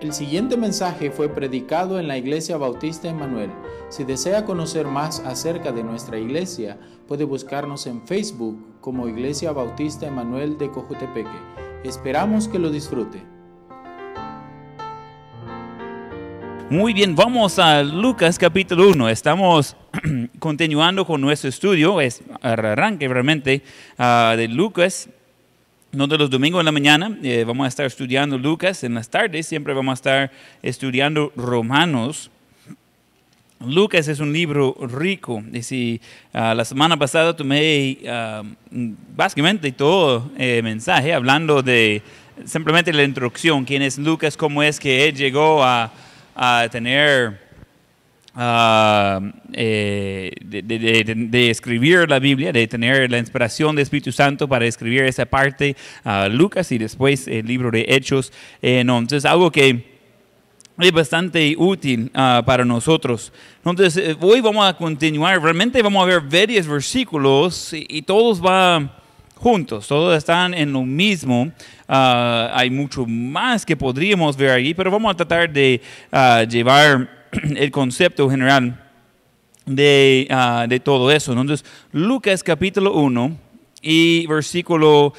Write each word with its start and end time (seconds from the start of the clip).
El 0.00 0.12
siguiente 0.12 0.56
mensaje 0.56 1.10
fue 1.10 1.28
predicado 1.28 1.98
en 1.98 2.06
la 2.06 2.16
Iglesia 2.16 2.56
Bautista 2.56 3.08
Emanuel. 3.08 3.50
Si 3.88 4.04
desea 4.04 4.44
conocer 4.44 4.86
más 4.86 5.18
acerca 5.26 5.72
de 5.72 5.82
nuestra 5.82 6.16
iglesia, 6.16 6.78
puede 7.08 7.24
buscarnos 7.24 7.84
en 7.88 8.06
Facebook 8.06 8.80
como 8.80 9.08
Iglesia 9.08 9.50
Bautista 9.50 10.06
Emanuel 10.06 10.56
de 10.56 10.70
Cojutepeque. 10.70 11.28
Esperamos 11.82 12.46
que 12.46 12.60
lo 12.60 12.70
disfrute. 12.70 13.24
Muy 16.70 16.92
bien, 16.92 17.16
vamos 17.16 17.58
a 17.58 17.82
Lucas 17.82 18.38
capítulo 18.38 18.90
1. 18.90 19.08
Estamos 19.08 19.74
continuando 20.38 21.06
con 21.06 21.20
nuestro 21.20 21.48
estudio, 21.48 22.00
es 22.00 22.22
arranque 22.40 23.08
realmente 23.08 23.64
uh, 23.98 24.36
de 24.36 24.46
Lucas 24.46 25.08
no 25.92 26.06
de 26.06 26.18
los 26.18 26.28
domingos 26.28 26.60
en 26.60 26.66
la 26.66 26.72
mañana 26.72 27.16
eh, 27.22 27.44
vamos 27.46 27.64
a 27.64 27.68
estar 27.68 27.86
estudiando 27.86 28.36
Lucas, 28.36 28.84
en 28.84 28.94
las 28.94 29.08
tardes 29.08 29.46
siempre 29.46 29.72
vamos 29.72 29.92
a 29.92 29.94
estar 29.94 30.32
estudiando 30.62 31.32
Romanos. 31.34 32.30
Lucas 33.60 34.06
es 34.06 34.20
un 34.20 34.32
libro 34.32 34.76
rico. 34.80 35.42
Y 35.52 35.62
si 35.62 36.00
ah, 36.32 36.54
la 36.54 36.64
semana 36.64 36.96
pasada 36.96 37.34
tomé 37.34 37.98
uh, 38.02 38.44
básicamente 39.16 39.72
todo 39.72 40.30
eh, 40.38 40.60
mensaje 40.62 41.12
hablando 41.12 41.62
de 41.62 42.02
simplemente 42.44 42.92
la 42.92 43.02
introducción, 43.02 43.64
quién 43.64 43.82
es 43.82 43.98
Lucas, 43.98 44.36
cómo 44.36 44.62
es 44.62 44.78
que 44.78 45.08
él 45.08 45.16
llegó 45.16 45.64
a, 45.64 45.90
a 46.36 46.68
tener 46.70 47.47
Ah, 48.40 49.20
eh, 49.52 50.30
de, 50.44 51.50
escribir 51.50 52.08
la 52.08 52.20
Biblia, 52.20 52.52
de 52.52 52.68
tener 52.68 53.10
la 53.10 53.18
inspiración 53.18 53.74
del 53.74 53.82
Espíritu 53.82 54.12
Santo 54.12 54.46
para 54.46 54.64
escribir 54.64 55.02
esa 55.02 55.26
parte, 55.26 55.74
uh, 56.04 56.28
Lucas 56.30 56.70
y 56.70 56.78
después 56.78 57.26
el 57.26 57.44
libro 57.48 57.72
de 57.72 57.84
Hechos. 57.88 58.32
Eh, 58.62 58.84
no, 58.84 58.98
entonces, 58.98 59.24
algo 59.24 59.50
que 59.50 59.84
es 60.78 60.92
bastante 60.92 61.56
útil 61.58 62.12
ah, 62.14 62.40
para 62.46 62.64
nosotros. 62.64 63.32
Entonces, 63.64 63.96
eh, 63.96 64.16
hoy 64.20 64.40
vamos 64.40 64.68
a 64.68 64.72
continuar, 64.74 65.42
realmente 65.42 65.82
vamos 65.82 66.00
a 66.00 66.06
ver 66.06 66.20
varios 66.20 66.68
versículos 66.68 67.72
y, 67.72 68.02
todos 68.02 68.40
van 68.40 68.92
juntos, 69.34 69.88
todos 69.88 70.16
están 70.16 70.54
en 70.54 70.72
lo 70.72 70.84
mismo. 70.84 71.50
hay 71.88 72.70
mucho 72.70 73.04
más 73.04 73.66
que 73.66 73.76
podríamos 73.76 74.36
ver 74.36 74.50
ahí, 74.50 74.74
pero 74.74 74.92
vamos 74.92 75.12
a 75.12 75.16
tratar 75.16 75.52
de 75.52 75.80
llevar 76.48 77.17
el 77.56 77.70
concepto 77.70 78.28
general 78.30 78.84
de, 79.66 80.26
ah, 80.30 80.66
de 80.68 80.80
todo 80.80 81.10
eso. 81.10 81.32
Entonces, 81.32 81.64
Lucas 81.92 82.42
capítulo 82.42 82.94
1 82.94 83.36
y 83.82 84.26
versículo 84.26 85.12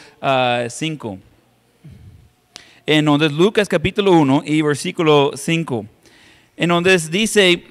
5. 0.68 1.10
Uh, 1.10 1.20
Entonces, 2.86 3.32
Lucas 3.32 3.70
capítulo 3.70 4.12
1 4.14 4.44
y 4.46 4.62
versículo 4.62 5.32
5. 5.36 5.86
Entonces 6.58 7.10
dice, 7.10 7.64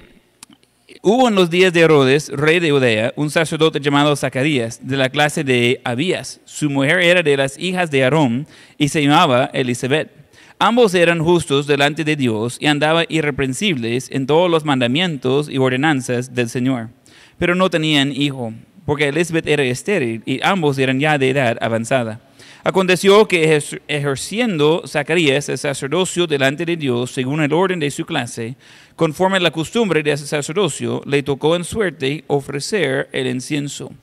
hubo 1.03 1.27
en 1.27 1.35
los 1.35 1.51
días 1.51 1.71
de 1.73 1.81
Herodes, 1.81 2.29
rey 2.29 2.59
de 2.59 2.71
Judea, 2.71 3.13
un 3.15 3.29
sacerdote 3.29 3.79
llamado 3.79 4.15
Zacarías, 4.15 4.79
de 4.81 4.97
la 4.97 5.09
clase 5.09 5.43
de 5.43 5.79
Abías. 5.83 6.41
Su 6.45 6.71
mujer 6.71 6.99
era 7.01 7.21
de 7.21 7.37
las 7.37 7.59
hijas 7.59 7.91
de 7.91 8.03
Aarón 8.03 8.47
y 8.79 8.89
se 8.89 9.03
llamaba 9.03 9.51
Elizabeth. 9.53 10.18
Ambos 10.61 10.93
eran 10.93 11.23
justos 11.23 11.67
delante 11.67 12.03
de 12.03 12.17
Dios 12.17 12.57
y 12.59 12.67
andaban 12.67 13.05
irreprensibles 13.07 14.11
en 14.11 14.27
todos 14.27 14.51
los 14.51 14.65
mandamientos 14.65 15.47
y 15.49 15.57
ordenanzas 15.57 16.35
del 16.35 16.49
Señor. 16.49 16.89
Pero 17.37 17.55
no 17.55 17.69
tenían 17.69 18.11
hijo, 18.11 18.51
porque 18.85 19.07
Elizabeth 19.07 19.47
era 19.47 19.63
estéril 19.63 20.21
y 20.25 20.41
ambos 20.43 20.77
eran 20.77 20.99
ya 20.99 21.17
de 21.17 21.29
edad 21.29 21.57
avanzada. 21.61 22.19
Aconteció 22.65 23.25
que 23.25 23.57
ejerciendo 23.87 24.83
Zacarías 24.85 25.47
el 25.47 25.57
sacerdocio 25.57 26.27
delante 26.27 26.65
de 26.65 26.75
Dios 26.75 27.11
según 27.11 27.39
el 27.39 27.53
orden 27.53 27.79
de 27.79 27.89
su 27.89 28.05
clase, 28.05 28.57
conforme 28.97 29.37
a 29.37 29.39
la 29.39 29.51
costumbre 29.51 30.03
de 30.03 30.11
ese 30.11 30.27
sacerdocio, 30.27 31.01
le 31.05 31.23
tocó 31.23 31.55
en 31.55 31.63
suerte 31.63 32.25
ofrecer 32.27 33.07
el 33.13 33.27
incienso, 33.27 33.93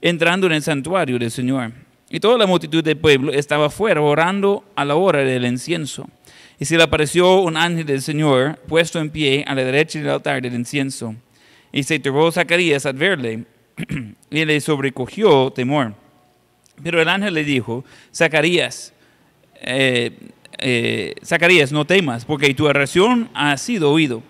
entrando 0.00 0.48
en 0.48 0.54
el 0.54 0.62
santuario 0.62 1.20
del 1.20 1.30
Señor. 1.30 1.70
Y 2.12 2.18
toda 2.18 2.36
la 2.36 2.46
multitud 2.46 2.82
del 2.82 2.96
pueblo 2.96 3.32
estaba 3.32 3.70
fuera 3.70 4.02
orando 4.02 4.64
a 4.74 4.84
la 4.84 4.96
hora 4.96 5.20
del 5.20 5.44
incienso. 5.44 6.08
Y 6.58 6.64
se 6.64 6.76
le 6.76 6.82
apareció 6.82 7.40
un 7.40 7.56
ángel 7.56 7.86
del 7.86 8.02
Señor 8.02 8.58
puesto 8.66 8.98
en 8.98 9.10
pie 9.10 9.44
a 9.46 9.54
la 9.54 9.62
derecha 9.62 10.00
del 10.00 10.10
altar 10.10 10.42
del 10.42 10.54
incienso. 10.54 11.14
Y 11.72 11.84
se 11.84 12.00
turbó 12.00 12.32
Zacarías 12.32 12.84
al 12.84 12.94
verle 12.94 13.44
y 14.30 14.44
le 14.44 14.60
sobrecogió 14.60 15.52
temor. 15.52 15.94
Pero 16.82 17.00
el 17.00 17.08
ángel 17.08 17.32
le 17.32 17.44
dijo, 17.44 17.84
Zacarías, 18.12 18.92
eh, 19.62 20.10
eh, 20.58 21.14
Zacarías, 21.24 21.70
no 21.70 21.84
temas, 21.84 22.24
porque 22.24 22.52
tu 22.54 22.66
oración 22.66 23.30
ha 23.34 23.56
sido 23.56 23.92
oído. 23.92 24.20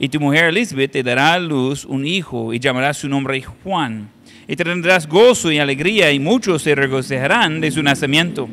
Y 0.00 0.08
tu 0.08 0.18
mujer 0.18 0.46
Elizabeth 0.46 0.90
te 0.90 1.02
dará 1.04 1.34
a 1.34 1.38
luz 1.38 1.84
un 1.84 2.04
hijo 2.04 2.52
y 2.52 2.58
llamará 2.58 2.92
su 2.94 3.08
nombre 3.08 3.40
Juan 3.42 4.10
y 4.48 4.56
tendrás 4.56 5.06
gozo 5.06 5.52
y 5.52 5.58
alegría 5.58 6.10
y 6.10 6.18
muchos 6.18 6.62
se 6.62 6.74
regocijarán 6.74 7.60
de 7.60 7.70
su 7.70 7.82
nacimiento, 7.82 8.48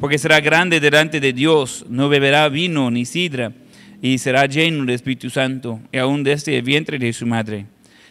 porque 0.00 0.16
será 0.16 0.40
grande 0.40 0.80
delante 0.80 1.20
de 1.20 1.34
Dios, 1.34 1.84
no 1.90 2.08
beberá 2.08 2.48
vino 2.48 2.90
ni 2.90 3.04
sidra, 3.04 3.52
y 4.00 4.16
será 4.16 4.46
lleno 4.46 4.86
del 4.86 4.94
Espíritu 4.94 5.28
Santo, 5.28 5.80
y 5.92 5.98
aún 5.98 6.24
desde 6.24 6.56
el 6.56 6.62
vientre 6.62 6.98
de 6.98 7.12
su 7.12 7.26
madre. 7.26 7.66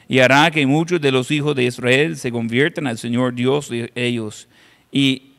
Y 0.07 0.19
hará 0.19 0.51
que 0.51 0.65
muchos 0.67 1.01
de 1.01 1.11
los 1.11 1.31
hijos 1.31 1.55
de 1.55 1.63
Israel 1.63 2.17
se 2.17 2.31
conviertan 2.31 2.85
al 2.85 2.99
Señor 2.99 3.33
Dios 3.33 3.67
de 3.67 3.91
ellos, 3.95 4.47
y 4.91 5.33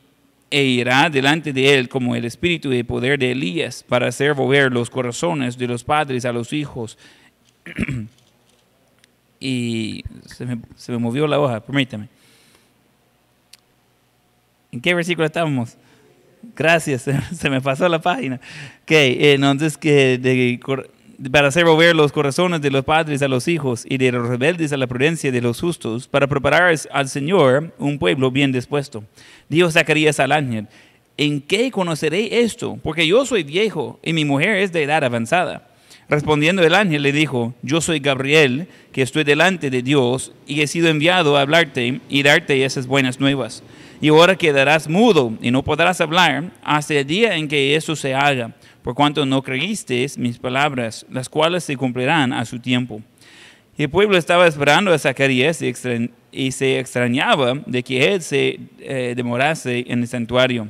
e 0.51 0.63
irá 0.63 1.09
delante 1.09 1.53
de 1.53 1.75
él 1.75 1.87
como 1.87 2.15
el 2.15 2.25
espíritu 2.25 2.71
y 2.73 2.79
el 2.79 2.85
poder 2.85 3.17
de 3.17 3.31
Elías 3.31 3.83
para 3.87 4.07
hacer 4.07 4.33
volver 4.33 4.71
los 4.71 4.89
corazones 4.89 5.57
de 5.57 5.67
los 5.67 5.83
padres 5.83 6.23
a 6.23 6.31
los 6.31 6.53
hijos 6.53 6.97
y 9.39 10.03
se 10.25 10.45
me, 10.45 10.97
movió 10.97 11.27
la 11.27 11.39
hoja, 11.39 11.59
permítame. 11.59 12.07
¿En 14.71 14.81
qué 14.81 14.93
versículo 14.93 15.25
estábamos? 15.25 15.77
Gracias, 16.55 17.09
se 17.33 17.49
me 17.49 17.61
pasó 17.61 17.87
la 17.89 18.01
página. 18.01 18.35
Ok, 18.83 18.91
entonces 18.91 19.77
que 19.77 20.19
para 21.31 21.47
hacer 21.47 21.65
volver 21.65 21.95
los 21.95 22.11
corazones 22.11 22.61
de 22.61 22.71
los 22.71 22.83
padres 22.83 23.21
a 23.21 23.27
los 23.27 23.47
hijos 23.47 23.85
y 23.87 23.97
de 23.97 24.11
los 24.11 24.27
rebeldes 24.27 24.73
a 24.73 24.77
la 24.77 24.87
prudencia 24.87 25.31
de 25.31 25.41
los 25.41 25.61
justos, 25.61 26.07
para 26.07 26.27
preparar 26.27 26.75
al 26.91 27.09
Señor 27.09 27.73
un 27.77 27.97
pueblo 27.97 28.31
bien 28.31 28.51
dispuesto. 28.51 29.03
Dijo 29.49 29.71
Zacarías 29.71 30.19
al 30.19 30.31
ángel, 30.31 30.67
¿en 31.17 31.41
qué 31.41 31.71
conoceré 31.71 32.41
esto? 32.41 32.77
Porque 32.83 33.07
yo 33.07 33.25
soy 33.25 33.43
viejo 33.43 33.99
y 34.03 34.13
mi 34.13 34.25
mujer 34.25 34.57
es 34.57 34.71
de 34.71 34.83
edad 34.83 35.03
avanzada. 35.03 35.67
Respondiendo 36.07 36.61
el 36.63 36.75
ángel 36.75 37.01
le 37.01 37.11
dijo, 37.11 37.55
yo 37.63 37.81
soy 37.81 37.99
Gabriel, 37.99 38.67
que 38.91 39.01
estoy 39.01 39.23
delante 39.23 39.71
de 39.71 39.81
Dios 39.81 40.33
y 40.45 40.61
he 40.61 40.67
sido 40.67 40.87
enviado 40.87 41.35
a 41.35 41.41
hablarte 41.41 41.99
y 42.09 42.21
darte 42.21 42.63
esas 42.63 42.85
buenas 42.85 43.19
nuevas. 43.19 43.63
Y 44.01 44.09
ahora 44.09 44.35
quedarás 44.35 44.87
mudo 44.87 45.33
y 45.41 45.49
no 45.49 45.63
podrás 45.63 46.01
hablar 46.01 46.51
hasta 46.63 46.93
el 46.93 47.07
día 47.07 47.35
en 47.35 47.47
que 47.47 47.75
eso 47.75 47.95
se 47.95 48.13
haga, 48.13 48.53
por 48.83 48.93
cuanto 48.93 49.25
no 49.25 49.41
creíste 49.41 50.05
mis 50.17 50.37
palabras, 50.37 51.07
las 51.09 51.27
cuales 51.27 51.63
se 51.63 51.75
cumplirán 51.75 52.33
a 52.33 52.45
su 52.45 52.59
tiempo. 52.59 53.01
Y 53.75 53.83
el 53.83 53.89
pueblo 53.89 54.15
estaba 54.15 54.45
esperando 54.45 54.93
a 54.93 54.99
Zacarías 54.99 55.61
y 56.31 56.51
se 56.51 56.79
extrañaba 56.79 57.55
de 57.65 57.81
que 57.81 58.13
él 58.13 58.21
se 58.21 58.59
eh, 58.79 59.13
demorase 59.17 59.85
en 59.87 60.01
el 60.01 60.07
santuario. 60.07 60.69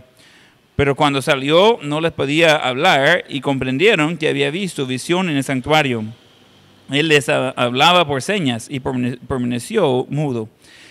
Pero 0.76 0.96
cuando 0.96 1.22
salió 1.22 1.80
no 1.82 2.02
les 2.02 2.12
podía 2.12 2.56
hablar 2.56 3.26
y 3.30 3.42
comprendieron 3.42 4.18
que 4.18 4.28
había 4.30 4.52
visto 4.52 4.86
visión 4.86 5.30
en 5.30 5.38
el 5.38 5.44
santuario. 5.44 6.04
Él 6.92 7.08
les 7.08 7.30
hablaba 7.30 8.06
por 8.06 8.22
señas 8.22 8.68
y 8.70 8.80
permaneció 8.80 10.06
mudo. 10.10 10.50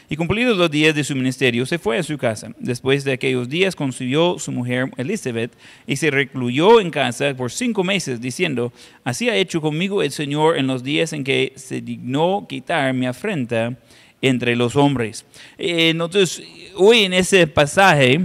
Y 0.08 0.16
cumplidos 0.16 0.56
los 0.58 0.70
días 0.70 0.94
de 0.94 1.02
su 1.02 1.14
ministerio, 1.14 1.64
se 1.64 1.78
fue 1.78 1.98
a 1.98 2.02
su 2.02 2.18
casa. 2.18 2.50
Después 2.58 3.04
de 3.04 3.12
aquellos 3.12 3.48
días 3.48 3.74
concibió 3.74 4.38
su 4.38 4.52
mujer 4.52 4.90
Elizabeth 4.98 5.52
y 5.86 5.96
se 5.96 6.10
recluyó 6.10 6.80
en 6.80 6.90
casa 6.90 7.34
por 7.34 7.50
cinco 7.50 7.84
meses, 7.84 8.20
diciendo, 8.20 8.72
así 9.02 9.30
ha 9.30 9.36
hecho 9.36 9.62
conmigo 9.62 10.02
el 10.02 10.10
Señor 10.10 10.58
en 10.58 10.66
los 10.66 10.84
días 10.84 11.12
en 11.14 11.24
que 11.24 11.52
se 11.56 11.80
dignó 11.80 12.46
quitar 12.48 12.92
mi 12.92 13.06
afrenta 13.06 13.76
entre 14.20 14.56
los 14.56 14.76
hombres. 14.76 15.24
Eh, 15.56 15.88
entonces, 15.90 16.42
hoy 16.76 17.04
en 17.04 17.14
ese 17.14 17.46
pasaje 17.46 18.20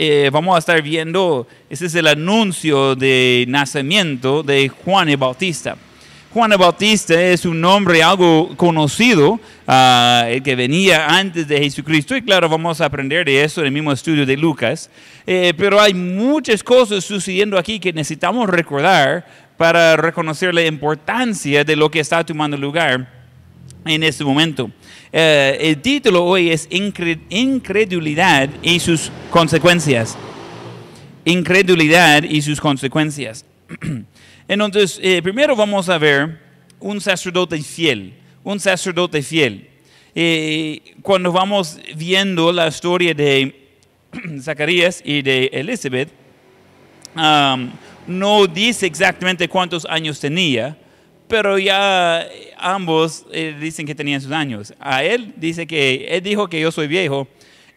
eh, 0.00 0.30
vamos 0.32 0.54
a 0.54 0.60
estar 0.60 0.80
viendo, 0.80 1.48
ese 1.68 1.86
es 1.86 1.94
el 1.96 2.06
anuncio 2.06 2.94
de 2.94 3.44
nacimiento 3.48 4.44
de 4.44 4.68
Juan 4.68 5.08
el 5.08 5.16
Bautista. 5.16 5.76
Juan 6.32 6.52
el 6.52 6.58
Bautista 6.58 7.20
es 7.20 7.44
un 7.44 7.60
nombre 7.60 8.00
algo 8.00 8.56
conocido, 8.56 9.40
ah, 9.66 10.26
el 10.28 10.40
que 10.44 10.54
venía 10.54 11.08
antes 11.08 11.48
de 11.48 11.58
Jesucristo, 11.58 12.16
y 12.16 12.22
claro, 12.22 12.48
vamos 12.48 12.80
a 12.80 12.84
aprender 12.84 13.26
de 13.26 13.42
eso 13.42 13.60
en 13.60 13.66
el 13.66 13.72
mismo 13.72 13.90
estudio 13.90 14.24
de 14.24 14.36
Lucas, 14.36 14.88
eh, 15.26 15.52
pero 15.56 15.80
hay 15.80 15.94
muchas 15.94 16.62
cosas 16.62 17.02
sucediendo 17.02 17.58
aquí 17.58 17.80
que 17.80 17.92
necesitamos 17.92 18.48
recordar 18.48 19.26
para 19.56 19.96
reconocer 19.96 20.54
la 20.54 20.64
importancia 20.64 21.64
de 21.64 21.74
lo 21.74 21.90
que 21.90 21.98
está 21.98 22.24
tomando 22.24 22.56
lugar 22.56 23.08
en 23.84 24.04
este 24.04 24.22
momento. 24.22 24.70
Eh, 25.12 25.56
el 25.60 25.80
título 25.80 26.24
hoy 26.24 26.50
es 26.50 26.68
Incredulidad 26.70 28.50
y 28.62 28.78
sus 28.80 29.10
consecuencias. 29.30 30.16
Incredulidad 31.24 32.22
y 32.22 32.42
sus 32.42 32.60
consecuencias. 32.60 33.44
Entonces, 34.48 35.00
eh, 35.02 35.22
primero 35.22 35.56
vamos 35.56 35.88
a 35.88 35.98
ver 35.98 36.38
un 36.80 37.00
sacerdote 37.00 37.60
fiel, 37.62 38.12
un 38.44 38.60
sacerdote 38.60 39.22
fiel. 39.22 39.68
Eh, 40.14 40.94
cuando 41.02 41.32
vamos 41.32 41.78
viendo 41.96 42.52
la 42.52 42.68
historia 42.68 43.14
de 43.14 43.68
Zacarías 44.42 45.02
y 45.04 45.22
de 45.22 45.50
Elizabeth, 45.52 46.10
um, 47.14 47.70
no 48.06 48.46
dice 48.46 48.86
exactamente 48.86 49.48
cuántos 49.48 49.84
años 49.86 50.18
tenía, 50.18 50.76
pero 51.28 51.58
ya 51.58 52.26
ambos 52.56 53.26
eh, 53.32 53.56
dicen 53.60 53.86
que 53.86 53.94
tenían 53.94 54.20
sus 54.20 54.32
años. 54.32 54.74
A 54.80 55.04
él 55.04 55.34
dice 55.36 55.66
que 55.66 56.06
él 56.10 56.22
dijo 56.22 56.48
que 56.48 56.60
yo 56.60 56.72
soy 56.72 56.88
viejo 56.88 57.28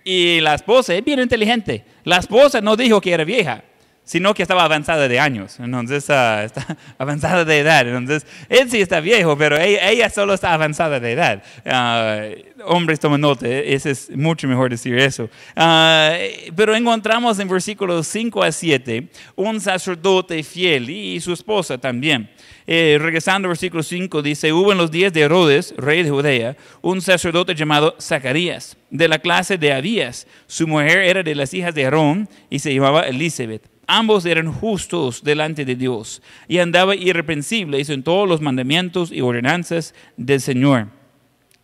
y 0.03 0.39
la 0.41 0.55
esposa 0.55 0.95
es 0.95 1.03
bien 1.03 1.19
inteligente. 1.19 1.83
La 2.03 2.17
esposa 2.17 2.61
no 2.61 2.75
dijo 2.75 2.99
que 3.01 3.11
era 3.11 3.23
vieja, 3.23 3.63
sino 4.03 4.33
que 4.33 4.41
estaba 4.41 4.63
avanzada 4.63 5.07
de 5.07 5.19
años, 5.19 5.59
entonces 5.59 6.07
uh, 6.09 6.39
está 6.45 6.77
avanzada 6.97 7.45
de 7.45 7.59
edad. 7.59 7.87
Entonces, 7.87 8.25
él 8.49 8.69
sí 8.69 8.81
está 8.81 8.99
viejo, 8.99 9.37
pero 9.37 9.57
ella, 9.57 9.89
ella 9.89 10.09
solo 10.09 10.33
está 10.33 10.53
avanzada 10.53 10.99
de 10.99 11.11
edad. 11.11 11.43
Uh, 11.65 12.61
hombres 12.65 12.99
toman 12.99 13.21
nota, 13.21 13.47
ese 13.47 13.91
es 13.91 14.09
mucho 14.15 14.47
mejor 14.47 14.69
decir 14.69 14.97
eso. 14.97 15.29
Uh, 15.55 16.51
pero 16.55 16.75
encontramos 16.75 17.39
en 17.39 17.47
versículos 17.47 18.07
5 18.07 18.43
a 18.43 18.51
7 18.51 19.07
un 19.35 19.61
sacerdote 19.61 20.43
fiel 20.43 20.89
y, 20.89 21.15
y 21.15 21.19
su 21.19 21.33
esposa 21.33 21.77
también. 21.77 22.29
Eh, 22.67 22.97
regresando 22.99 23.47
al 23.47 23.49
versículo 23.49 23.83
5, 23.83 24.21
dice, 24.21 24.53
hubo 24.53 24.71
en 24.71 24.77
los 24.77 24.91
días 24.91 25.11
de 25.13 25.21
Herodes, 25.21 25.73
rey 25.77 26.03
de 26.03 26.09
Judea, 26.09 26.55
un 26.81 27.01
sacerdote 27.01 27.55
llamado 27.55 27.95
Zacarías, 27.99 28.77
de 28.89 29.07
la 29.07 29.19
clase 29.19 29.57
de 29.57 29.73
Abías. 29.73 30.27
Su 30.47 30.67
mujer 30.67 30.99
era 30.99 31.23
de 31.23 31.35
las 31.35 31.53
hijas 31.53 31.73
de 31.73 31.85
Aarón 31.85 32.29
y 32.49 32.59
se 32.59 32.73
llamaba 32.73 33.01
Elizabeth. 33.01 33.70
Ambos 33.93 34.25
eran 34.25 34.53
justos 34.53 35.21
delante 35.21 35.65
de 35.65 35.75
Dios 35.75 36.21
y 36.47 36.59
andaba 36.59 36.95
irreprensibles 36.95 37.89
en 37.89 38.03
todos 38.03 38.25
los 38.25 38.39
mandamientos 38.39 39.11
y 39.11 39.19
ordenanzas 39.19 39.93
del 40.15 40.39
Señor. 40.39 40.87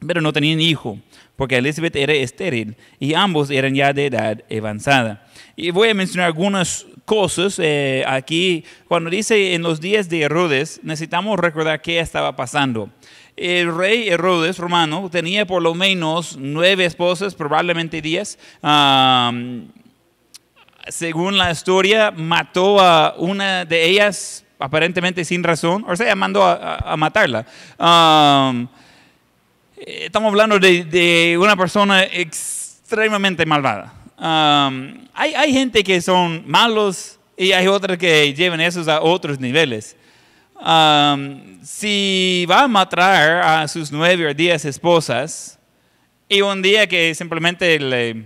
Pero 0.05 0.19
no 0.19 0.33
tenían 0.33 0.59
hijo, 0.59 0.99
porque 1.37 1.55
Elizabeth 1.55 1.95
era 1.95 2.11
estéril 2.11 2.75
y 2.99 3.13
ambos 3.13 3.49
eran 3.49 3.73
ya 3.75 3.93
de 3.93 4.07
edad 4.07 4.43
avanzada. 4.51 5.25
Y 5.55 5.71
voy 5.71 5.87
a 5.87 5.93
mencionar 5.93 6.27
algunas 6.27 6.85
cosas 7.05 7.59
eh, 7.63 8.03
aquí. 8.05 8.65
Cuando 8.89 9.09
dice 9.09 9.53
en 9.53 9.61
los 9.61 9.79
días 9.79 10.09
de 10.09 10.23
Herodes, 10.23 10.81
necesitamos 10.83 11.39
recordar 11.39 11.81
qué 11.81 12.01
estaba 12.01 12.35
pasando. 12.35 12.89
El 13.37 13.73
rey 13.73 14.09
Herodes 14.09 14.57
romano 14.57 15.09
tenía 15.09 15.47
por 15.47 15.61
lo 15.61 15.73
menos 15.73 16.35
nueve 16.37 16.83
esposas, 16.83 17.35
probablemente 17.35 18.01
diez. 18.01 18.37
Según 20.89 21.37
la 21.37 21.51
historia, 21.51 22.11
mató 22.11 22.79
a 22.79 23.15
una 23.17 23.65
de 23.65 23.85
ellas 23.85 24.45
aparentemente 24.59 25.23
sin 25.23 25.43
razón, 25.43 25.85
o 25.87 25.95
sea, 25.95 26.15
mandó 26.15 26.43
a, 26.43 26.77
a 26.77 26.97
matarla. 26.97 27.45
Um, 27.77 28.67
estamos 29.77 30.29
hablando 30.29 30.59
de, 30.59 30.83
de, 30.83 31.37
una 31.37 31.55
persona 31.55 32.03
extremadamente 32.03 33.45
malvada. 33.45 33.93
Um, 34.17 35.07
hay, 35.13 35.33
hay, 35.35 35.53
gente 35.53 35.83
que 35.83 36.01
son 36.01 36.43
malos 36.47 37.19
y 37.37 37.51
hay 37.51 37.67
otros 37.67 37.97
que 37.97 38.33
llevan 38.33 38.61
esos 38.61 38.87
a 38.87 39.01
otros 39.01 39.39
niveles. 39.39 39.95
Um, 40.55 41.63
si 41.63 42.45
va 42.49 42.63
a 42.63 42.67
matar 42.67 43.43
a 43.43 43.67
sus 43.67 43.91
nueve 43.91 44.27
o 44.27 44.33
diez 44.33 44.65
esposas 44.65 45.59
y 46.27 46.41
un 46.41 46.63
día 46.63 46.87
que 46.87 47.13
simplemente 47.13 47.79
le, 47.79 48.25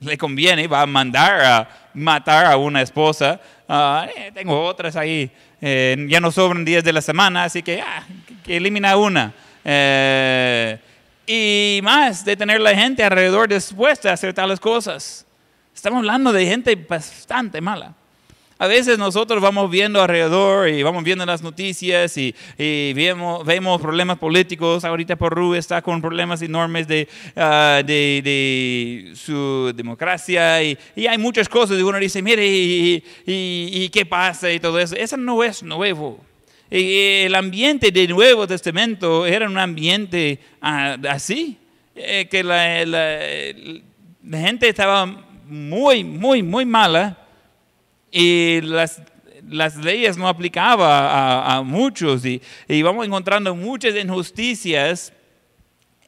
le 0.00 0.18
conviene, 0.18 0.66
va 0.66 0.82
a 0.82 0.86
mandar 0.86 1.40
a 1.40 1.68
matar 1.94 2.46
a 2.46 2.56
una 2.56 2.82
esposa. 2.82 3.40
Uh, 3.68 4.08
eh, 4.16 4.30
tengo 4.32 4.64
otras 4.64 4.96
ahí, 4.96 5.30
eh, 5.60 5.96
ya 6.08 6.20
no 6.20 6.30
sobran 6.30 6.64
días 6.64 6.84
de 6.84 6.92
la 6.92 7.00
semana, 7.00 7.44
así 7.44 7.62
que, 7.62 7.80
ah, 7.80 8.04
elimina 8.46 8.96
una. 8.96 9.32
Eh, 9.64 10.78
y 11.26 11.80
más 11.82 12.24
de 12.24 12.36
tener 12.36 12.60
la 12.60 12.74
gente 12.74 13.02
alrededor 13.02 13.48
dispuesta 13.48 14.10
a 14.10 14.12
hacer 14.12 14.32
tales 14.32 14.60
cosas. 14.60 15.26
Estamos 15.74 15.98
hablando 15.98 16.32
de 16.32 16.46
gente 16.46 16.76
bastante 16.76 17.60
mala. 17.60 17.94
A 18.58 18.66
veces 18.68 18.96
nosotros 18.96 19.42
vamos 19.42 19.70
viendo 19.70 20.00
alrededor 20.00 20.70
y 20.70 20.82
vamos 20.82 21.04
viendo 21.04 21.26
las 21.26 21.42
noticias 21.42 22.16
y, 22.16 22.34
y 22.56 22.94
vemos, 22.94 23.44
vemos, 23.44 23.78
problemas 23.82 24.16
políticos. 24.16 24.82
Ahorita 24.82 25.14
Perú 25.16 25.54
está 25.54 25.82
con 25.82 26.00
problemas 26.00 26.40
enormes 26.40 26.88
de, 26.88 27.06
de, 27.34 29.12
su 29.14 29.72
democracia 29.74 30.62
y, 30.62 30.78
hay 31.06 31.18
muchas 31.18 31.50
cosas. 31.50 31.78
Y 31.78 31.82
uno 31.82 31.98
dice, 31.98 32.22
mire, 32.22 32.46
y, 32.46 33.90
qué 33.92 34.06
pasa? 34.06 34.50
Y 34.50 34.58
todo 34.58 34.80
eso. 34.80 34.96
Eso 34.96 35.18
no 35.18 35.44
es 35.44 35.62
nuevo. 35.62 36.18
El 36.70 37.34
ambiente 37.34 37.90
del 37.90 38.08
Nuevo 38.08 38.46
Testamento 38.46 39.26
era 39.26 39.46
un 39.46 39.58
ambiente 39.58 40.40
uh, 40.62 41.06
así, 41.08 41.58
eh, 41.94 42.26
que 42.30 42.42
la 42.42 44.38
gente 44.38 44.66
estaba 44.70 45.04
muy, 45.46 46.04
muy, 46.04 46.42
muy 46.42 46.64
mala 46.64 47.25
y 48.10 48.60
las, 48.62 49.02
las 49.48 49.76
leyes 49.76 50.16
no 50.16 50.28
aplicaban 50.28 50.88
a, 50.88 51.56
a 51.56 51.62
muchos 51.62 52.24
y, 52.24 52.40
y, 52.68 52.82
vamos 52.82 53.06
encontrando 53.06 53.54
muchas 53.54 53.94
injusticias 53.96 55.12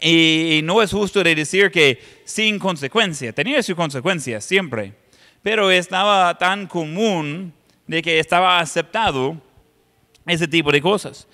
y, 0.00 0.58
y, 0.58 0.62
no 0.62 0.80
es 0.82 0.92
justo 0.92 1.22
de 1.22 1.34
decir 1.34 1.70
que 1.70 2.00
sin 2.24 2.58
consecuencia, 2.58 3.32
tenía 3.32 3.62
sus 3.62 3.74
consecuencias 3.74 4.44
siempre, 4.44 4.94
pero 5.42 5.70
estaba 5.70 6.36
tan 6.38 6.66
común 6.66 7.52
de 7.86 8.02
que 8.02 8.18
estaba 8.18 8.60
aceptado 8.60 9.40
ese 10.26 10.46
tipo 10.46 10.70
de 10.70 10.80
cosas. 10.80 11.26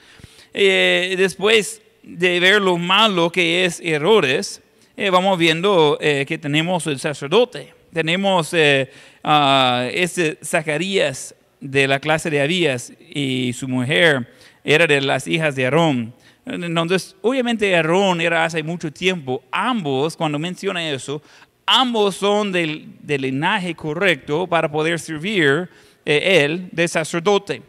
Eh, 0.55 1.14
después 1.19 1.82
de 2.02 2.38
ver 2.40 2.62
lo 2.62 2.78
malo 2.78 3.31
que 3.31 3.64
es 3.64 3.81
errores, 3.81 4.62
eh, 4.96 5.11
vamos 5.11 5.37
viendo 5.38 5.99
eh, 6.00 6.25
que 6.26 6.38
tenemos 6.38 6.87
el 6.87 7.00
sacerdote 7.00 7.74
tenemos 7.94 8.52
eh, 8.52 8.91
uh, 9.23 10.44
Zacarías 10.44 11.35
de 11.61 11.88
la 11.88 11.99
clase 12.00 12.29
de 12.29 12.43
Abías 12.43 12.93
y 13.08 13.55
su 13.55 13.67
mujer 13.67 14.29
era 14.62 14.87
de 14.87 15.00
las 15.00 15.26
hijas 15.26 15.56
de 15.56 15.64
Aarón. 15.64 16.12
Entonces, 16.44 17.17
obviamente 17.23 17.75
Aarón 17.75 18.20
era 18.20 18.44
hace 18.44 18.62
mucho 18.62 18.93
tiempo. 18.93 19.43
Ambos, 19.50 20.14
cuando 20.14 20.38
menciona 20.38 20.87
eso, 20.91 21.23
ambos 21.64 22.17
son 22.17 22.52
del, 22.52 22.87
del 23.00 23.23
linaje 23.23 23.75
correcto 23.75 24.47
para 24.47 24.70
poder 24.70 25.00
servir 25.00 25.70
eh, 26.05 26.43
él 26.44 26.69
de 26.70 26.87
sacerdote. 26.87 27.62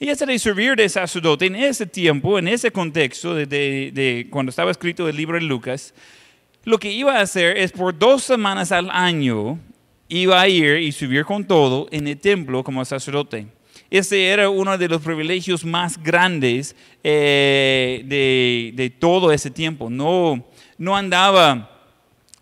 Y 0.00 0.08
ese 0.08 0.26
de 0.26 0.38
servir 0.38 0.74
de 0.74 0.88
sacerdote 0.88 1.46
en 1.46 1.56
ese 1.56 1.86
tiempo, 1.86 2.38
en 2.38 2.48
ese 2.48 2.70
contexto 2.70 3.34
de, 3.34 3.46
de, 3.46 3.90
de 3.92 4.26
cuando 4.28 4.50
estaba 4.50 4.70
escrito 4.70 5.08
el 5.08 5.16
libro 5.16 5.38
de 5.38 5.44
Lucas, 5.44 5.94
lo 6.64 6.78
que 6.78 6.90
iba 6.90 7.16
a 7.16 7.20
hacer 7.20 7.56
es 7.56 7.70
por 7.70 7.96
dos 7.96 8.24
semanas 8.24 8.72
al 8.72 8.90
año, 8.90 9.58
iba 10.08 10.40
a 10.40 10.48
ir 10.48 10.78
y 10.78 10.92
subir 10.92 11.24
con 11.24 11.44
todo 11.44 11.88
en 11.90 12.06
el 12.08 12.18
templo 12.18 12.62
como 12.62 12.84
sacerdote. 12.84 13.46
Ese 13.90 14.26
era 14.26 14.48
uno 14.48 14.76
de 14.76 14.88
los 14.88 15.00
privilegios 15.00 15.64
más 15.64 16.02
grandes 16.02 16.74
eh, 17.04 18.02
de, 18.04 18.72
de, 18.74 18.90
todo 18.90 19.30
ese 19.30 19.50
tiempo. 19.50 19.88
No, 19.88 20.44
no 20.76 20.96
andaba 20.96 21.70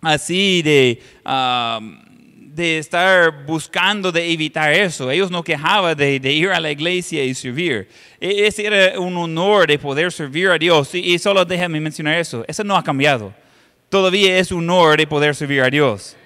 así 0.00 0.62
de, 0.62 1.00
uh, 1.26 1.85
de 2.33 2.78
estar 2.78 3.44
buscando 3.44 4.11
de 4.11 4.33
evitar 4.33 4.73
eso. 4.73 5.11
Ellos 5.11 5.30
no 5.30 5.44
quejaban 5.44 5.97
de, 5.97 6.33
ir 6.33 6.49
a 6.49 6.61
la 6.61 6.71
iglesia 6.71 7.23
y 7.23 7.35
servir. 7.35 7.88
E, 8.18 8.47
ese 8.47 8.64
era 8.64 8.99
un 8.99 9.14
honor 9.16 9.66
de 9.66 9.78
poder 9.78 10.11
servir 10.11 10.49
a 10.49 10.56
Dios. 10.56 10.94
Y, 10.94 11.00
y 11.12 11.18
solo 11.18 11.44
déjame 11.44 11.78
mencionar 11.78 12.18
eso. 12.18 12.42
Eso 12.49 12.64
no 12.64 12.76
ha 12.76 12.83
cambiado 12.83 13.35
todavía 13.94 14.38
es 14.38 14.50
un 14.50 14.68
honor 14.68 14.97
de 14.97 15.06
poder 15.06 15.37
servir 15.37 15.62
a 15.62 15.71
Dios. 15.71 16.16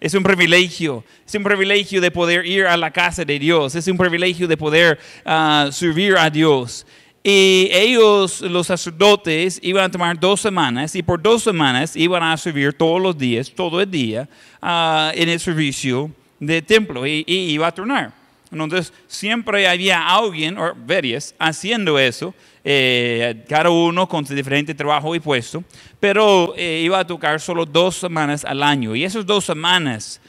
Es 0.00 0.14
un 0.14 0.22
privilegio, 0.22 1.04
es 1.26 1.34
un 1.34 1.42
privilegio 1.42 2.00
de 2.00 2.10
poder 2.10 2.46
ir 2.46 2.66
a 2.66 2.76
la 2.76 2.90
casa 2.92 3.24
de 3.24 3.38
Dios, 3.38 3.74
es 3.74 3.88
un 3.88 3.96
privilegio 3.96 4.46
de 4.46 4.56
poder 4.56 4.98
uh, 5.26 5.72
servir 5.72 6.16
a 6.16 6.30
Dios. 6.30 6.86
Y 7.24 7.68
ellos, 7.72 8.40
los 8.42 8.68
sacerdotes, 8.68 9.58
iban 9.60 9.84
a 9.84 9.90
tomar 9.90 10.18
dos 10.18 10.40
semanas 10.40 10.94
y 10.94 11.02
por 11.02 11.20
dos 11.20 11.42
semanas 11.42 11.96
iban 11.96 12.22
a 12.22 12.36
servir 12.36 12.72
todos 12.74 13.02
los 13.02 13.18
días, 13.18 13.50
todo 13.50 13.80
el 13.80 13.90
día, 13.90 14.28
uh, 14.62 15.10
en 15.14 15.28
el 15.28 15.40
servicio 15.40 16.12
del 16.38 16.64
templo 16.64 17.04
y, 17.04 17.24
y 17.26 17.50
iba 17.50 17.66
a 17.66 17.74
turnar. 17.74 18.17
Entonces, 18.50 18.92
siempre 19.06 19.68
había 19.68 20.08
alguien, 20.08 20.56
o 20.58 20.74
varios, 20.74 21.34
haciendo 21.38 21.98
eso, 21.98 22.34
eh, 22.64 23.44
cada 23.48 23.70
uno 23.70 24.08
con 24.08 24.26
su 24.26 24.34
diferente 24.34 24.74
trabajo 24.74 25.14
y 25.14 25.20
puesto, 25.20 25.62
pero 26.00 26.54
eh, 26.56 26.82
iba 26.84 26.98
a 26.98 27.06
tocar 27.06 27.40
solo 27.40 27.64
dos 27.64 27.96
semanas 27.96 28.44
al 28.44 28.62
año. 28.62 28.94
Y 28.94 29.04
esas 29.04 29.24
dos 29.24 29.44
semanas 29.44 30.20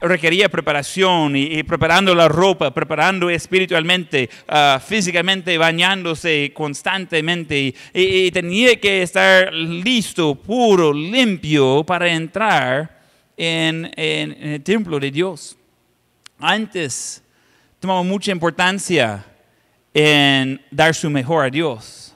requería 0.00 0.48
preparación 0.48 1.36
y, 1.36 1.58
y 1.58 1.62
preparando 1.62 2.14
la 2.14 2.28
ropa, 2.28 2.72
preparando 2.72 3.30
espiritualmente, 3.30 4.28
uh, 4.48 4.78
físicamente, 4.78 5.56
bañándose 5.56 6.52
constantemente 6.54 7.58
y, 7.58 7.74
y, 7.94 8.30
tenía 8.30 8.78
que 8.78 9.02
estar 9.02 9.52
listo, 9.52 10.34
puro, 10.34 10.92
limpio 10.92 11.84
para 11.84 12.12
entrar 12.12 13.00
en, 13.36 13.90
en, 13.96 14.32
en 14.32 14.48
el 14.52 14.62
templo 14.62 14.98
de 15.00 15.10
Dios. 15.10 15.56
Antes 16.38 17.22
tomaba 17.80 18.02
mucha 18.02 18.32
importancia 18.32 19.24
en 19.92 20.60
dar 20.70 20.94
su 20.94 21.08
mejor 21.10 21.44
a 21.46 21.50
Dios. 21.50 22.14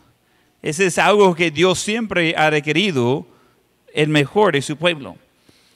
Ese 0.63 0.87
es 0.87 0.99
algo 0.99 1.35
que 1.35 1.51
Dios 1.51 1.79
siempre 1.79 2.35
ha 2.37 2.51
requerido, 2.51 3.27
el 3.95 4.09
mejor 4.09 4.53
de 4.53 4.63
su 4.63 4.77
pueblo. 4.77 5.17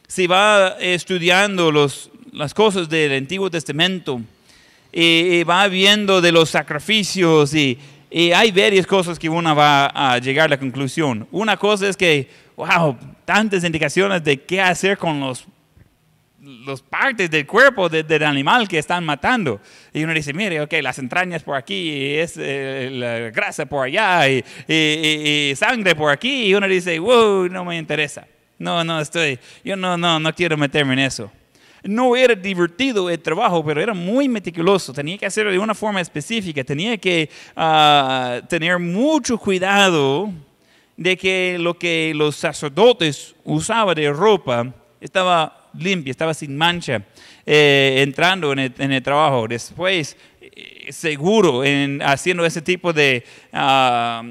Si 0.06 0.26
va 0.26 0.76
estudiando 0.78 1.72
los, 1.72 2.10
las 2.32 2.52
cosas 2.52 2.88
del 2.88 3.12
Antiguo 3.12 3.50
Testamento 3.50 4.20
y, 4.92 5.42
va 5.44 5.66
viendo 5.68 6.20
de 6.20 6.30
los 6.30 6.50
sacrificios 6.50 7.54
y, 7.54 7.78
y, 8.10 8.32
hay 8.32 8.52
varias 8.52 8.86
cosas 8.86 9.18
que 9.18 9.28
uno 9.28 9.56
va 9.56 9.86
a 9.86 10.18
llegar 10.18 10.46
a 10.46 10.50
la 10.50 10.58
conclusión. 10.58 11.26
Una 11.32 11.56
cosa 11.56 11.88
es 11.88 11.96
que, 11.96 12.28
wow, 12.54 12.96
tantas 13.24 13.64
indicaciones 13.64 14.22
de 14.22 14.40
qué 14.40 14.60
hacer 14.60 14.98
con 14.98 15.18
los 15.20 15.46
los 16.44 16.82
partes 16.82 17.30
del 17.30 17.46
cuerpo 17.46 17.88
del 17.88 18.22
animal 18.24 18.68
que 18.68 18.78
están 18.78 19.04
matando. 19.04 19.60
Y 19.92 20.04
uno 20.04 20.12
dice, 20.12 20.32
mire, 20.32 20.60
ok, 20.60 20.72
las 20.82 20.98
entrañas 20.98 21.42
por 21.42 21.56
aquí, 21.56 22.14
es 22.14 22.34
eh, 22.36 22.90
la 22.92 23.30
grasa 23.30 23.66
por 23.66 23.86
allá, 23.86 24.28
y, 24.28 24.44
y, 24.68 25.54
sangre 25.56 25.94
por 25.94 26.12
aquí. 26.12 26.46
Y 26.46 26.54
uno 26.54 26.68
dice, 26.68 26.98
wow, 26.98 27.48
no 27.48 27.64
me 27.64 27.78
interesa. 27.78 28.26
No, 28.58 28.84
no 28.84 29.00
estoy, 29.00 29.38
yo 29.64 29.76
no, 29.76 29.96
no, 29.96 30.20
no 30.20 30.34
quiero 30.34 30.56
meterme 30.56 30.94
en 30.94 31.00
eso. 31.00 31.30
No 31.82 32.16
era 32.16 32.34
divertido 32.34 33.10
el 33.10 33.20
trabajo, 33.20 33.62
pero 33.62 33.80
era 33.80 33.92
muy 33.92 34.26
meticuloso. 34.26 34.92
Tenía 34.92 35.18
que 35.18 35.26
hacerlo 35.26 35.50
de 35.50 35.58
una 35.58 35.74
forma 35.74 36.00
específica. 36.00 36.64
Tenía 36.64 36.96
que 36.96 37.28
ah, 37.54 38.40
tener 38.48 38.78
mucho 38.78 39.36
cuidado 39.36 40.32
de 40.96 41.16
que 41.16 41.58
lo 41.60 41.78
que 41.78 42.12
los 42.14 42.36
sacerdotes 42.36 43.34
usaban 43.44 43.94
de 43.96 44.10
ropa 44.10 44.72
estaba 45.00 45.63
limpia, 45.78 46.10
estaba 46.10 46.34
sin 46.34 46.56
mancha, 46.56 47.02
eh, 47.46 48.02
entrando 48.02 48.52
en 48.52 48.58
el, 48.58 49.02
trabajo. 49.02 49.46
Después, 49.48 50.16
eh, 50.40 50.86
seguro, 50.90 51.64
en 51.64 52.02
haciendo 52.02 52.44
ese 52.44 52.62
tipo 52.62 52.92
de, 52.92 53.24
ah, 53.52 54.22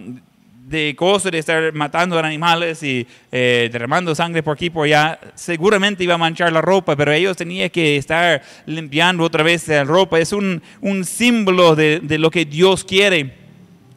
de 0.65 0.95
cosas, 0.95 1.31
de 1.31 1.39
estar 1.39 1.73
matando 1.73 2.17
animales 2.17 2.81
y 2.83 3.05
eh, 3.31 3.69
derramando 3.71 4.15
sangre 4.15 4.41
por 4.41 4.53
aquí 4.53 4.69
por 4.69 4.85
allá, 4.85 5.19
seguramente 5.35 6.03
iba 6.03 6.15
a 6.15 6.17
manchar 6.17 6.51
la 6.51 6.61
ropa, 6.61 6.95
pero 6.95 7.11
ellos 7.11 7.37
tenían 7.37 7.69
que 7.69 7.97
estar 7.97 8.41
limpiando 8.65 9.23
otra 9.23 9.43
vez 9.43 9.67
la 9.67 9.83
ropa. 9.83 10.19
Es 10.19 10.33
un, 10.33 10.61
un 10.81 11.05
símbolo 11.05 11.75
de, 11.75 11.99
de 11.99 12.17
lo 12.17 12.31
que 12.31 12.45
Dios 12.45 12.83
quiere 12.83 13.43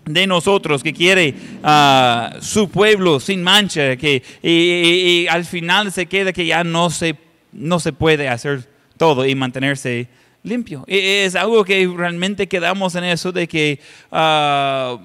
de 0.07 0.27
nosotros, 0.27 0.83
que 0.83 0.93
quiere 0.93 1.35
uh, 1.65 2.41
su 2.41 2.69
pueblo 2.71 3.19
sin 3.19 3.43
mancha, 3.43 3.97
que 3.97 4.23
y, 4.43 5.25
y, 5.25 5.27
al 5.29 5.45
final 5.45 5.91
se 5.91 6.07
queda 6.07 6.33
que 6.33 6.47
ya 6.47 6.63
no 6.63 6.91
se 6.91 7.15
no 7.57 7.81
se 7.81 7.93
puede 7.93 8.29
hacer 8.29 8.69
todo 8.97 9.27
y 9.27 9.35
mantenerse 9.35 10.09
limpio. 10.43 10.85
Es 10.87 11.35
algo 11.35 11.65
que 11.65 11.87
realmente 11.95 12.47
quedamos 12.47 12.95
en 12.95 13.05
eso 13.05 13.33
de 13.33 13.49
que 13.49 13.81
uh, 14.11 14.99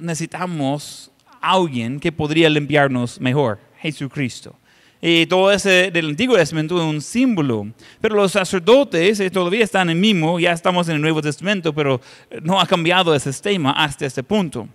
necesitamos 0.00 1.10
alguien 1.40 2.00
que 2.00 2.12
podría 2.12 2.48
limpiarnos 2.48 3.20
mejor, 3.20 3.58
Jesucristo. 3.78 4.56
Y 5.06 5.26
todo 5.26 5.52
ese 5.52 5.90
del 5.90 6.08
Antiguo 6.08 6.34
Testamento 6.36 6.78
es 6.78 6.82
un 6.82 7.02
símbolo. 7.02 7.66
Pero 8.00 8.14
los 8.14 8.32
sacerdotes 8.32 9.20
eh, 9.20 9.30
todavía 9.30 9.62
están 9.62 9.90
en 9.90 10.00
mismo, 10.00 10.40
ya 10.40 10.52
estamos 10.52 10.88
en 10.88 10.94
el 10.94 11.02
Nuevo 11.02 11.20
Testamento, 11.20 11.74
pero 11.74 12.00
no 12.42 12.58
ha 12.58 12.66
cambiado 12.66 13.14
ese 13.14 13.30
sistema 13.30 13.72
hasta 13.72 14.06
este 14.06 14.22
punto. 14.22 14.66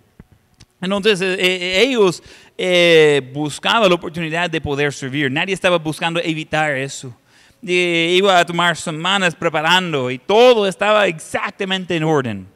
Entonces 0.82 1.22
eh, 1.22 1.36
eh, 1.40 1.82
ellos 1.82 2.24
eh, 2.58 3.22
buscaban 3.34 3.90
la 3.90 3.96
oportunidad 3.96 4.50
de 4.50 4.62
poder 4.62 4.94
servir. 4.94 5.32
Nadie 5.32 5.54
estaba 5.54 5.78
buscando 5.78 6.20
evitar 6.22 6.76
eso. 6.76 7.14
iba 7.62 8.40
a 8.40 8.46
tomar 8.46 8.78
semanas 8.78 9.36
preparando 9.36 10.10
y 10.10 10.18
todo 10.18 10.68
estaba 10.68 11.08
exactamente 11.08 11.96
en 11.96 12.04
orden. 12.04 12.48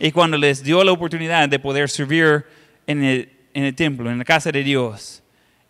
Y 0.00 0.10
cuando 0.10 0.38
les 0.38 0.62
dio 0.64 0.82
la 0.82 0.92
oportunidad 0.92 1.48
de 1.48 1.58
poder 1.58 1.88
servir 1.90 2.44
en 2.86 3.28
el, 3.52 3.74
templo, 3.74 4.10
en 4.10 4.18
la 4.18 4.24
casa 4.24 4.50
de 4.50 4.64
Dios, 4.64 5.22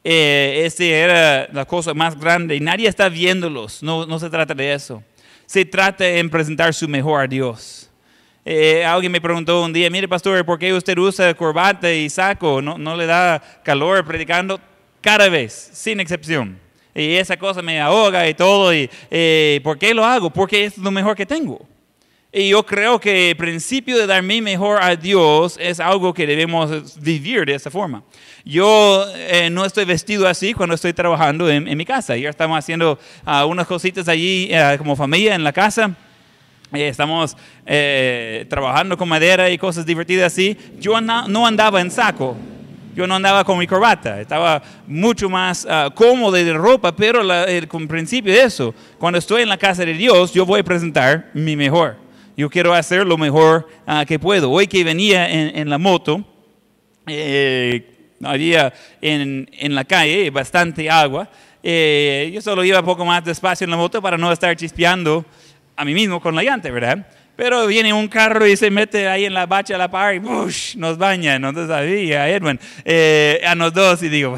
eh, 0.05 0.63
esa 0.65 0.85
era 0.85 1.49
la 1.53 1.65
cosa 1.65 1.93
más 1.93 2.19
grande 2.19 2.55
y 2.55 2.61
nadie 2.61 2.89
está 2.89 3.09
viéndolos. 3.09 3.83
No, 3.83 4.07
no 4.07 4.19
se 4.21 4.31
trata 4.31 4.55
de 4.55 4.73
eso. 4.73 5.03
Se 5.47 5.65
trata 5.65 6.09
en 6.09 6.31
presentar 6.31 6.73
su 6.73 6.89
mejor 6.89 7.21
a 7.21 7.27
Dios. 7.27 7.90
Eh, 8.45 8.85
alguien 8.85 9.13
me 9.13 9.21
preguntó 9.21 9.63
un 9.63 9.73
día, 9.73 9.91
mire 9.91 10.09
pastor, 10.09 10.45
¿por 10.45 10.59
qué 10.59 10.73
usted 10.73 10.97
usa 10.97 11.35
corbata 11.35 11.93
y 11.93 12.09
saco? 12.09 12.63
¿No, 12.63 12.79
no 12.79 12.97
le 12.97 13.07
da 13.07 13.43
calor 13.63 14.05
predicando? 14.05 14.59
Cada 15.01 15.29
vez, 15.29 15.71
sin 15.73 16.01
excepción. 16.01 16.59
Y 16.95 17.15
esa 17.15 17.37
cosa 17.37 17.63
me 17.63 17.81
ahoga 17.81 18.29
y 18.29 18.35
todo. 18.35 18.75
Y, 18.75 18.91
eh, 19.11 19.61
¿Por 19.63 19.79
qué 19.79 19.95
lo 19.95 20.05
hago? 20.05 20.31
Porque 20.31 20.65
es 20.65 20.79
lo 20.79 20.91
mejor 20.91 21.17
que 21.17 21.27
tengo. 21.27 21.67
Y 22.33 22.51
yo 22.51 22.65
creo 22.65 23.01
que 23.01 23.31
el 23.31 23.37
principio 23.37 23.99
de 23.99 24.07
dar 24.07 24.23
mi 24.23 24.41
mejor 24.41 24.81
a 24.81 24.95
Dios 24.95 25.57
es 25.61 25.81
algo 25.81 26.15
que 26.15 26.27
debemos 26.29 27.01
vivir 27.01 27.45
de 27.45 27.55
esa 27.55 27.71
forma. 27.71 28.05
Yo 28.45 29.05
eh, 29.17 29.51
no 29.51 29.65
estoy 29.65 29.85
vestido 29.85 30.29
así 30.29 30.55
cuando 30.55 30.77
estoy 30.77 30.93
trabajando 30.93 31.51
en, 31.51 31.77
mi 31.77 31.85
casa. 31.85 32.17
Ya 32.17 32.31
estamos 32.31 32.57
haciendo 32.57 33.01
uh, 33.27 33.47
unas 33.47 33.67
cositas 33.67 34.07
allí 34.07 34.49
uh, 34.53 34.79
como 34.79 34.95
familia 34.95 35.35
en 35.35 35.43
la 35.43 35.53
casa. 35.53 35.97
Eh, 36.73 36.89
estamos 36.89 37.37
eh, 37.67 38.47
trabajando 38.49 38.97
con 38.97 39.09
madera 39.09 39.51
y 39.51 39.59
cosas 39.59 39.85
divertidas 39.85 40.33
así, 40.33 40.57
yo 40.79 41.01
no 41.01 41.47
andaba 41.47 41.81
en 41.81 41.91
saco, 41.91 42.37
yo 42.95 43.07
no 43.07 43.15
andaba 43.15 43.45
con 43.45 43.59
mi 43.59 43.67
corbata, 43.67 44.21
estaba 44.21 44.63
mucho 44.87 45.29
más 45.29 45.65
uh, 45.65 45.91
cómodo 45.93 46.33
de 46.33 46.53
ropa, 46.53 46.95
pero 46.95 47.23
el, 47.45 47.69
con 47.69 47.87
principio 47.87 48.33
de 48.33 48.43
eso, 48.43 48.75
cuando 48.99 49.19
estoy 49.19 49.43
en 49.43 49.49
la 49.49 49.57
casa 49.57 49.85
de 49.85 49.95
Dios, 49.95 50.33
yo 50.33 50.45
voy 50.45 50.61
a 50.61 50.65
presentar 50.65 51.31
mi 51.35 51.57
mejor. 51.57 51.97
Yo 52.37 52.49
quiero 52.49 52.73
hacer 52.73 53.07
lo 53.07 53.19
mejor 53.19 53.69
uh, 53.87 54.05
que 54.07 54.19
puedo. 54.19 54.51
Hoy 54.51 54.67
que 54.67 54.83
venía 54.83 55.29
en, 55.29 55.69
la 55.69 55.79
moto, 55.79 56.25
eh, 57.07 58.15
había 58.23 58.73
en, 59.01 59.49
en, 59.53 59.75
la 59.75 59.85
calle 59.85 60.31
bastante 60.31 60.89
agua. 60.89 61.29
Eh, 61.63 62.31
yo 62.33 62.41
solo 62.41 62.65
iba 62.65 62.81
un 62.81 62.87
poco 62.87 63.05
más 63.05 63.25
despacio 63.25 63.65
en 63.65 63.71
la 63.71 63.77
moto 63.77 64.01
para 64.01 64.17
no 64.17 64.33
estar 64.33 64.57
chispeando 64.57 65.25
a 65.81 65.85
mí 65.87 65.95
mismo 65.95 66.21
con 66.21 66.35
la 66.35 66.43
llanta, 66.43 66.71
¿verdad? 66.71 67.07
Pero 67.37 67.67
viene 67.67 67.91
un 67.91 68.07
carro 68.07 68.47
y 68.47 68.55
se 68.55 68.71
mete 68.71 69.09
ahí 69.09 69.25
en 69.25 69.33
la 69.33 69.47
bacha 69.47 69.77
a 69.77 69.79
la 69.79 69.91
par 69.91 70.15
y 70.15 70.19
¡bush! 70.19 70.77
nos 70.77 70.99
baña. 70.99 71.37
Entonces 71.37 71.71
ahí 71.71 72.13
a 72.13 72.29
Edwin, 72.29 72.61
eh, 72.85 73.41
a 73.47 73.55
los 73.55 73.73
dos 73.73 74.03
y 74.03 74.11
digo, 74.11 74.37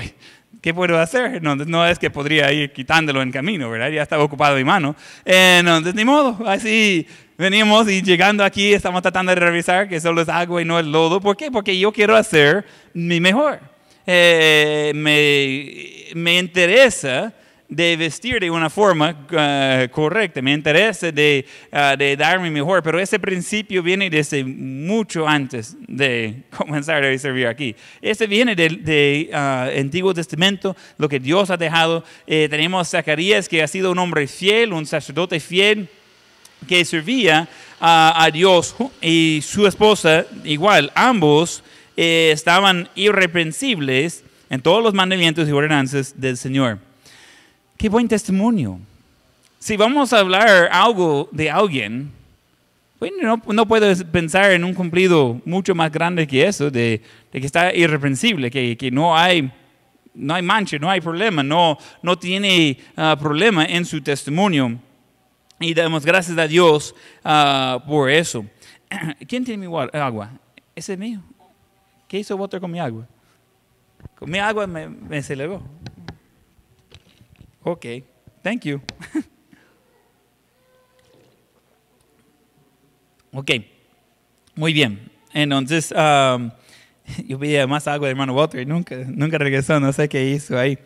¿qué 0.60 0.72
puedo 0.72 0.96
hacer? 1.00 1.42
No, 1.42 1.56
no, 1.56 1.84
es 1.84 1.98
que 1.98 2.10
podría 2.10 2.52
ir 2.52 2.72
quitándolo 2.72 3.22
en 3.22 3.32
camino, 3.32 3.68
¿verdad? 3.68 3.90
Ya 3.90 4.02
estaba 4.02 4.22
ocupado 4.22 4.54
mi 4.54 4.62
mano. 4.62 4.94
Eh, 5.24 5.56
entonces, 5.58 5.96
ni 5.96 6.04
modo, 6.04 6.46
así 6.46 7.08
venimos 7.36 7.90
y 7.90 8.02
llegando 8.02 8.44
aquí 8.44 8.72
estamos 8.72 9.02
tratando 9.02 9.30
de 9.34 9.40
revisar 9.40 9.88
que 9.88 10.00
solo 10.00 10.22
es 10.22 10.28
agua 10.28 10.62
y 10.62 10.64
no 10.64 10.78
el 10.78 10.92
lodo. 10.92 11.20
¿Por 11.20 11.36
qué? 11.36 11.50
Porque 11.50 11.76
yo 11.76 11.90
quiero 11.90 12.14
hacer 12.14 12.64
mi 12.94 13.18
mejor. 13.18 13.58
Eh, 14.06 14.92
me, 14.94 16.14
me 16.14 16.38
interesa 16.38 17.32
de 17.72 17.96
vestir 17.96 18.38
de 18.38 18.50
una 18.50 18.68
forma 18.68 19.16
uh, 19.30 19.90
correcta, 19.90 20.42
me 20.42 20.52
interesa 20.52 21.10
de, 21.10 21.46
uh, 21.72 21.96
de 21.96 22.16
darme 22.18 22.50
mejor, 22.50 22.82
pero 22.82 23.00
ese 23.00 23.18
principio 23.18 23.82
viene 23.82 24.10
desde 24.10 24.44
mucho 24.44 25.26
antes 25.26 25.74
de 25.88 26.42
comenzar 26.56 27.02
a 27.02 27.18
servir 27.18 27.46
aquí. 27.46 27.74
Ese 28.02 28.26
viene 28.26 28.54
del 28.54 28.84
de, 28.84 29.30
uh, 29.32 29.80
Antiguo 29.80 30.12
Testamento, 30.12 30.76
lo 30.98 31.08
que 31.08 31.18
Dios 31.18 31.48
ha 31.48 31.56
dejado. 31.56 32.04
Eh, 32.26 32.46
tenemos 32.50 32.90
Zacarías, 32.90 33.48
que 33.48 33.62
ha 33.62 33.68
sido 33.68 33.90
un 33.90 33.98
hombre 33.98 34.26
fiel, 34.26 34.74
un 34.74 34.84
sacerdote 34.84 35.40
fiel, 35.40 35.88
que 36.68 36.84
servía 36.84 37.48
a 37.80 38.30
Dios 38.32 38.76
y 39.00 39.40
su 39.42 39.66
esposa 39.66 40.24
igual, 40.44 40.92
ambos 40.94 41.64
eh, 41.96 42.30
estaban 42.32 42.88
irreprensibles 42.94 44.22
en 44.48 44.60
todos 44.60 44.82
los 44.82 44.94
mandamientos 44.94 45.48
y 45.48 45.52
ordenanzas 45.52 46.20
del 46.20 46.36
Señor. 46.36 46.91
Qué 47.82 47.88
buen 47.88 48.06
testimonio. 48.06 48.78
Si 49.58 49.76
vamos 49.76 50.12
a 50.12 50.20
hablar 50.20 50.68
algo 50.70 51.28
de 51.32 51.50
alguien, 51.50 52.12
bueno, 53.00 53.42
no, 53.44 53.66
puedo 53.66 53.92
pensar 54.06 54.52
en 54.52 54.62
un 54.62 54.72
cumplido 54.72 55.40
mucho 55.44 55.74
más 55.74 55.90
grande 55.90 56.24
que 56.28 56.46
eso, 56.46 56.70
de, 56.70 57.02
que 57.32 57.44
está 57.44 57.74
irreprensible, 57.74 58.52
que, 58.52 58.76
que, 58.76 58.92
no, 58.92 59.16
hay, 59.18 59.50
no 60.14 60.32
hay 60.32 60.42
mancha, 60.42 60.78
no 60.78 60.88
hay 60.88 61.00
problema, 61.00 61.42
no, 61.42 61.76
no 62.02 62.16
tiene 62.16 62.78
ah, 62.96 63.16
problema 63.18 63.64
en 63.64 63.84
su 63.84 64.00
testimonio. 64.00 64.78
Y 65.58 65.74
damos 65.74 66.06
gracias 66.06 66.38
a 66.38 66.46
Dios 66.46 66.94
ah, 67.24 67.82
por 67.84 68.08
eso. 68.08 68.46
¿Quién 69.26 69.44
tiene 69.44 69.66
mi 69.66 69.76
agua? 69.92 70.30
Ese 70.76 70.92
es 70.92 70.98
mío. 71.00 71.20
¿Qué 72.06 72.20
hizo 72.20 72.36
Walter 72.36 72.60
con 72.60 72.70
mi 72.70 72.78
agua? 72.78 73.08
Con 74.14 74.30
mi 74.30 74.38
agua 74.38 74.68
me, 74.68 74.88
me 74.88 75.20
celebró. 75.20 75.60
Ok, 77.64 77.86
thank 78.42 78.64
you. 78.64 78.80
ok, 83.32 83.50
muy 84.56 84.72
bien. 84.72 85.10
Entonces, 85.32 85.92
um, 85.92 86.50
yo 87.26 87.38
veía 87.38 87.66
más 87.66 87.86
agua 87.86 88.08
de 88.08 88.12
hermano 88.12 88.34
Walter 88.34 88.60
y 88.60 88.66
nunca, 88.66 88.96
nunca 89.06 89.38
regresó, 89.38 89.78
no 89.78 89.92
sé 89.92 90.08
qué 90.08 90.30
hizo 90.30 90.58
ahí. 90.58 90.78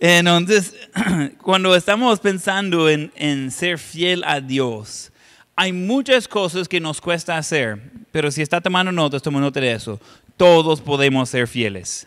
Entonces, 0.00 0.74
cuando 1.42 1.76
estamos 1.76 2.18
pensando 2.20 2.88
en, 2.88 3.12
en 3.14 3.50
ser 3.50 3.78
fiel 3.78 4.24
a 4.24 4.40
Dios, 4.40 5.12
hay 5.54 5.72
muchas 5.72 6.26
cosas 6.26 6.66
que 6.66 6.80
nos 6.80 7.00
cuesta 7.00 7.36
hacer 7.36 7.78
Pero 8.10 8.30
si 8.30 8.42
está 8.42 8.60
tomando 8.60 8.90
notas, 8.90 9.22
toma 9.22 9.38
nota 9.38 9.60
de 9.60 9.72
eso. 9.72 10.00
Todos 10.36 10.80
podemos 10.80 11.28
ser 11.28 11.46
fieles. 11.46 12.06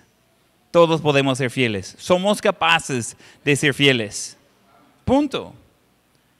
Todos 0.75 0.99
podemos 0.99 1.37
ser 1.37 1.49
fieles. 1.49 1.95
Somos 1.97 2.41
capaces 2.41 3.15
de 3.45 3.55
ser 3.55 3.73
fieles. 3.73 4.35
Punto. 5.05 5.53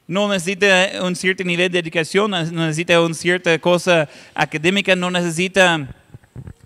No 0.06 0.28
necesita 0.28 1.02
un 1.02 1.16
cierto 1.16 1.42
nivel 1.42 1.72
de 1.72 1.78
educación, 1.78 2.30
no 2.32 2.44
necesita 2.44 3.00
una 3.00 3.14
cierta 3.14 3.58
cosa 3.58 4.06
académica, 4.34 4.94
no 4.94 5.10
necesita 5.10 5.88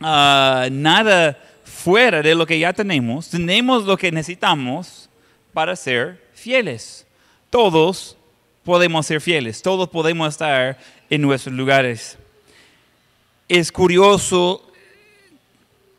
ah, 0.00 0.66
nada 0.68 1.38
fuera 1.62 2.22
de 2.22 2.34
lo 2.34 2.44
que 2.44 2.58
ya 2.58 2.72
tenemos. 2.72 3.28
Tenemos 3.28 3.84
lo 3.84 3.96
que 3.96 4.10
necesitamos 4.10 5.08
para 5.52 5.76
ser 5.76 6.20
fieles. 6.34 7.06
Todos 7.50 8.16
podemos 8.64 9.06
ser 9.06 9.20
fieles, 9.20 9.62
todos 9.62 9.88
podemos 9.88 10.30
estar 10.30 10.76
en 11.08 11.22
nuestros 11.22 11.54
lugares. 11.54 12.18
Es 13.48 13.70
curioso 13.70 14.69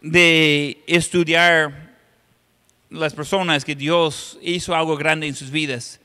de 0.01 0.83
estudiar 0.87 1.91
las 2.89 3.13
personas 3.13 3.63
que 3.63 3.75
Dios 3.75 4.37
hizo 4.41 4.75
algo 4.75 4.97
grande 4.97 5.27
en 5.27 5.35
sus 5.35 5.51
vidas. 5.51 5.99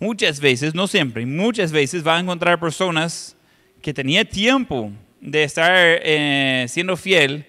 Muchas 0.00 0.40
veces, 0.40 0.74
no 0.74 0.88
siempre, 0.88 1.24
muchas 1.24 1.70
veces 1.70 2.04
va 2.04 2.16
a 2.16 2.20
encontrar 2.20 2.58
personas 2.58 3.36
que 3.80 3.94
tenía 3.94 4.24
tiempo 4.24 4.90
de 5.20 5.44
estar 5.44 5.70
eh, 5.76 6.66
siendo 6.68 6.96
fiel 6.96 7.46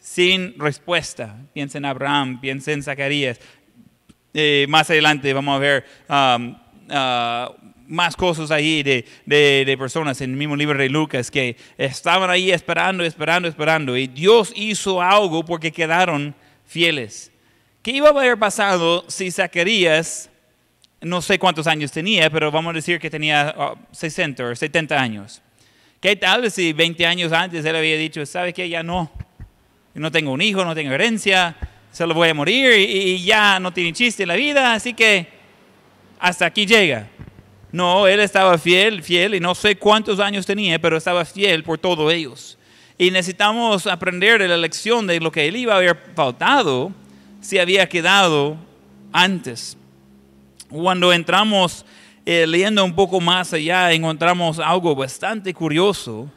sin 0.00 0.58
respuesta. 0.58 1.36
Piensa 1.54 1.78
en 1.78 1.86
Abraham, 1.86 2.40
piensa 2.40 2.72
en 2.72 2.82
Zacarías. 2.82 3.40
Eh, 4.34 4.66
más 4.68 4.90
adelante 4.90 5.32
vamos 5.32 5.56
a 5.56 5.58
ver 5.58 5.84
um, 6.08 6.56
uh, 6.90 7.63
más 7.86 8.16
cosas 8.16 8.50
ahí 8.50 8.82
de, 8.82 9.04
de, 9.26 9.76
personas 9.78 10.20
en 10.20 10.30
el 10.30 10.36
mismo 10.36 10.56
libro 10.56 10.78
de 10.78 10.88
Lucas 10.88 11.30
que 11.30 11.56
estaban 11.76 12.30
ahí 12.30 12.50
esperando, 12.50 13.04
esperando, 13.04 13.48
esperando. 13.48 13.96
Y 13.96 14.06
Dios 14.06 14.52
hizo 14.56 15.00
algo 15.02 15.44
porque 15.44 15.72
quedaron 15.72 16.34
fieles. 16.66 17.30
¿Qué 17.82 17.90
iba 17.92 18.08
a 18.08 18.10
haber 18.10 18.38
pasado 18.38 19.04
si 19.08 19.30
Zacarías, 19.30 20.30
no 21.00 21.20
sé 21.20 21.38
cuántos 21.38 21.66
años 21.66 21.92
tenía, 21.92 22.30
pero 22.30 22.50
vamos 22.50 22.70
a 22.70 22.74
decir 22.74 22.98
que 22.98 23.10
tenía 23.10 23.54
60 23.92 24.44
o 24.44 24.54
70 24.54 25.00
años? 25.00 25.42
¿Qué 26.00 26.16
tal 26.16 26.50
si 26.50 26.72
20 26.72 27.06
años 27.06 27.32
antes 27.32 27.64
él 27.64 27.76
había 27.76 27.96
dicho, 27.96 28.24
¿sabe 28.26 28.52
qué? 28.52 28.68
Ya 28.68 28.82
no. 28.82 29.10
No 29.94 30.10
tengo 30.10 30.32
un 30.32 30.42
hijo, 30.42 30.64
no 30.64 30.74
tengo 30.74 30.92
herencia, 30.92 31.56
se 31.92 32.06
lo 32.06 32.14
voy 32.14 32.28
a 32.28 32.34
morir 32.34 32.72
y, 32.78 32.82
y 32.82 33.24
ya 33.24 33.60
no 33.60 33.72
tiene 33.72 33.92
chiste 33.92 34.24
en 34.24 34.28
la 34.28 34.34
vida, 34.34 34.74
así 34.74 34.94
que 34.94 35.28
hasta 36.18 36.46
aquí 36.46 36.66
llega. 36.66 37.08
No, 37.74 38.06
él 38.06 38.20
estaba 38.20 38.56
fiel, 38.56 39.02
fiel, 39.02 39.34
y 39.34 39.40
no 39.40 39.52
sé 39.52 39.74
cuántos 39.74 40.20
años 40.20 40.46
tenía, 40.46 40.78
pero 40.78 40.96
estaba 40.96 41.24
fiel 41.24 41.64
por 41.64 41.76
todos 41.76 42.12
ellos. 42.12 42.56
Y 42.96 43.10
necesitamos 43.10 43.88
aprender 43.88 44.40
de 44.40 44.46
la 44.46 44.56
lección 44.56 45.08
de 45.08 45.18
lo 45.18 45.32
que 45.32 45.48
él 45.48 45.56
iba 45.56 45.74
a 45.74 45.78
haber 45.78 45.98
faltado 46.14 46.92
si 47.40 47.58
había 47.58 47.88
quedado 47.88 48.56
antes. 49.12 49.76
Cuando 50.68 51.12
entramos 51.12 51.84
eh, 52.24 52.46
leyendo 52.46 52.84
un 52.84 52.94
poco 52.94 53.20
más 53.20 53.52
allá, 53.52 53.90
encontramos 53.90 54.60
algo 54.60 54.94
bastante 54.94 55.52
curioso 55.52 56.30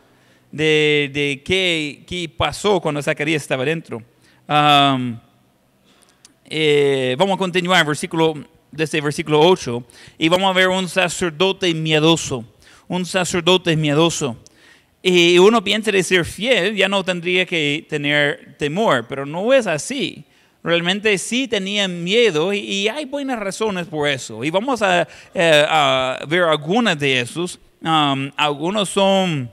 de, 0.52 1.44
qué, 1.46 2.34
pasó 2.36 2.82
cuando 2.82 3.00
Zacarías 3.04 3.44
estaba 3.44 3.64
dentro. 3.64 4.02
Eh, 6.50 7.16
vamos 7.16 7.36
a 7.36 7.38
continuar, 7.38 7.86
versículo 7.86 8.57
desde 8.72 8.98
el 9.00 9.04
versículo 9.04 9.40
8, 9.42 9.84
y 10.18 10.30
vamos 10.30 10.50
a 10.50 10.54
ver 10.54 10.68
un 10.68 10.88
sacerdote 10.88 11.74
miedoso, 11.74 12.46
un 12.88 13.06
sacerdote 13.06 13.76
miedoso. 13.76 14.38
Y 15.02 15.38
uno 15.38 15.64
piensa 15.64 15.92
de 15.92 16.04
ser 16.04 16.26
fiel, 16.26 16.76
ya 16.76 16.90
no 16.90 17.04
tendría 17.04 17.46
que 17.46 17.86
tener 17.88 18.56
temor, 18.58 19.06
pero 19.08 19.26
no 19.26 19.54
es 19.54 19.68
así. 19.68 20.26
Realmente 20.64 21.18
sí 21.18 21.48
tenían 21.48 22.04
miedo 22.04 22.52
y, 22.52 22.88
hay 22.90 23.06
buenas 23.06 23.40
razones 23.40 23.88
por 23.88 24.08
eso. 24.08 24.44
Y 24.44 24.50
vamos 24.50 24.82
a, 24.82 25.08
eh, 25.34 26.18
ver 26.28 26.44
algunas 26.44 27.00
de 27.00 27.22
esos. 27.22 27.60
Um, 27.82 28.32
algunos 28.36 28.90
son 28.90 29.50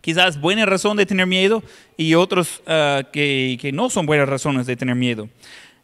quizás 0.00 0.40
buenas 0.40 0.66
razones 0.66 0.96
de 0.96 1.06
tener 1.06 1.26
miedo 1.26 1.62
y 1.96 2.14
otros 2.14 2.62
uh, 2.66 3.04
que 3.12 3.70
no 3.72 3.90
son 3.90 4.06
buenas 4.06 4.28
razones 4.28 4.66
de 4.66 4.74
tener 4.74 4.96
miedo. 4.96 5.28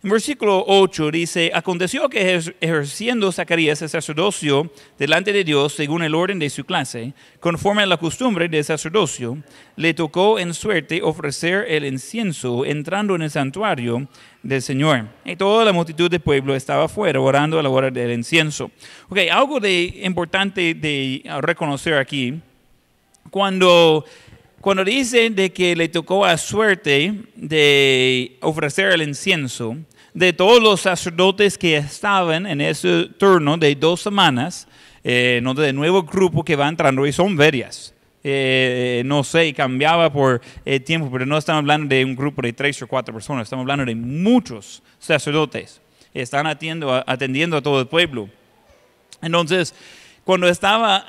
Versículo 0.09 0.65
8 0.69 1.11
dice, 1.11 1.51
aconteció 1.53 2.09
que 2.09 2.41
ejerciendo 2.61 3.33
Zacarías 3.33 3.83
el 3.83 3.89
sacerdocio 3.89 4.71
delante 4.97 5.33
de 5.33 5.43
Dios 5.43 5.73
según 5.73 6.05
el 6.05 6.15
orden 6.15 6.39
de 6.39 6.49
su 6.49 6.65
clase, 6.65 7.13
conforme 7.41 7.83
a 7.83 7.87
la 7.87 7.97
costumbre 7.97 8.49
del 8.49 8.63
sacerdocio, 8.63 9.37
le 9.75 9.95
tocó 9.95 10.39
en 10.39 10.55
suerte 10.55 11.03
ofrecer 11.03 11.67
el 11.69 11.85
incienso 11.85 12.65
entrando 12.65 13.17
en 13.17 13.23
el 13.23 13.33
santuario 13.33 14.07
del 14.45 14.63
Señor. 14.63 15.09
Y 15.25 15.35
toda 15.35 15.65
la 15.65 15.73
multitud 15.73 16.09
del 16.09 16.21
pueblo 16.21 16.55
estaba 16.55 16.85
afuera 16.85 17.21
orando 17.21 17.59
a 17.59 17.63
la 17.65 17.69
hora 17.69 17.91
del 17.91 18.13
incienso. 18.13 18.71
Ok, 19.09 19.19
algo 19.29 19.59
de 19.59 20.03
importante 20.05 20.75
de 20.75 21.25
reconocer 21.41 21.95
aquí, 21.95 22.41
cuando 23.29 24.05
cuando 24.61 24.85
dice 24.85 25.31
de 25.31 25.53
que 25.53 25.77
le 25.77 25.89
tocó 25.89 26.25
a 26.25 26.37
suerte 26.37 27.15
de 27.37 28.37
ofrecer 28.41 28.91
el 28.91 29.03
incienso, 29.03 29.77
de 30.17 30.33
todos 30.33 30.63
los 30.63 30.81
sacerdotes 30.81 31.59
que 31.59 31.77
estaban 31.77 32.47
en 32.47 32.63
ese 32.63 33.11
turno 33.19 33.59
de 33.59 33.75
dos 33.75 34.01
semanas, 34.01 34.67
eh, 35.05 35.43
de 35.55 35.73
nuevo 35.75 36.05
grupo 36.05 36.43
que 36.43 36.57
va 36.57 36.67
entrando 36.67 37.07
y 37.07 37.13
son 37.13 37.37
varias. 37.37 37.93
Eh, 38.25 39.03
no 39.05 39.23
sé, 39.23 39.53
cambiaba 39.53 40.11
por 40.11 40.41
eh, 40.65 40.81
tiempo, 40.81 41.11
pero 41.13 41.27
no 41.27 41.37
estamos 41.37 41.61
hablando 41.61 41.95
de 41.95 42.03
un 42.03 42.17
grupo 42.17 42.41
de 42.41 42.55
tres 42.55 42.81
o 42.81 42.89
cuatro 42.89 43.13
personas, 43.13 43.43
estamos 43.43 43.65
hablando 43.65 43.85
de 43.85 43.95
muchos 43.95 44.83
sacerdotes. 44.99 45.83
Están 46.15 46.47
atendiendo, 46.47 47.05
atendiendo 47.07 47.59
a 47.59 47.63
todo 47.63 47.79
el 47.79 47.87
pueblo. 47.87 48.31
Entonces, 49.21 49.75
cuando 50.25 50.49
estaba 50.49 51.05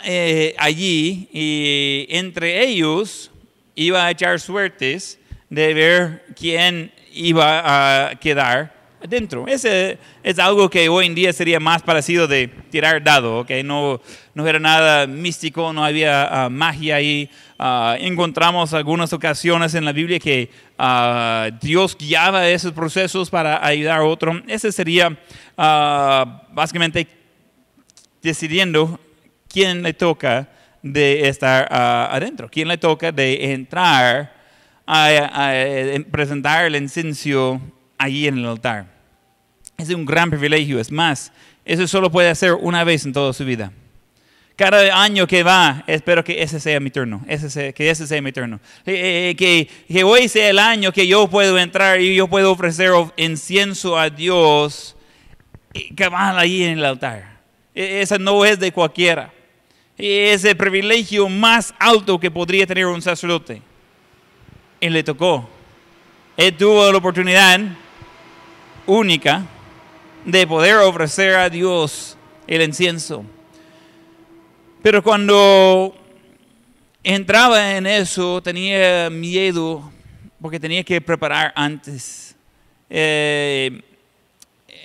allí, 0.57 1.29
y 1.31 2.07
entre 2.09 2.61
ellos 2.61 3.31
iba 3.73 4.05
a 4.05 4.11
echar 4.11 4.37
suertes 4.41 5.17
de 5.49 5.73
ver 5.73 6.25
quién 6.35 6.91
iba 7.13 8.09
a 8.09 8.15
quedar 8.15 8.76
dentro. 9.05 9.47
Ese 9.47 9.97
es 10.23 10.39
algo 10.39 10.69
que 10.69 10.89
hoy 10.89 11.05
en 11.05 11.15
día 11.15 11.31
sería 11.33 11.60
más 11.60 11.83
parecido 11.83 12.27
de 12.27 12.47
tirar 12.47 13.03
dado, 13.03 13.39
¿ok? 13.39 13.51
No, 13.63 14.01
no 14.33 14.47
era 14.47 14.60
nada 14.60 15.07
místico, 15.07 15.71
no 15.73 15.83
había 15.83 16.45
ah, 16.45 16.49
magia 16.49 16.95
ahí. 16.95 17.29
Ah, 17.60 17.95
encontramos 17.99 18.73
algunas 18.73 19.13
ocasiones 19.13 19.73
en 19.75 19.86
la 19.86 19.91
Biblia 19.91 20.19
que 20.19 20.49
ah, 20.77 21.49
Dios 21.62 21.95
guiaba 21.97 22.47
esos 22.47 22.71
procesos 22.71 23.29
para 23.29 23.65
ayudar 23.65 23.99
a 23.99 24.03
otro. 24.03 24.41
Ese 24.47 24.71
sería 24.71 25.17
básicamente 25.55 27.07
decidiendo 28.21 28.99
quién 29.47 29.83
le 29.83 29.93
toca 29.93 30.49
de 30.81 31.27
estar 31.27 31.67
adentro, 31.71 32.49
quién 32.49 32.67
le 32.67 32.77
toca 32.77 33.12
de 33.12 33.53
entrar 33.53 34.33
a, 34.86 35.51
presentar 36.12 36.65
el 36.65 36.75
incienso 36.75 37.60
allí 37.97 38.27
en 38.27 38.39
el 38.39 38.45
altar. 38.45 38.88
Es 39.77 39.89
un 39.89 40.05
gran 40.05 40.29
privilegio. 40.29 40.79
Es 40.79 40.91
más, 40.91 41.31
eso 41.65 41.88
solo 41.88 42.12
puede 42.12 42.29
hacer 42.29 42.53
una 42.53 42.83
vez 42.83 43.05
en 43.05 43.13
toda 43.13 43.33
su 43.33 43.45
vida. 43.45 43.71
Cada 44.55 45.03
año 45.03 45.27
que 45.27 45.43
va, 45.43 45.83
espero 45.86 46.23
que 46.23 46.41
ese 46.41 46.60
sea 46.60 46.79
mi 46.79 46.89
turno, 46.89 47.23
ese 47.27 47.73
que 47.73 47.89
ese 47.91 48.07
sea 48.07 48.21
mi 48.23 48.31
turno. 48.31 48.60
Eh, 48.88 49.29
eh, 49.29 49.36
que, 49.36 49.69
que 49.88 50.03
hoy 50.03 50.27
sea 50.27 50.49
el 50.49 50.57
año 50.57 50.91
que 50.91 51.05
yo 51.05 51.27
puedo 51.27 51.60
entrar 51.60 52.01
y 52.01 52.15
yo 52.15 52.27
puedo 52.27 52.51
ofrecer 52.51 52.91
incienso 53.17 53.99
a 53.99 54.10
Dios 54.10 54.97
van 56.10 56.38
ahí 56.38 56.63
en 56.63 56.79
el 56.79 56.86
altar. 56.86 57.39
E, 57.73 58.01
esa 58.01 58.17
no 58.17 58.45
es 58.45 58.60
de 58.60 58.71
cualquiera. 58.71 59.31
Es 59.97 60.43
el 60.43 60.55
privilegio 60.55 61.27
más 61.27 61.73
alto 61.79 62.19
que 62.19 62.29
podría 62.29 62.67
tener 62.67 62.86
un 62.86 63.01
sacerdote. 63.01 63.62
Él 64.79 64.93
le 64.93 65.03
tocó. 65.03 65.49
Él 66.36 66.55
tuvo 66.55 66.91
la 66.91 66.97
oportunidad 66.97 67.60
única 68.88 69.45
de 70.26 70.47
poder 70.47 70.78
ofrecer 70.78 71.36
a 71.36 71.50
Dios 71.50 72.17
el 72.47 72.62
incienso. 72.62 73.23
Pero 74.82 75.04
cuando 75.04 75.95
entraba 77.04 77.78
en 77.78 77.86
eso 77.86 78.41
tenía 78.41 79.10
miedo 79.10 79.91
porque 80.41 80.60
tenía 80.60 80.84
que 80.84 81.02
preparar 81.02 81.52
antes. 81.56 82.36
Eh, 82.89 83.82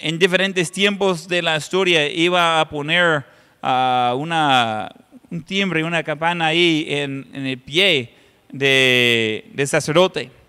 en 0.00 0.18
diferentes 0.18 0.72
tiempos 0.72 1.28
de 1.28 1.42
la 1.42 1.56
historia 1.56 2.08
iba 2.08 2.60
a 2.60 2.68
poner 2.68 3.24
uh, 3.62 4.16
una, 4.16 4.90
un 5.30 5.42
timbre, 5.44 5.84
una 5.84 6.02
campana 6.02 6.46
ahí 6.46 6.86
en, 6.88 7.28
el 7.32 7.58
pie 7.58 8.12
del 8.50 9.44
de 9.52 9.66
sacerdote. 9.66 10.41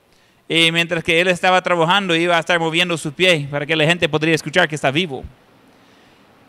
Y 0.47 0.71
mientras 0.71 1.03
que 1.03 1.19
él 1.21 1.27
estaba 1.27 1.61
trabajando, 1.61 2.15
iba 2.15 2.35
a 2.35 2.39
estar 2.39 2.59
moviendo 2.59 2.97
su 2.97 3.13
pie 3.13 3.47
para 3.49 3.65
que 3.65 3.75
la 3.75 3.85
gente 3.85 4.09
podría 4.09 4.35
escuchar 4.35 4.67
que 4.67 4.75
está 4.75 4.91
vivo. 4.91 5.23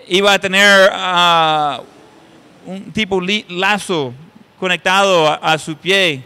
Iba 0.08 0.32
a 0.34 0.38
tener 0.38 0.90
uh, 0.90 2.70
un 2.70 2.92
tipo 2.92 3.20
lazo 3.48 4.12
conectado 4.58 5.28
a, 5.42 5.56
su 5.58 5.76
pie 5.76 6.22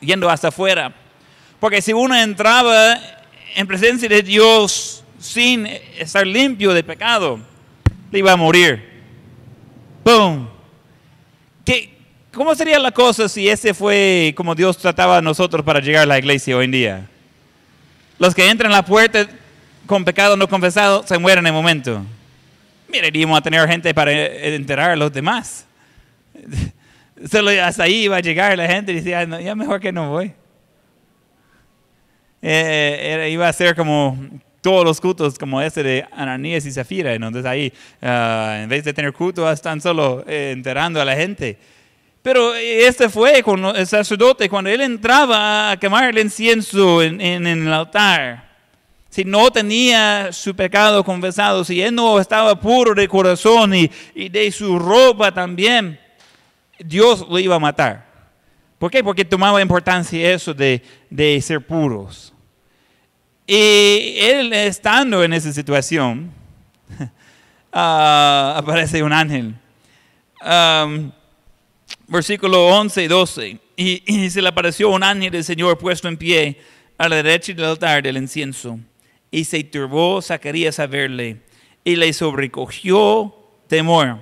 yendo 0.00 0.28
hasta 0.28 0.48
afuera. 0.48 0.92
Porque 1.58 1.82
si 1.82 1.92
uno 1.92 2.16
entraba 2.16 2.98
en 3.54 3.66
presencia 3.66 4.08
de 4.08 4.22
Dios 4.22 5.04
sin 5.18 5.66
estar 5.98 6.26
limpio 6.26 6.72
de 6.72 6.82
pecado, 6.82 7.38
le 8.10 8.18
iba 8.18 8.32
a 8.32 8.36
morir. 8.36 8.88
¡Pum! 10.02 10.48
¿Qué, 11.64 11.99
¿Cómo 12.32 12.54
sería 12.54 12.78
la 12.78 12.92
cosa 12.92 13.28
si 13.28 13.48
ese 13.48 13.74
fue 13.74 14.32
como 14.36 14.54
Dios 14.54 14.78
trataba 14.78 15.18
a 15.18 15.22
nosotros 15.22 15.64
para 15.64 15.80
llegar 15.80 16.04
a 16.04 16.06
la 16.06 16.18
iglesia 16.18 16.56
hoy 16.56 16.66
en 16.66 16.70
día? 16.70 17.08
Los 18.20 18.36
que 18.36 18.48
entran 18.48 18.70
a 18.70 18.76
la 18.76 18.84
puerta 18.84 19.26
con 19.84 20.04
pecado 20.04 20.36
no 20.36 20.48
confesado 20.48 21.04
se 21.04 21.18
mueren 21.18 21.44
en 21.44 21.48
el 21.48 21.52
momento. 21.52 22.02
Mire, 22.88 23.10
íbamos 23.12 23.36
a 23.36 23.42
tener 23.42 23.66
gente 23.68 23.92
para 23.92 24.12
enterar 24.12 24.92
a 24.92 24.96
los 24.96 25.12
demás. 25.12 25.66
Solo 27.30 27.50
hasta 27.50 27.82
ahí 27.82 28.04
iba 28.04 28.16
a 28.16 28.20
llegar 28.20 28.56
la 28.56 28.68
gente 28.68 28.92
y 28.92 28.96
decía, 28.96 29.24
ya 29.40 29.54
mejor 29.56 29.80
que 29.80 29.90
no 29.90 30.10
voy. 30.10 30.32
Eh, 32.42 33.28
iba 33.32 33.48
a 33.48 33.52
ser 33.52 33.74
como 33.74 34.16
todos 34.60 34.84
los 34.84 35.00
cultos 35.00 35.36
como 35.36 35.60
ese 35.60 35.82
de 35.82 36.06
Ananías 36.12 36.64
y 36.64 36.70
Zafira. 36.70 37.12
Entonces 37.12 37.44
ahí, 37.44 37.72
ah, 38.00 38.60
en 38.62 38.68
vez 38.68 38.84
de 38.84 38.92
tener 38.92 39.12
culto, 39.12 39.50
están 39.50 39.80
solo 39.80 40.24
eh, 40.28 40.52
enterando 40.52 41.00
a 41.00 41.04
la 41.04 41.16
gente. 41.16 41.58
Pero 42.22 42.54
este 42.54 43.08
fue 43.08 43.42
con 43.42 43.64
el 43.64 43.86
sacerdote, 43.86 44.48
cuando 44.48 44.68
él 44.68 44.82
entraba 44.82 45.70
a 45.70 45.76
quemar 45.78 46.10
el 46.10 46.18
incienso 46.18 47.02
en, 47.02 47.20
el 47.20 47.72
altar. 47.72 48.50
Si 49.08 49.24
no 49.24 49.50
tenía 49.50 50.30
su 50.30 50.54
pecado 50.54 51.02
confesado, 51.02 51.64
si 51.64 51.80
él 51.80 51.94
no 51.94 52.20
estaba 52.20 52.60
puro 52.60 52.94
de 52.94 53.08
corazón 53.08 53.74
y, 53.74 53.88
de 54.14 54.52
su 54.52 54.78
ropa 54.78 55.32
también, 55.32 55.98
Dios 56.78 57.26
lo 57.28 57.38
iba 57.38 57.56
a 57.56 57.58
matar. 57.58 58.06
¿Por 58.78 58.90
qué? 58.90 59.02
Porque 59.02 59.24
tomaba 59.24 59.60
importancia 59.60 60.32
eso 60.32 60.52
de, 60.52 60.82
de 61.08 61.40
ser 61.40 61.66
puros. 61.66 62.32
Y 63.46 64.18
él 64.20 64.52
estando 64.52 65.24
en 65.24 65.32
esa 65.32 65.52
situación, 65.52 66.30
ah, 67.72 68.54
aparece 68.58 69.02
un 69.02 69.12
ángel. 69.12 69.54
Um, 70.42 71.10
versículo 72.10 72.66
11 72.66 73.04
y 73.04 73.08
12. 73.08 73.58
Y, 73.76 74.30
se 74.30 74.42
le 74.42 74.48
apareció 74.48 74.90
un 74.90 75.02
ángel 75.02 75.30
del 75.30 75.44
Señor 75.44 75.78
puesto 75.78 76.08
en 76.08 76.18
pie 76.18 76.60
a 76.98 77.08
la 77.08 77.16
derecha 77.16 77.54
del 77.54 77.64
altar 77.64 78.02
del 78.02 78.18
incienso. 78.18 78.78
Y 79.30 79.44
se 79.44 79.64
turbó 79.64 80.20
Zacarías 80.20 80.78
a 80.80 80.86
verle 80.86 81.38
y 81.84 81.96
le 81.96 82.12
sobrecogió 82.12 83.34
temor. 83.68 84.18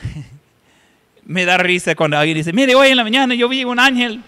Me 1.24 1.44
da 1.44 1.58
risa 1.58 1.94
cuando 1.94 2.16
alguien 2.18 2.36
dice, 2.36 2.52
mire, 2.52 2.74
hoy 2.74 2.88
en 2.88 2.96
la 2.96 3.04
mañana 3.04 3.34
yo 3.34 3.48
vi 3.48 3.64
un 3.64 3.78
ángel. 3.78 4.20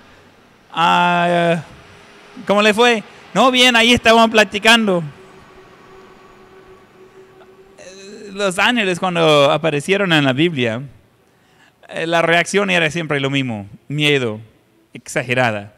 Ah, 0.73 1.63
¿Cómo 2.47 2.63
le 2.63 2.73
fue? 2.73 3.03
No, 3.35 3.51
bien, 3.51 3.77
ahí 3.77 3.93
estaban 3.93 4.31
platicando. 4.31 5.03
Los 8.33 8.59
ángeles 8.59 8.99
cuando 8.99 9.51
aparecieron 9.51 10.13
en 10.13 10.25
la 10.25 10.33
Biblia, 10.33 10.81
eh, 10.81 11.02
la 12.07 12.23
reacción 12.23 12.71
era 12.71 12.91
siempre 12.91 13.21
lo 13.21 13.31
mismo, 13.31 13.69
miedo, 13.89 14.41
exagerada. 14.93 15.75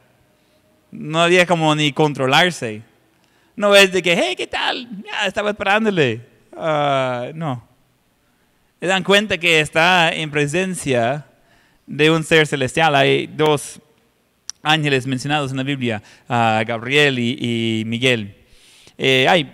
No 0.90 1.20
había 1.20 1.46
como 1.46 1.74
ni 1.74 1.92
controlarse. 1.92 2.82
No 3.56 3.74
es 3.74 3.92
de 3.92 4.02
que, 4.02 4.16
hey, 4.16 4.34
¿qué 4.36 4.46
tal? 4.46 4.88
Ya 5.04 5.26
estaba 5.26 5.50
esperándole. 5.50 6.20
Ah, 6.56 7.28
no. 7.34 7.66
Se 8.80 8.86
dan 8.86 9.02
cuenta 9.02 9.38
que 9.38 9.60
está 9.60 10.12
en 10.12 10.30
presencia 10.30 11.26
de 11.86 12.10
un 12.10 12.22
ser 12.22 12.46
celestial. 12.46 12.94
Hay 12.94 13.26
dos 13.26 13.80
ángeles 14.62 15.06
mencionados 15.06 15.50
en 15.50 15.58
la 15.58 15.62
Biblia, 15.62 16.02
uh, 16.28 16.64
Gabriel 16.66 17.18
y, 17.18 17.84
Miguel. 17.86 18.34
Eh, 18.98 19.26
hay 19.28 19.52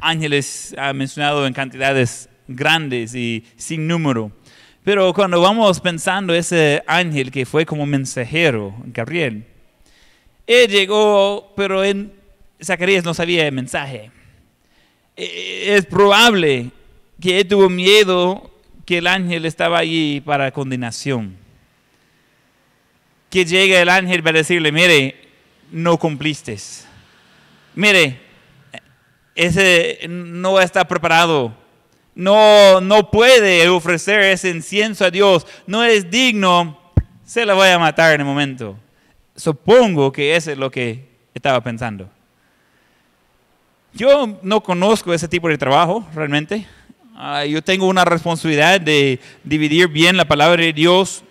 ángeles 0.00 0.74
uh, 0.78 0.94
mencionados 0.94 1.46
en 1.46 1.52
cantidades 1.52 2.28
grandes 2.48 3.14
y 3.14 3.44
sin 3.56 3.86
número. 3.86 4.32
Pero 4.84 5.12
cuando 5.14 5.40
vamos 5.40 5.80
pensando 5.80 6.34
ese 6.34 6.82
ángel 6.86 7.30
que 7.30 7.46
fue 7.46 7.64
como 7.64 7.86
mensajero, 7.86 8.74
Gabriel, 8.86 9.46
él 10.46 10.68
llegó, 10.68 11.52
pero 11.56 11.84
en 11.84 12.12
Zacarías 12.62 13.04
no 13.04 13.14
sabía 13.14 13.46
el 13.46 13.52
mensaje. 13.52 14.10
E, 15.16 15.76
es 15.76 15.86
probable 15.86 16.70
que 17.20 17.40
él 17.40 17.48
tuvo 17.48 17.70
miedo 17.70 18.50
que 18.84 18.98
el 18.98 19.06
ángel 19.06 19.46
estaba 19.46 19.78
allí 19.78 20.20
para 20.20 20.50
condenación. 20.50 21.36
Que 23.30 23.44
llegue 23.44 23.80
el 23.80 23.88
ángel 23.88 24.22
para 24.22 24.38
decirle, 24.38 24.72
mire, 24.72 25.14
no 25.70 25.96
cumpliste. 25.96 26.58
Mire, 27.76 28.18
ese 29.36 30.00
no 30.08 30.60
está 30.60 30.86
preparado 30.88 31.61
no, 32.14 32.80
no 32.80 33.10
puede 33.10 33.68
ofrecer 33.68 34.20
ese 34.20 34.50
incienso 34.50 35.04
a 35.04 35.10
Dios, 35.10 35.46
no 35.66 35.82
es 35.82 36.10
digno, 36.10 36.78
se 37.24 37.46
la 37.46 37.54
voy 37.54 37.68
a 37.68 37.78
matar 37.78 38.14
en 38.14 38.20
el 38.20 38.26
momento. 38.26 38.76
Supongo 39.34 40.12
que 40.12 40.36
eso 40.36 40.50
es 40.50 40.58
lo 40.58 40.70
que 40.70 41.08
estaba 41.34 41.62
pensando. 41.62 42.08
Yo 43.94 44.38
no 44.42 44.62
conozco 44.62 45.12
ese 45.12 45.28
tipo 45.28 45.48
de 45.48 45.58
trabajo 45.58 46.06
realmente. 46.14 46.66
Ah, 47.14 47.44
yo 47.44 47.62
tengo 47.62 47.86
una 47.86 48.04
responsabilidad 48.04 48.80
de 48.80 49.20
dividir 49.44 49.88
bien 49.88 50.16
la 50.16 50.24
palabra 50.26 50.62
de 50.62 50.72
Dios, 50.72 51.22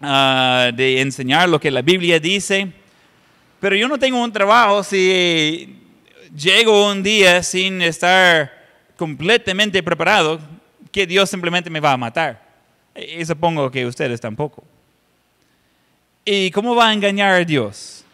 ah, 0.00 0.70
de 0.74 1.00
enseñar 1.00 1.48
lo 1.48 1.60
que 1.60 1.70
la 1.70 1.82
Biblia 1.82 2.20
dice. 2.20 2.72
Pero 3.60 3.74
yo 3.74 3.88
no 3.88 3.98
tengo 3.98 4.22
un 4.22 4.32
trabajo 4.32 4.82
si 4.82 5.78
llego 6.36 6.90
un 6.90 7.02
día 7.02 7.42
sin 7.42 7.82
estar 7.82 8.57
completamente 8.98 9.80
preparado 9.82 10.40
que 10.90 11.06
Dios 11.06 11.30
simplemente 11.30 11.70
me 11.70 11.80
va 11.80 11.92
a 11.92 11.96
matar. 11.96 12.42
Y 12.94 13.24
supongo 13.24 13.70
que 13.70 13.86
ustedes 13.86 14.20
tampoco. 14.20 14.64
¿Y 16.24 16.50
cómo 16.50 16.74
va 16.74 16.88
a 16.88 16.92
engañar 16.92 17.32
a 17.32 17.44
Dios? 17.44 18.04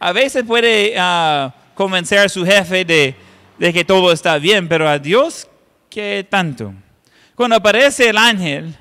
A 0.00 0.12
veces 0.12 0.42
puede 0.42 0.94
ah, 0.98 1.54
convencer 1.74 2.18
a 2.20 2.28
su 2.28 2.44
jefe 2.44 2.84
de, 2.84 3.14
de 3.58 3.72
que 3.72 3.84
todo 3.84 4.10
está 4.10 4.38
bien, 4.38 4.66
pero 4.68 4.88
a 4.88 4.98
Dios, 4.98 5.46
¿qué 5.90 6.26
tanto? 6.28 6.72
Cuando 7.34 7.56
aparece 7.56 8.08
el 8.08 8.16
ángel, 8.16 8.74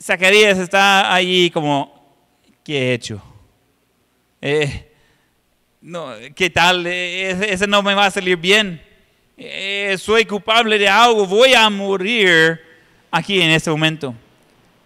Zacarías 0.00 0.58
está 0.58 1.14
allí 1.14 1.50
como, 1.50 2.14
¿qué 2.62 2.90
he 2.90 2.94
hecho? 2.94 3.22
Eh, 4.42 4.92
no, 5.80 6.10
¿Qué 6.36 6.50
tal? 6.50 6.86
Eh, 6.86 7.52
ese 7.52 7.66
no 7.66 7.82
me 7.82 7.94
va 7.94 8.06
a 8.06 8.10
salir 8.10 8.36
bien. 8.36 8.91
Eh, 9.36 9.96
soy 9.98 10.26
culpable 10.26 10.78
de 10.78 10.88
algo, 10.88 11.26
voy 11.26 11.54
a 11.54 11.68
morir 11.70 12.60
aquí 13.10 13.40
en 13.40 13.50
este 13.50 13.70
momento. 13.70 14.14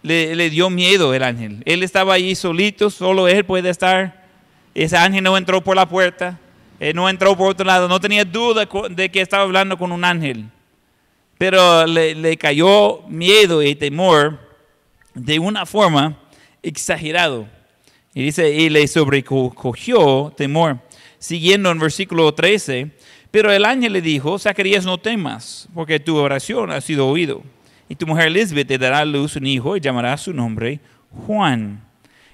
Le, 0.02 0.50
dio 0.50 0.70
miedo 0.70 1.12
el 1.14 1.22
ángel. 1.24 1.62
Él 1.64 1.82
estaba 1.82 2.14
allí 2.14 2.36
solito, 2.36 2.90
solo 2.90 3.26
él 3.26 3.44
puede 3.44 3.70
estar. 3.70 4.24
Ese 4.72 4.96
ángel 4.96 5.24
no 5.24 5.36
entró 5.36 5.62
por 5.62 5.74
la 5.74 5.88
puerta, 5.88 6.38
él 6.78 6.94
no 6.94 7.08
entró 7.08 7.36
por 7.36 7.50
otro 7.50 7.66
lado, 7.66 7.88
no 7.88 7.98
tenía 7.98 8.24
duda 8.24 8.68
de 8.90 9.10
que 9.10 9.20
estaba 9.20 9.42
hablando 9.42 9.76
con 9.76 9.90
un 9.90 10.04
ángel. 10.04 10.44
Pero 11.38 11.86
le, 11.86 12.14
le 12.14 12.36
cayó 12.36 13.02
miedo 13.08 13.62
y 13.62 13.74
temor 13.74 14.38
de 15.14 15.38
una 15.40 15.66
forma 15.66 16.16
exagerado. 16.62 17.48
Y 18.14 18.22
dice, 18.22 18.50
y 18.50 18.68
le 18.70 18.86
sobrecogió 18.86 20.32
temor. 20.36 20.78
Siguiendo 21.18 21.70
en 21.70 21.78
versículo 21.78 22.32
13, 22.32 22.92
pero 23.30 23.52
el 23.52 23.64
ángel 23.64 23.92
le 23.92 24.00
dijo, 24.00 24.38
Zacarías, 24.38 24.84
no 24.84 24.98
temas, 24.98 25.68
porque 25.74 26.00
tu 26.00 26.16
oración 26.16 26.70
ha 26.70 26.80
sido 26.80 27.08
oído. 27.08 27.42
Y 27.88 27.94
tu 27.94 28.06
mujer 28.06 28.28
Elizabeth 28.28 28.66
te 28.66 28.78
dará 28.78 29.00
a 29.00 29.04
luz 29.04 29.36
un 29.36 29.46
hijo 29.46 29.76
y 29.76 29.80
llamará 29.80 30.16
su 30.16 30.32
nombre 30.32 30.80
Juan. 31.26 31.82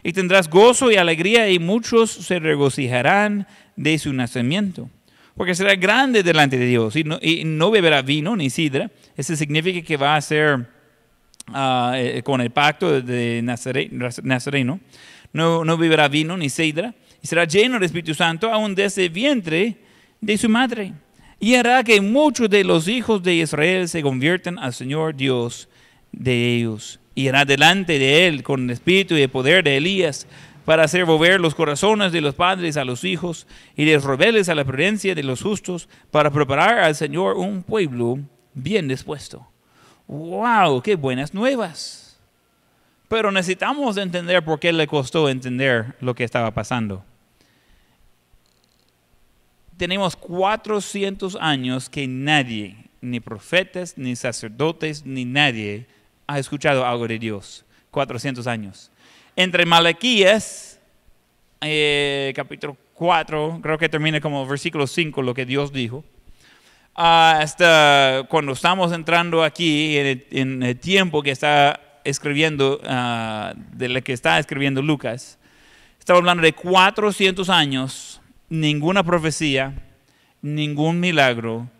Y 0.02 0.12
tendrás 0.12 0.48
gozo 0.48 0.90
y 0.90 0.96
alegría 0.96 1.48
y 1.50 1.58
muchos 1.58 2.10
se 2.10 2.38
regocijarán 2.38 3.46
de 3.76 3.98
su 3.98 4.12
nacimiento. 4.12 4.88
Porque 5.36 5.54
será 5.54 5.74
grande 5.76 6.22
delante 6.22 6.58
de 6.58 6.66
Dios 6.66 6.94
y 6.96 7.04
no, 7.44 7.70
beberá 7.70 8.02
vino 8.02 8.36
ni 8.36 8.50
sidra. 8.50 8.90
Eso 9.16 9.34
significa 9.36 9.86
que 9.86 9.96
va 9.96 10.16
a 10.16 10.20
ser 10.20 10.68
ah, 11.48 11.94
eh, 11.96 12.22
con 12.22 12.40
el 12.40 12.50
pacto 12.50 13.00
de 13.00 13.40
Nazareno. 13.42 14.80
No, 15.32 15.78
beberá 15.78 16.08
vino 16.08 16.36
ni 16.36 16.50
sidra. 16.50 16.94
Y 17.22 17.26
será 17.26 17.44
lleno 17.44 17.74
del 17.74 17.84
Espíritu 17.84 18.14
Santo 18.14 18.52
aún 18.52 18.74
desde 18.74 19.04
el 19.04 19.10
vientre 19.10 19.76
de 20.22 20.38
su 20.38 20.48
madre. 20.48 20.94
Y 21.38 21.56
hará 21.56 21.84
que 21.84 22.00
muchos 22.00 22.48
de 22.48 22.64
los 22.64 22.88
hijos 22.88 23.22
de 23.22 23.34
Israel 23.34 23.86
se 23.90 24.00
conviertan 24.00 24.58
al 24.58 24.72
Señor 24.72 25.14
Dios 25.14 25.68
de 26.12 26.54
ellos. 26.54 26.98
Y 27.14 27.28
hará 27.28 27.44
delante 27.44 27.98
de 27.98 28.26
él 28.26 28.42
con 28.42 28.64
el 28.64 28.70
espíritu 28.70 29.14
y 29.14 29.20
el 29.20 29.28
poder 29.28 29.62
de 29.62 29.76
Elías 29.76 30.26
para 30.64 30.84
hacer 30.84 31.04
volver 31.04 31.38
los 31.38 31.54
corazones 31.54 32.12
de 32.12 32.22
los 32.22 32.34
padres 32.34 32.78
a 32.78 32.84
los 32.84 33.04
hijos 33.04 33.46
y 33.76 33.84
de 33.84 33.94
los 33.94 34.04
rebeldes 34.04 34.48
a 34.48 34.54
la 34.54 34.64
prudencia 34.64 35.14
de 35.14 35.22
los 35.22 35.42
justos 35.42 35.90
para 36.10 36.30
preparar 36.30 36.78
al 36.78 36.94
Señor 36.94 37.36
un 37.36 37.62
pueblo 37.62 38.20
bien 38.54 38.88
dispuesto. 38.88 39.46
¡Wow! 40.06 40.80
¡Qué 40.80 40.94
buenas 40.94 41.34
nuevas! 41.34 42.02
pero 43.12 43.30
necesitamos 43.30 43.98
entender 43.98 44.42
por 44.42 44.58
qué 44.58 44.72
le 44.72 44.86
costó 44.86 45.28
entender 45.28 45.94
lo 46.00 46.14
que 46.14 46.24
estaba 46.24 46.50
pasando. 46.52 47.04
Tenemos 49.82 50.14
400 50.14 51.36
años 51.40 51.90
que 51.90 52.06
nadie, 52.06 52.76
ni 53.00 53.18
profetas, 53.18 53.98
ni 53.98 54.14
sacerdotes, 54.14 55.04
ni 55.04 55.24
nadie 55.24 55.86
ha 56.28 56.38
escuchado 56.38 56.86
algo 56.86 57.08
de 57.08 57.18
Dios. 57.18 57.64
400 57.90 58.46
años. 58.46 58.92
Entre 59.34 59.66
Malaquías, 59.66 60.78
eh, 61.60 62.32
capítulo 62.36 62.76
4, 62.94 63.58
creo 63.60 63.76
que 63.76 63.88
termina 63.88 64.20
como 64.20 64.46
versículo 64.46 64.86
5, 64.86 65.20
lo 65.20 65.34
que 65.34 65.46
Dios 65.46 65.72
dijo, 65.72 66.04
hasta 66.94 68.24
cuando 68.28 68.52
estamos 68.52 68.92
entrando 68.92 69.42
aquí 69.42 69.98
en 69.98 70.62
el, 70.62 70.78
tiempo 70.78 71.24
que 71.24 71.32
está 71.32 71.98
escribiendo, 72.04 72.80
uh, 72.84 73.52
de 73.72 73.88
lo 73.88 74.00
que 74.00 74.12
está 74.12 74.38
escribiendo 74.38 74.80
Lucas, 74.80 75.40
estamos 75.98 76.20
hablando 76.20 76.44
de 76.44 76.52
400 76.52 77.50
años, 77.50 78.11
ninguna 78.52 79.02
profecía, 79.02 79.72
ningún 80.42 81.00
milagro, 81.00 81.70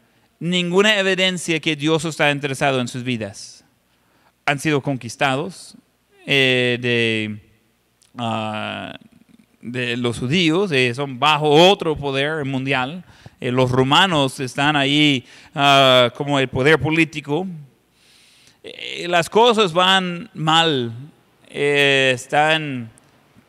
ninguna 0.40 0.98
evidencia 0.98 1.60
que 1.60 1.76
Dios 1.76 2.06
está 2.06 2.30
interesado 2.30 2.80
en 2.80 2.88
sus 2.88 3.04
vidas. 3.04 3.62
Han 4.46 4.58
sido 4.58 4.80
conquistados 4.80 5.76
eh, 6.26 6.78
de, 6.80 7.38
uh, 8.14 8.90
de, 9.60 9.98
los 9.98 10.18
judíos, 10.18 10.72
eh, 10.72 10.94
son 10.94 11.18
bajo 11.18 11.50
otro 11.50 11.94
poder 11.94 12.42
mundial. 12.46 13.04
Eh, 13.38 13.52
los 13.52 13.70
romanos 13.70 14.40
están 14.40 14.74
ahí 14.74 15.26
ah, 15.54 16.10
como 16.16 16.38
el 16.38 16.48
poder 16.48 16.80
político. 16.80 17.46
Las 19.08 19.28
cosas 19.28 19.74
van 19.74 20.30
mal, 20.32 20.92
están 21.50 22.88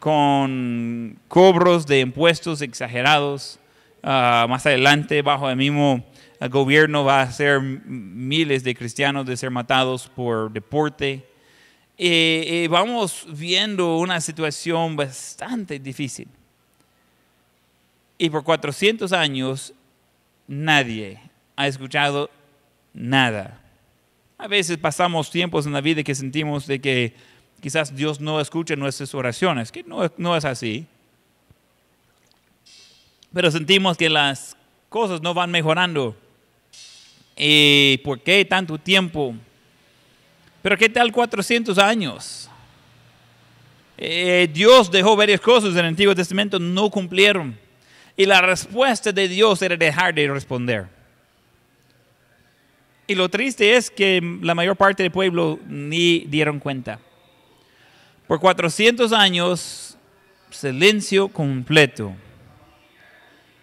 con 0.03 1.17
cobros 1.29 1.87
de 1.87 2.01
impuestos 2.01 2.61
exagerados. 2.61 3.57
Ah, 4.03 4.47
más 4.49 4.65
adelante, 4.65 5.21
bajo 5.21 5.49
el 5.49 5.55
mismo 5.55 6.03
gobierno, 6.49 7.05
va 7.05 7.21
a 7.21 7.31
ser 7.31 7.61
miles 7.61 8.65
de 8.65 8.75
cristianos 8.75 9.25
de 9.25 9.37
ser 9.37 9.49
matados 9.49 10.09
por 10.09 10.51
deporte. 10.51 11.25
y 11.97 12.67
vamos 12.67 13.25
viendo 13.29 13.97
una 13.97 14.19
situación 14.19 14.97
bastante 14.97 15.79
difícil. 15.79 16.27
Y 18.17 18.29
por 18.29 18.43
400 18.43 19.13
años 19.13 19.73
nadie 20.47 21.21
ha 21.55 21.65
escuchado 21.65 22.29
nada. 22.93 23.61
A 24.37 24.49
veces 24.49 24.77
pasamos 24.77 25.31
tiempos 25.31 25.65
en 25.65 25.71
la 25.71 25.79
vida 25.79 26.03
que 26.03 26.13
sentimos 26.13 26.67
de 26.67 26.81
que 26.81 27.15
quizás 27.63 27.95
Dios 27.95 28.19
no 28.19 28.41
escucha 28.41 28.75
nuestras 28.75 29.15
oraciones, 29.15 29.71
que 29.71 29.83
no, 29.83 30.11
no 30.17 30.35
es 30.35 30.43
así. 30.43 30.85
Pero 33.33 33.49
sentimos 33.49 33.95
que 33.95 34.09
las 34.09 34.57
cosas 34.89 35.21
no 35.21 35.33
van 35.33 35.49
mejorando. 35.49 36.13
¿Y 37.37 37.99
por 38.03 38.19
qué 38.19 38.43
tanto 38.43 38.77
tiempo? 38.77 39.33
Pero 40.61 40.77
¿qué 40.77 40.89
tal 40.89 41.13
400 41.13 41.77
años? 41.77 42.49
Eh, 43.97 44.49
Dios 44.53 44.91
dejó 44.91 45.15
varias 45.15 45.39
cosas 45.39 45.71
en 45.71 45.79
el 45.79 45.85
Antiguo 45.85 46.13
Testamento, 46.13 46.59
no 46.59 46.89
cumplieron. 46.89 47.57
Y 48.17 48.25
la 48.25 48.41
respuesta 48.41 49.13
de 49.13 49.29
Dios 49.29 49.61
era 49.61 49.77
dejar 49.77 50.13
de 50.13 50.27
responder. 50.27 50.87
Y 53.07 53.15
lo 53.15 53.29
triste 53.29 53.77
es 53.77 53.89
que 53.89 54.21
la 54.41 54.53
mayor 54.53 54.75
parte 54.75 55.01
del 55.01 55.13
pueblo 55.13 55.59
ni 55.65 56.25
dieron 56.27 56.59
cuenta. 56.59 56.99
Por 58.33 58.39
400 58.39 59.13
años, 59.13 59.95
silencio 60.49 61.27
completo. 61.27 62.15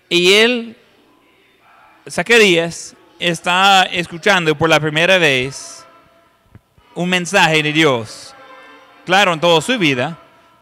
Y 0.09 0.35
él, 0.35 0.76
Zacarías, 2.09 2.94
está 3.18 3.83
escuchando 3.90 4.56
por 4.56 4.70
la 4.70 4.78
primera 4.78 5.18
vez 5.18 5.85
un 6.94 7.09
mensaje 7.09 7.64
de 7.64 7.72
Dios. 7.72 8.33
Claro, 9.04 9.33
en 9.33 9.40
toda 9.40 9.61
su 9.61 9.76
vida, 9.76 10.16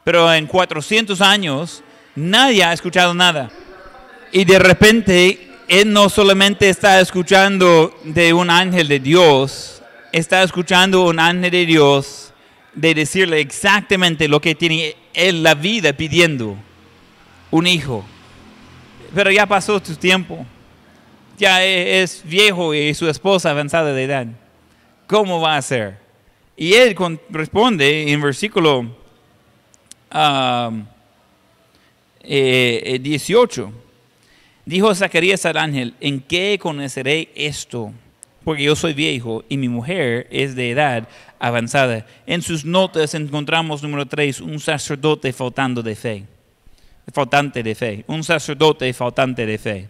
pero 0.04 0.32
en 0.32 0.46
400 0.46 1.20
años 1.20 1.84
nadie 2.14 2.64
ha 2.64 2.72
escuchado 2.72 3.12
nada. 3.12 3.50
Y 4.32 4.46
de 4.46 4.58
repente, 4.58 5.50
él 5.68 5.92
no 5.92 6.08
solamente 6.08 6.70
está 6.70 6.98
escuchando 6.98 7.94
de 8.04 8.32
un 8.32 8.48
ángel 8.48 8.88
de 8.88 9.00
Dios, 9.00 9.82
está 10.12 10.42
escuchando 10.42 11.04
un 11.04 11.20
ángel 11.20 11.50
de 11.50 11.66
Dios 11.66 12.28
de 12.80 12.94
decirle 12.94 13.40
exactamente 13.40 14.28
lo 14.28 14.40
que 14.40 14.54
tiene 14.54 14.94
él 15.12 15.42
la 15.42 15.54
vida 15.54 15.92
pidiendo, 15.92 16.56
un 17.50 17.66
hijo. 17.66 18.04
Pero 19.14 19.30
ya 19.32 19.46
pasó 19.46 19.82
su 19.84 19.96
tiempo, 19.96 20.46
ya 21.36 21.64
e, 21.64 22.02
es 22.02 22.22
viejo 22.24 22.74
y 22.74 22.94
su 22.94 23.08
esposa 23.08 23.50
avanzada 23.50 23.92
de 23.92 24.04
edad. 24.04 24.26
¿Cómo 25.08 25.40
va 25.40 25.56
a 25.56 25.62
ser? 25.62 25.98
Y 26.56 26.74
él 26.74 26.96
responde 27.30 28.12
en 28.12 28.20
versículo 28.20 28.96
18. 30.10 30.52
Eh, 32.22 32.92
eh, 32.94 33.72
Dijo 34.64 34.94
Zacarías 34.94 35.46
al 35.46 35.56
ángel, 35.56 35.94
¿en 35.98 36.20
qué 36.20 36.58
conoceré 36.60 37.30
esto? 37.34 37.90
Porque 38.48 38.62
yo 38.62 38.74
soy 38.74 38.94
viejo 38.94 39.44
y 39.50 39.58
mi 39.58 39.68
mujer 39.68 40.26
es 40.30 40.56
de 40.56 40.70
edad 40.70 41.06
avanzada. 41.38 42.06
En 42.26 42.40
sus 42.40 42.64
notas 42.64 43.12
encontramos 43.12 43.82
número 43.82 44.06
3, 44.06 44.40
un 44.40 44.58
sacerdote 44.58 45.34
faltando 45.34 45.82
de 45.82 45.94
fe. 45.94 46.24
Faltante 47.12 47.62
de 47.62 47.74
fe. 47.74 48.04
Un 48.06 48.24
sacerdote 48.24 48.90
faltante 48.94 49.44
de 49.44 49.58
fe. 49.58 49.88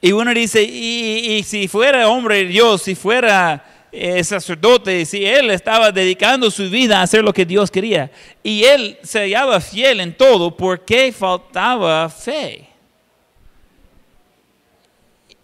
Y 0.00 0.12
uno 0.12 0.32
dice, 0.32 0.62
y, 0.62 1.42
si 1.42 1.66
fuera 1.66 2.08
hombre 2.08 2.36
de 2.36 2.44
Dios, 2.44 2.82
si 2.82 2.94
fuera 2.94 3.64
eh, 3.90 4.22
sacerdote, 4.22 5.04
si 5.06 5.26
él 5.26 5.50
estaba 5.50 5.90
dedicando 5.90 6.52
su 6.52 6.70
vida 6.70 7.00
a 7.00 7.02
hacer 7.02 7.24
lo 7.24 7.32
que 7.32 7.44
Dios 7.44 7.68
quería 7.68 8.12
y 8.44 8.62
él 8.62 8.96
se 9.02 9.22
hallaba 9.22 9.60
fiel 9.60 9.98
en 9.98 10.16
todo, 10.16 10.56
¿por 10.56 10.84
qué 10.84 11.10
faltaba 11.10 12.08
fe? 12.08 12.65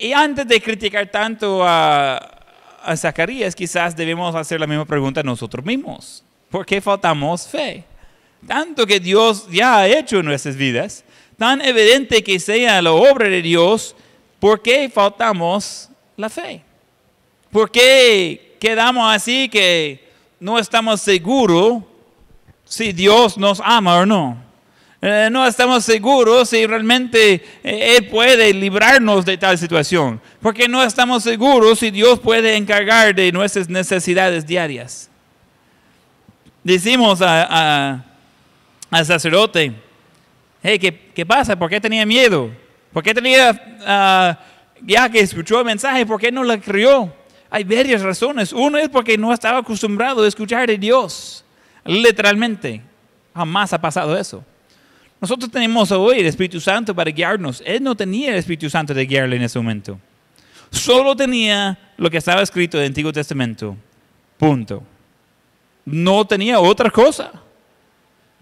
Y 0.02 0.12
antes 0.12 0.48
de 0.48 0.60
criticar 0.60 1.06
tanto 1.06 1.62
a, 1.62 2.16
a 2.82 2.96
Zacarías, 2.96 3.54
quizás 3.54 3.94
debemos 3.94 4.34
hacer 4.34 4.58
la 4.58 4.66
misma 4.66 4.84
pregunta 4.84 5.22
nosotros 5.22 5.64
mismos. 5.64 6.24
¿Por 6.50 6.66
qué 6.66 6.80
faltamos 6.80 7.46
fe? 7.46 7.84
Tanto 8.44 8.84
que 8.84 8.98
Dios 8.98 9.46
ya 9.48 9.78
ha 9.78 9.86
hecho 9.86 10.18
en 10.18 10.26
nuestras 10.26 10.56
vidas, 10.56 11.04
tan 11.38 11.60
evidente 11.60 12.24
que 12.24 12.40
sea 12.40 12.82
la 12.82 12.90
obra 12.90 13.28
de 13.28 13.42
Dios, 13.42 13.94
¿por 14.40 14.60
qué 14.60 14.90
faltamos 14.90 15.88
la 16.16 16.28
fe? 16.28 16.64
¿Por 17.52 17.70
qué 17.70 18.56
quedamos 18.58 19.08
así 19.08 19.48
que 19.48 20.10
no 20.40 20.58
estamos 20.58 21.00
seguros 21.00 21.84
si 22.64 22.92
Dios 22.92 23.38
nos 23.38 23.62
ama 23.64 23.98
o 23.98 24.06
no? 24.06 24.51
Eh, 25.04 25.28
no 25.32 25.44
estamos 25.44 25.84
seguros 25.84 26.50
si 26.50 26.64
realmente 26.64 27.34
eh, 27.64 27.96
Él 27.96 28.06
puede 28.06 28.54
librarnos 28.54 29.24
de 29.24 29.36
tal 29.36 29.58
situación. 29.58 30.20
Porque 30.40 30.68
no 30.68 30.80
estamos 30.84 31.24
seguros 31.24 31.80
si 31.80 31.90
Dios 31.90 32.20
puede 32.20 32.54
encargar 32.54 33.12
de 33.12 33.32
nuestras 33.32 33.68
necesidades 33.68 34.46
diarias. 34.46 35.10
Decimos 36.62 37.20
al 37.20 38.04
sacerdote, 39.04 39.72
hey, 40.62 40.78
¿qué, 40.78 41.26
pasa? 41.26 41.58
¿Por 41.58 41.68
qué 41.68 41.80
tenía 41.80 42.06
miedo? 42.06 42.52
¿Por 42.92 43.02
qué 43.02 43.12
tenía, 43.12 43.78
ah, 43.84 44.38
ya 44.82 45.08
que 45.08 45.18
escuchó 45.18 45.58
el 45.58 45.64
mensaje, 45.64 46.06
por 46.06 46.20
qué 46.20 46.30
no 46.30 46.44
lo 46.44 46.60
creyó? 46.60 47.12
Hay 47.50 47.64
varias 47.64 48.02
razones. 48.02 48.52
Uno 48.52 48.78
es 48.78 48.88
porque 48.88 49.18
no 49.18 49.32
estaba 49.32 49.58
acostumbrado 49.58 50.22
a 50.22 50.28
escuchar 50.28 50.68
de 50.68 50.78
Dios. 50.78 51.44
Literalmente. 51.84 52.82
Jamás 53.34 53.72
ha 53.72 53.80
pasado 53.80 54.16
eso. 54.16 54.44
Nosotros 55.22 55.50
tenemos 55.50 55.90
hoy 55.92 56.18
el 56.20 56.26
Espíritu 56.26 56.60
Santo 56.60 56.94
para 56.94 57.10
guiarnos. 57.10 57.62
Él 57.64 57.82
no 57.82 57.94
tenía 57.94 58.32
el 58.32 58.36
Espíritu 58.36 58.68
Santo 58.68 58.92
de 58.92 59.06
guiarle 59.06 59.36
en 59.36 59.42
ese 59.42 59.58
momento. 59.58 59.98
Solo 60.70 61.16
tenía 61.16 61.78
lo 61.96 62.10
que 62.10 62.18
estaba 62.18 62.42
escrito 62.42 62.76
en 62.76 62.82
el 62.82 62.88
Antiguo 62.88 63.12
Testamento. 63.12 63.74
Punto. 64.36 64.82
No 65.86 66.26
tenía 66.26 66.60
otra 66.60 66.90
cosa 66.90 67.42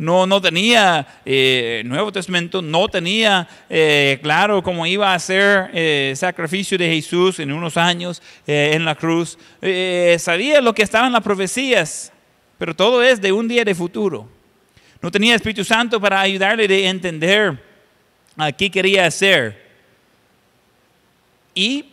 no, 0.01 0.27
no 0.27 0.41
tenía 0.41 1.07
eh, 1.27 1.83
Nuevo 1.85 2.11
Testamento, 2.11 2.63
no 2.63 2.89
tenía 2.89 3.47
eh, 3.69 4.19
claro 4.23 4.63
cómo 4.63 4.87
iba 4.87 5.13
a 5.13 5.19
ser 5.19 5.71
eh, 5.75 6.15
sacrificio 6.17 6.79
de 6.79 6.89
Jesús 6.89 7.39
en 7.39 7.53
unos 7.53 7.77
años 7.77 8.23
en 8.47 8.87
la 8.87 8.95
cruz. 8.95 9.39
sabía 10.19 10.63
lo 10.63 10.75
que 10.75 10.83
estaba 10.83 11.07
en 11.07 11.13
las 11.13 11.23
profecías, 11.23 12.13
pero 12.57 12.75
todo 12.75 13.03
es 13.03 13.21
de 13.21 13.31
un 13.31 13.47
día 13.47 13.63
de 13.63 13.75
futuro. 13.75 14.27
No 15.03 15.11
tenía 15.11 15.35
Espíritu 15.35 15.65
Santo 15.65 16.01
para 16.01 16.21
ayudarle 16.21 16.65
a 16.65 16.91
entender 16.91 17.59
a 18.37 18.53
qué 18.53 18.71
quería 18.71 19.07
hacer. 19.07 19.71
Y 21.55 21.87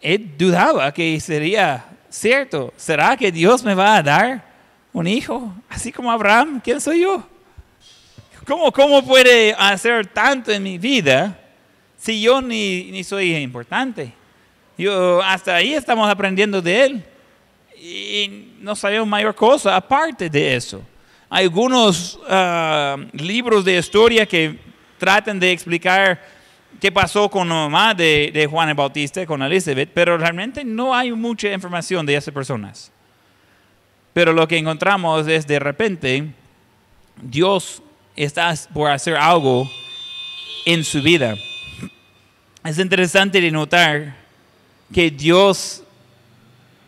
él 0.00 0.36
dudaba 0.38 0.92
que 0.92 1.18
sería 1.20 1.84
cierto, 2.08 2.72
¿será 2.76 3.16
que 3.16 3.32
Dios 3.32 3.62
me 3.64 3.74
va 3.74 3.96
a 3.96 4.02
dar 4.02 4.52
un 4.92 5.06
hijo? 5.06 5.54
Así 5.68 5.90
como 5.90 6.10
Abraham, 6.10 6.60
¿quién 6.62 6.80
soy 6.80 7.00
yo? 7.00 7.26
¿Cómo, 8.46 8.72
cómo 8.72 9.04
puede 9.04 9.54
hacer 9.56 10.06
tanto 10.06 10.50
en 10.50 10.62
mi 10.62 10.78
vida 10.78 11.38
si 11.96 12.20
yo 12.20 12.40
ni, 12.40 12.90
ni 12.90 13.04
soy 13.04 13.36
importante? 13.36 14.12
Yo, 14.76 15.22
hasta 15.22 15.56
ahí 15.56 15.74
estamos 15.74 16.08
aprendiendo 16.10 16.60
de 16.60 16.84
él 16.84 17.04
y 17.76 18.54
no 18.60 18.74
sabemos 18.74 19.06
mayor 19.06 19.34
cosa 19.34 19.76
aparte 19.76 20.28
de 20.28 20.56
eso. 20.56 20.82
Algunos 21.32 22.20
ah, 22.28 22.98
libros 23.14 23.64
de 23.64 23.78
historia 23.78 24.26
que 24.26 24.58
tratan 24.98 25.40
de 25.40 25.50
explicar 25.50 26.22
qué 26.78 26.92
pasó 26.92 27.30
con 27.30 27.48
la 27.48 27.54
mamá 27.54 27.94
de, 27.94 28.30
de, 28.34 28.46
Juan 28.46 28.68
el 28.68 28.74
Bautista, 28.74 29.24
con 29.24 29.40
Elizabeth, 29.40 29.88
pero 29.94 30.18
realmente 30.18 30.62
no 30.62 30.94
hay 30.94 31.10
mucha 31.12 31.50
información 31.50 32.04
de 32.04 32.16
esas 32.16 32.34
personas. 32.34 32.92
Pero 34.12 34.34
lo 34.34 34.46
que 34.46 34.58
encontramos 34.58 35.26
es 35.26 35.46
de 35.46 35.58
repente, 35.58 36.34
Dios 37.22 37.82
está 38.14 38.54
por 38.74 38.90
hacer 38.90 39.16
algo 39.16 39.66
en 40.66 40.84
su 40.84 41.00
vida. 41.00 41.34
Es 42.62 42.78
interesante 42.78 43.40
de 43.40 43.50
notar 43.50 44.16
que 44.92 45.10
Dios 45.10 45.82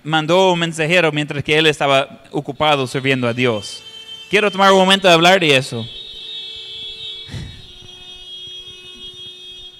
mandó 0.03 0.53
un 0.53 0.59
mensajero 0.59 1.11
mientras 1.13 1.43
que 1.43 1.57
él 1.57 1.65
estaba 1.65 2.25
ocupado 2.31 2.87
sirviendo 2.87 3.27
a 3.27 3.33
Dios. 3.33 3.83
Quiero 4.31 4.51
tomar 4.51 4.73
un 4.73 4.79
momento 4.79 5.07
de 5.07 5.15
hablar 5.15 5.39
de 5.39 5.57
eso. 5.57 5.87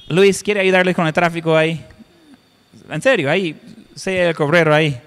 Luis, 0.09 0.43
¿quiere 0.43 0.61
ayudarle 0.61 0.95
con 0.95 1.07
el 1.07 1.13
tráfico 1.13 1.57
ahí? 1.57 1.83
En 2.91 3.01
serio, 3.01 3.31
ahí, 3.31 3.57
sea 3.95 4.29
el 4.29 4.35
cobrero 4.35 4.75
ahí. 4.75 5.01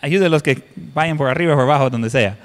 Ayude 0.00 0.26
a 0.26 0.28
los 0.30 0.42
que 0.42 0.62
vayan 0.94 1.18
por 1.18 1.28
arriba 1.28 1.52
o 1.52 1.56
por 1.56 1.64
abajo, 1.64 1.90
donde 1.90 2.08
sea. 2.08 2.38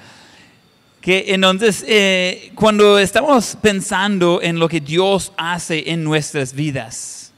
Que 1.00 1.26
entonces, 1.30 1.86
eh, 1.88 2.52
cuando 2.56 3.00
estamos 3.00 3.58
pensando 3.62 4.42
en 4.42 4.60
lo 4.60 4.68
que 4.68 4.82
Dios 4.82 5.32
hace 5.38 5.90
en 5.90 6.04
nuestras 6.04 6.54
vidas, 6.54 7.32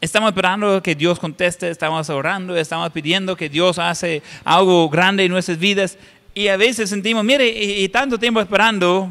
estamos 0.00 0.30
esperando 0.30 0.82
que 0.82 0.96
Dios 0.96 1.20
conteste, 1.20 1.70
estamos 1.70 2.10
orando, 2.10 2.56
estamos 2.56 2.90
pidiendo 2.90 3.36
que 3.36 3.48
Dios 3.48 3.78
hace 3.78 4.22
algo 4.44 4.88
grande 4.88 5.24
en 5.24 5.30
nuestras 5.30 5.58
vidas 5.58 5.96
y 6.38 6.46
a 6.46 6.56
veces 6.56 6.88
sentimos, 6.88 7.24
mire, 7.24 7.48
y, 7.48 7.82
y 7.82 7.88
tanto 7.88 8.16
tiempo 8.16 8.40
esperando, 8.40 9.10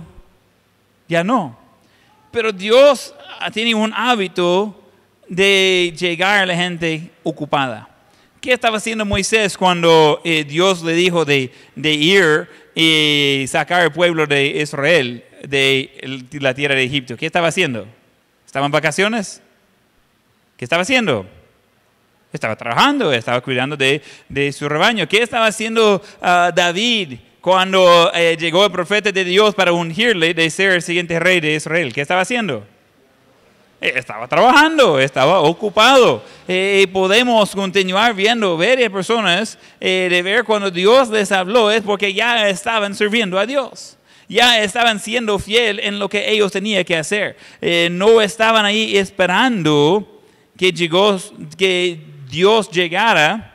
ya 1.10 1.26
no. 1.26 1.60
Pero 2.32 2.54
Dios 2.54 3.14
tiene 3.52 3.76
un 3.76 3.92
hábito 3.94 4.74
de 5.28 5.94
llegar 6.00 6.44
a 6.44 6.46
la 6.46 6.56
gente 6.56 7.12
ocupada. 7.24 7.90
¿Qué 8.40 8.54
estaba 8.54 8.78
haciendo 8.78 9.04
Moisés 9.04 9.58
cuando 9.58 10.22
eh, 10.24 10.46
Dios 10.46 10.82
le 10.84 10.94
dijo 10.94 11.26
de, 11.26 11.52
de, 11.76 11.94
ir 11.96 12.48
y 12.74 13.44
sacar 13.50 13.82
al 13.82 13.92
pueblo 13.92 14.26
de 14.26 14.62
Israel 14.62 15.26
de 15.44 16.30
la 16.40 16.54
tierra 16.54 16.76
de 16.76 16.84
Egipto? 16.86 17.18
¿Qué 17.18 17.26
estaba 17.26 17.50
haciendo? 17.50 17.86
¿Estaba 18.46 18.68
en 18.68 18.72
vacaciones? 18.72 19.42
¿Qué 20.56 20.64
estaba 20.64 20.84
haciendo? 20.84 21.26
Estaba 22.32 22.56
trabajando, 22.56 23.14
estaba 23.14 23.42
cuidando 23.42 23.78
de, 23.78 24.02
de 24.28 24.52
su 24.52 24.68
rebaño. 24.68 25.08
¿Qué 25.08 25.22
estaba 25.22 25.48
haciendo 25.48 26.02
uh, 26.22 26.54
David 26.54 27.20
cuando 27.40 28.12
eh, 28.14 28.36
llegó 28.38 28.66
el 28.66 28.72
profeta 28.72 29.12
de 29.12 29.24
Dios 29.24 29.56
para 29.56 29.72
ungirle 29.72 30.34
de 30.34 30.50
ser 30.50 30.72
el 30.72 30.82
siguiente 30.82 31.20
rey 31.20 31.40
de 31.40 31.56
Israel? 31.56 31.94
¿Qué 31.94 32.02
estaba 32.02 32.22
haciendo? 32.22 32.66
Eh, 33.80 33.94
estaba 33.96 34.28
trabajando, 34.28 35.00
estaba 35.00 35.40
ocupado. 35.40 36.24
Eh, 36.48 36.88
podemos 36.92 37.56
continuar 37.56 38.16
viendo 38.16 38.58
varias 38.58 38.92
personas 38.92 39.58
eh, 39.80 40.08
de 40.10 40.22
ver 40.24 40.44
cuando 40.44 40.72
Dios 40.72 41.10
les 41.10 41.32
habló 41.32 41.70
es 41.70 41.84
porque 41.84 42.14
ya 42.14 42.50
estaban 42.50 42.96
sirviendo 42.96 43.38
a 43.38 43.46
Dios. 43.46 43.98
Ya 44.28 44.62
estaban 44.62 45.00
siendo 45.00 45.40
fiel 45.40 45.80
en 45.80 46.00
lo 46.00 46.10
que 46.10 46.30
ellos 46.30 46.52
tenían 46.52 46.84
que 46.84 46.98
hacer. 46.98 47.38
Eh, 47.62 47.88
no 47.92 48.20
estaban 48.20 48.66
ahí 48.66 48.98
esperando 48.98 50.22
que, 50.58 50.72
llegó, 50.72 51.18
que 51.56 52.00
Dios 52.30 52.70
llegara 52.70 53.54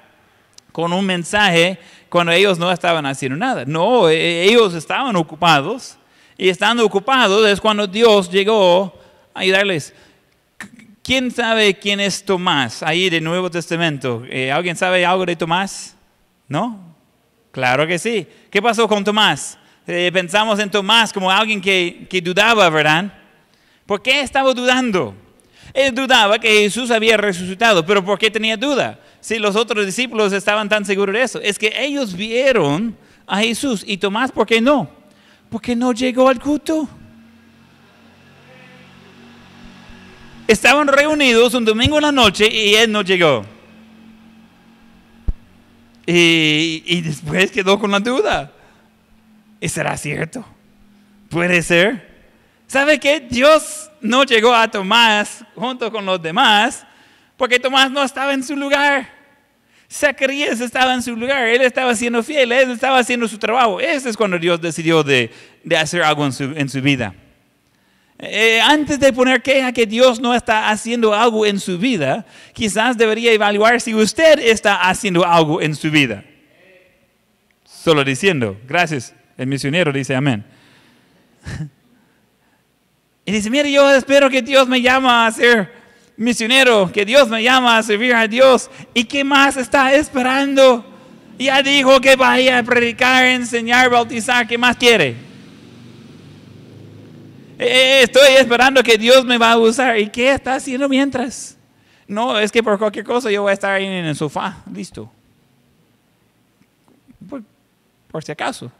con 0.72 0.92
un 0.92 1.04
mensaje 1.04 1.78
cuando 2.08 2.32
ellos 2.32 2.58
no 2.58 2.70
estaban 2.70 3.06
haciendo 3.06 3.36
nada. 3.36 3.64
No, 3.66 4.08
eh, 4.08 4.44
ellos 4.44 4.74
estaban 4.74 5.14
ocupados. 5.16 5.96
Y 6.36 6.48
estando 6.48 6.84
ocupados 6.84 7.46
es 7.46 7.60
cuando 7.60 7.86
Dios 7.86 8.30
llegó 8.30 8.98
a 9.34 9.40
ayudarles. 9.40 9.94
¿Quién 11.02 11.30
sabe 11.30 11.74
quién 11.74 12.00
es 12.00 12.24
Tomás 12.24 12.82
ahí 12.82 13.10
del 13.10 13.24
Nuevo 13.24 13.50
Testamento? 13.50 14.22
Eh, 14.28 14.52
¿Alguien 14.52 14.76
sabe 14.76 15.04
algo 15.04 15.26
de 15.26 15.36
Tomás? 15.36 15.96
¿No? 16.48 16.94
Claro 17.50 17.86
que 17.86 17.98
sí. 17.98 18.26
¿Qué 18.50 18.62
pasó 18.62 18.88
con 18.88 19.04
Tomás? 19.04 19.58
Eh, 19.86 20.10
pensamos 20.12 20.58
en 20.58 20.70
Tomás 20.70 21.12
como 21.12 21.30
alguien 21.30 21.60
que, 21.60 22.06
que 22.08 22.20
dudaba, 22.20 22.68
¿verdad? 22.70 23.12
¿Por 23.84 24.00
qué 24.00 24.20
estaba 24.20 24.52
dudando? 24.54 25.14
Él 25.74 25.94
dudaba 25.94 26.38
que 26.38 26.48
Jesús 26.48 26.90
había 26.90 27.16
resucitado, 27.16 27.84
pero 27.84 28.04
¿por 28.04 28.18
qué 28.18 28.30
tenía 28.30 28.56
duda? 28.56 28.98
Si 29.20 29.38
los 29.38 29.56
otros 29.56 29.86
discípulos 29.86 30.32
estaban 30.32 30.68
tan 30.68 30.84
seguros 30.84 31.14
de 31.14 31.22
eso, 31.22 31.40
es 31.40 31.58
que 31.58 31.72
ellos 31.76 32.14
vieron 32.14 32.96
a 33.26 33.38
Jesús 33.38 33.82
y 33.86 33.96
Tomás, 33.96 34.30
¿por 34.32 34.46
qué 34.46 34.60
no? 34.60 34.90
Porque 35.48 35.74
no 35.74 35.92
llegó 35.92 36.28
al 36.28 36.40
culto. 36.40 36.88
Estaban 40.46 40.88
reunidos 40.88 41.54
un 41.54 41.64
domingo 41.64 41.96
en 41.96 42.02
la 42.02 42.12
noche 42.12 42.48
y 42.52 42.74
él 42.74 42.92
no 42.92 43.02
llegó. 43.02 43.44
Y, 46.04 46.82
y 46.84 47.00
después 47.00 47.50
quedó 47.50 47.78
con 47.78 47.92
la 47.92 48.00
duda. 48.00 48.52
¿Y 49.60 49.68
será 49.68 49.96
cierto? 49.96 50.44
Puede 51.30 51.62
ser. 51.62 52.26
¿Sabe 52.66 52.98
qué? 52.98 53.20
Dios 53.20 53.91
no 54.02 54.24
llegó 54.24 54.54
a 54.54 54.70
Tomás 54.70 55.44
junto 55.54 55.90
con 55.90 56.04
los 56.04 56.20
demás 56.20 56.84
porque 57.36 57.58
Tomás 57.58 57.90
no 57.90 58.02
estaba 58.02 58.34
en 58.34 58.42
su 58.42 58.54
lugar. 58.54 59.08
Zacarías 59.90 60.60
estaba 60.60 60.94
en 60.94 61.02
su 61.02 61.14
lugar, 61.14 61.48
él 61.48 61.60
estaba 61.60 61.94
siendo 61.94 62.22
fiel, 62.22 62.50
él 62.52 62.70
estaba 62.70 62.98
haciendo 62.98 63.28
su 63.28 63.38
trabajo. 63.38 63.80
Ese 63.80 64.08
es 64.08 64.16
cuando 64.16 64.38
Dios 64.38 64.60
decidió 64.60 65.02
de, 65.02 65.30
de 65.62 65.76
hacer 65.76 66.02
algo 66.02 66.24
en 66.24 66.32
su, 66.32 66.44
en 66.44 66.68
su 66.68 66.80
vida. 66.80 67.14
Eh, 68.18 68.60
antes 68.60 69.00
de 69.00 69.12
poner 69.12 69.42
queja 69.42 69.72
que 69.72 69.84
Dios 69.84 70.20
no 70.20 70.34
está 70.34 70.70
haciendo 70.70 71.12
algo 71.12 71.44
en 71.44 71.58
su 71.58 71.76
vida, 71.76 72.24
quizás 72.52 72.96
debería 72.96 73.32
evaluar 73.32 73.80
si 73.80 73.94
usted 73.94 74.38
está 74.38 74.88
haciendo 74.88 75.26
algo 75.26 75.60
en 75.60 75.74
su 75.74 75.90
vida. 75.90 76.24
Solo 77.64 78.04
diciendo, 78.04 78.56
gracias. 78.66 79.14
El 79.36 79.48
misionero 79.48 79.92
dice 79.92 80.14
amén. 80.14 80.44
Y 83.24 83.32
dice, 83.32 83.50
mire, 83.50 83.70
yo 83.70 83.88
espero 83.94 84.28
que 84.28 84.42
Dios 84.42 84.66
me 84.68 84.80
llama 84.80 85.26
a 85.26 85.32
ser 85.32 85.72
misionero, 86.16 86.90
que 86.90 87.04
Dios 87.04 87.28
me 87.28 87.42
llama 87.42 87.78
a 87.78 87.82
servir 87.82 88.14
a 88.14 88.26
Dios. 88.26 88.70
¿Y 88.94 89.04
qué 89.04 89.22
más 89.22 89.56
está 89.56 89.94
esperando? 89.94 90.84
Ya 91.38 91.62
dijo 91.62 92.00
que 92.00 92.16
vaya 92.16 92.58
a 92.58 92.62
predicar, 92.62 93.26
enseñar, 93.26 93.90
bautizar. 93.90 94.46
¿Qué 94.46 94.58
más 94.58 94.76
quiere? 94.76 95.16
Eh, 97.58 98.02
estoy 98.02 98.34
esperando 98.38 98.82
que 98.82 98.98
Dios 98.98 99.24
me 99.24 99.38
va 99.38 99.52
a 99.52 99.58
usar. 99.58 99.98
¿Y 99.98 100.08
qué 100.08 100.32
está 100.32 100.54
haciendo 100.54 100.88
mientras? 100.88 101.56
No, 102.06 102.38
es 102.38 102.50
que 102.50 102.62
por 102.62 102.78
cualquier 102.78 103.04
cosa 103.04 103.30
yo 103.30 103.42
voy 103.42 103.50
a 103.50 103.54
estar 103.54 103.72
ahí 103.72 103.86
en 103.86 104.04
el 104.04 104.16
sofá, 104.16 104.62
listo. 104.72 105.10
Por, 107.28 107.42
por 108.10 108.24
si 108.24 108.32
acaso. 108.32 108.70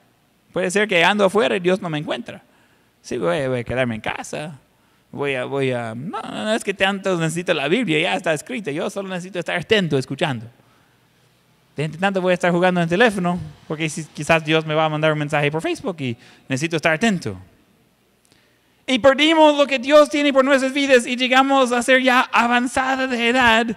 Puede 0.52 0.70
ser 0.70 0.87
que 0.87 1.02
ando 1.02 1.24
afuera 1.24 1.57
y 1.57 1.61
Dios 1.61 1.81
no 1.81 1.88
me 1.88 1.98
encuentra. 1.98 2.42
Sí, 3.02 3.18
voy, 3.18 3.38
a 3.38 3.64
quedarme 3.64 3.96
en 3.96 4.00
casa. 4.00 4.58
Voy 5.10 5.34
a, 5.34 5.44
voy 5.44 5.72
a, 5.72 5.94
no, 5.94 6.22
no 6.22 6.54
es 6.54 6.64
que 6.64 6.72
tanto 6.72 7.18
necesito 7.18 7.52
la 7.52 7.68
Biblia, 7.68 7.98
ya 7.98 8.14
está 8.14 8.33
escrita. 8.33 8.70
Yo 8.70 8.88
solo 8.88 9.08
necesito 9.08 9.38
estar 9.38 9.58
atento, 9.58 9.98
escuchando. 9.98 10.46
De 11.77 11.88
tanto 11.88 12.20
voy 12.20 12.31
a 12.31 12.35
estar 12.35 12.52
jugando 12.52 12.81
en 12.81 12.85
el 12.85 12.88
teléfono, 12.88 13.38
porque 13.66 13.90
quizás 14.14 14.44
Dios 14.44 14.64
me 14.64 14.74
va 14.74 14.85
a 14.85 14.88
mandar 14.88 15.12
un 15.12 15.18
mensaje 15.18 15.50
por 15.50 15.62
Facebook 15.62 15.96
y 16.00 16.16
necesito 16.48 16.77
estar 16.77 16.92
atento. 16.92 17.37
Y 18.87 18.98
perdimos 18.98 19.56
lo 19.56 19.66
que 19.66 19.79
Dios 19.79 20.10
tiene 20.10 20.33
por 20.33 20.44
nuestras 20.44 20.72
vidas 20.72 21.06
y 21.06 21.16
llegamos 21.16 21.72
a 21.72 21.83
ser 21.83 22.02
ya 22.02 22.20
avanzada 22.33 23.06
de 23.06 23.29
edad 23.29 23.77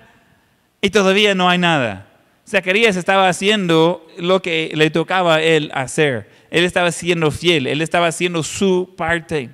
y 0.81 0.89
todavía 0.89 1.33
no 1.35 1.49
hay 1.49 1.57
nada. 1.57 2.07
Zacarías 2.47 2.95
estaba 2.95 3.29
haciendo 3.29 4.05
lo 4.17 4.41
que 4.41 4.71
le 4.75 4.89
tocaba 4.89 5.41
él 5.41 5.71
hacer. 5.73 6.29
Él 6.55 6.63
estaba 6.63 6.89
siendo 6.89 7.31
fiel, 7.31 7.67
él 7.67 7.81
estaba 7.81 8.07
haciendo 8.07 8.41
su 8.41 8.93
parte. 8.95 9.49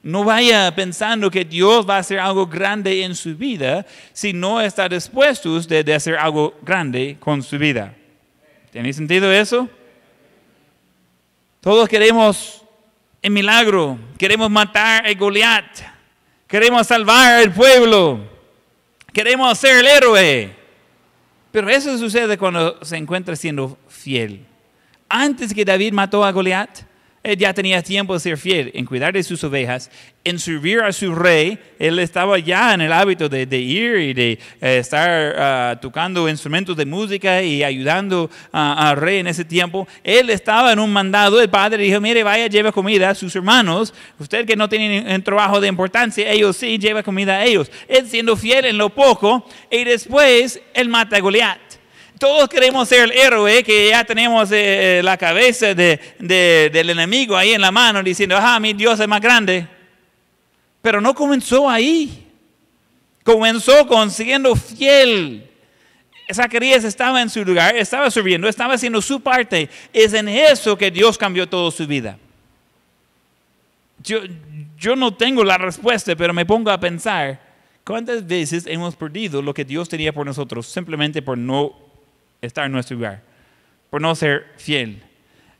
No 0.00 0.22
vaya 0.22 0.72
pensando 0.76 1.28
que 1.28 1.44
Dios 1.44 1.84
va 1.90 1.96
a 1.96 1.98
hacer 1.98 2.20
algo 2.20 2.46
grande 2.46 3.02
en 3.02 3.16
su 3.16 3.36
vida 3.36 3.84
si 4.12 4.32
no 4.32 4.60
está 4.60 4.88
dispuesto 4.88 5.58
de, 5.58 5.92
hacer 5.92 6.14
algo 6.14 6.56
grande 6.62 7.16
con 7.18 7.42
su 7.42 7.58
vida. 7.58 7.96
¿Tiene 8.70 8.92
sentido 8.92 9.32
eso? 9.32 9.68
Todos 11.60 11.88
queremos 11.88 12.62
el 13.22 13.32
milagro, 13.32 13.98
queremos 14.16 14.48
matar 14.48 15.04
a 15.04 15.12
Goliat, 15.12 15.80
queremos 16.46 16.86
salvar 16.86 17.40
al 17.40 17.52
pueblo, 17.52 18.20
queremos 19.12 19.58
ser 19.58 19.78
el 19.78 19.86
héroe. 19.88 20.56
Pero 21.50 21.68
eso 21.68 21.98
sucede 21.98 22.38
cuando 22.38 22.84
se 22.84 22.96
encuentra 22.96 23.34
siendo 23.34 23.76
fiel. 23.88 24.46
Antes 25.12 25.52
que 25.52 25.64
David 25.64 25.92
mató 25.92 26.24
a 26.24 26.30
Goliat, 26.30 26.84
él 27.22 27.36
ya 27.36 27.52
tenía 27.52 27.82
tiempo 27.82 28.14
de 28.14 28.20
ser 28.20 28.38
fiel 28.38 28.70
en 28.74 28.86
cuidar 28.86 29.12
de 29.12 29.22
sus 29.22 29.42
ovejas, 29.44 29.90
en 30.24 30.38
servir 30.38 30.80
a 30.80 30.90
su 30.92 31.14
rey. 31.14 31.58
Él 31.78 31.98
estaba 31.98 32.38
ya 32.38 32.72
en 32.72 32.80
el 32.80 32.92
hábito 32.92 33.28
de, 33.28 33.58
ir 33.58 33.96
y 33.98 34.14
de 34.14 34.38
eh, 34.60 34.78
estar 34.78 35.34
ah, 35.36 35.78
tocando 35.82 36.28
instrumentos 36.28 36.76
de 36.76 36.86
música 36.86 37.42
y 37.42 37.62
ayudando 37.64 38.30
al 38.52 38.96
rey 38.96 39.18
en 39.18 39.26
ese 39.26 39.44
tiempo. 39.44 39.86
Él 40.02 40.30
estaba 40.30 40.72
en 40.72 40.78
un 40.78 40.92
mandado. 40.92 41.42
El 41.42 41.50
padre 41.50 41.82
dijo, 41.82 42.00
mire, 42.00 42.22
vaya, 42.22 42.46
lleve 42.46 42.72
comida 42.72 43.10
a 43.10 43.14
sus 43.14 43.34
hermanos. 43.36 43.92
Usted 44.18 44.46
que 44.46 44.56
no 44.56 44.68
tiene 44.68 45.12
un 45.14 45.22
trabajo 45.22 45.60
de 45.60 45.66
importancia, 45.66 46.30
ellos 46.30 46.56
sí, 46.56 46.78
lleva 46.78 47.02
comida 47.02 47.34
a 47.34 47.44
ellos. 47.44 47.70
Él 47.88 48.08
siendo 48.08 48.34
fiel 48.36 48.64
en 48.64 48.78
lo 48.78 48.88
poco 48.88 49.44
y 49.70 49.82
después 49.82 50.58
él 50.72 50.88
mata 50.88 51.16
a 51.16 51.20
Goliat. 51.20 51.69
Todos 52.20 52.50
queremos 52.50 52.86
ser 52.86 53.04
el 53.04 53.12
héroe 53.12 53.64
que 53.64 53.88
ya 53.88 54.04
tenemos 54.04 54.50
eh, 54.52 55.00
la 55.02 55.16
cabeza 55.16 55.74
del 55.74 56.90
enemigo 56.90 57.34
ahí 57.34 57.54
en 57.54 57.62
la 57.62 57.72
mano 57.72 58.02
diciendo, 58.02 58.36
ah, 58.38 58.60
mi 58.60 58.74
Dios 58.74 59.00
es 59.00 59.08
más 59.08 59.22
grande. 59.22 59.66
Pero 60.82 61.00
no 61.00 61.14
comenzó 61.14 61.66
ahí. 61.66 62.30
Comenzó 63.24 63.86
con 63.86 64.10
siendo 64.10 64.54
fiel. 64.54 65.48
Zacarías 66.30 66.84
estaba 66.84 67.22
en 67.22 67.30
su 67.30 67.42
lugar, 67.42 67.74
estaba 67.74 68.10
sirviendo, 68.10 68.48
estaba 68.48 68.74
haciendo 68.74 69.00
su 69.00 69.22
parte. 69.22 69.70
Es 69.90 70.12
en 70.12 70.28
eso 70.28 70.76
que 70.76 70.90
Dios 70.90 71.16
cambió 71.16 71.48
toda 71.48 71.70
su 71.70 71.86
vida. 71.86 72.18
Yo, 74.04 74.18
yo 74.76 74.94
no 74.94 75.14
tengo 75.14 75.42
la 75.42 75.56
respuesta, 75.56 76.14
pero 76.14 76.34
me 76.34 76.44
pongo 76.44 76.70
a 76.70 76.78
pensar, 76.78 77.40
¿cuántas 77.82 78.26
veces 78.26 78.66
hemos 78.66 78.94
perdido 78.94 79.40
lo 79.40 79.54
que 79.54 79.64
Dios 79.64 79.88
tenía 79.88 80.12
por 80.12 80.26
nosotros 80.26 80.66
simplemente 80.66 81.22
por 81.22 81.38
no 81.38 81.89
estar 82.40 82.66
en 82.66 82.72
nuestro 82.72 82.96
lugar, 82.96 83.22
por 83.90 84.00
no 84.00 84.14
ser 84.14 84.46
fiel. 84.56 85.02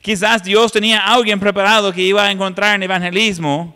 Quizás 0.01 0.43
Dios 0.43 0.71
tenía 0.71 0.99
a 0.99 1.13
alguien 1.13 1.39
preparado 1.39 1.93
que 1.93 2.01
iba 2.01 2.25
a 2.25 2.31
encontrar 2.31 2.75
en 2.75 2.83
evangelismo 2.83 3.75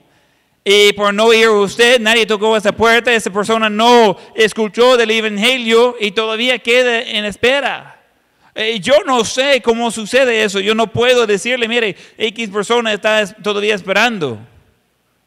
y 0.63 0.93
por 0.93 1.13
no 1.13 1.31
ir 1.31 1.47
usted, 1.49 1.99
nadie 1.99 2.25
tocó 2.25 2.57
esa 2.57 2.71
puerta, 2.71 3.13
esa 3.13 3.29
persona 3.29 3.69
no 3.69 4.17
escuchó 4.33 4.97
del 4.97 5.11
evangelio 5.11 5.95
y 5.99 6.09
todavía 6.09 6.57
queda 6.57 7.03
en 7.03 7.25
espera. 7.25 8.01
Eh, 8.55 8.79
yo 8.79 8.95
no 9.05 9.23
sé 9.23 9.61
cómo 9.61 9.91
sucede 9.91 10.43
eso, 10.43 10.59
yo 10.59 10.73
no 10.73 10.87
puedo 10.91 11.27
decirle, 11.27 11.67
mire, 11.67 11.95
X 12.17 12.49
persona 12.49 12.93
está 12.93 13.27
todavía 13.27 13.75
esperando, 13.75 14.39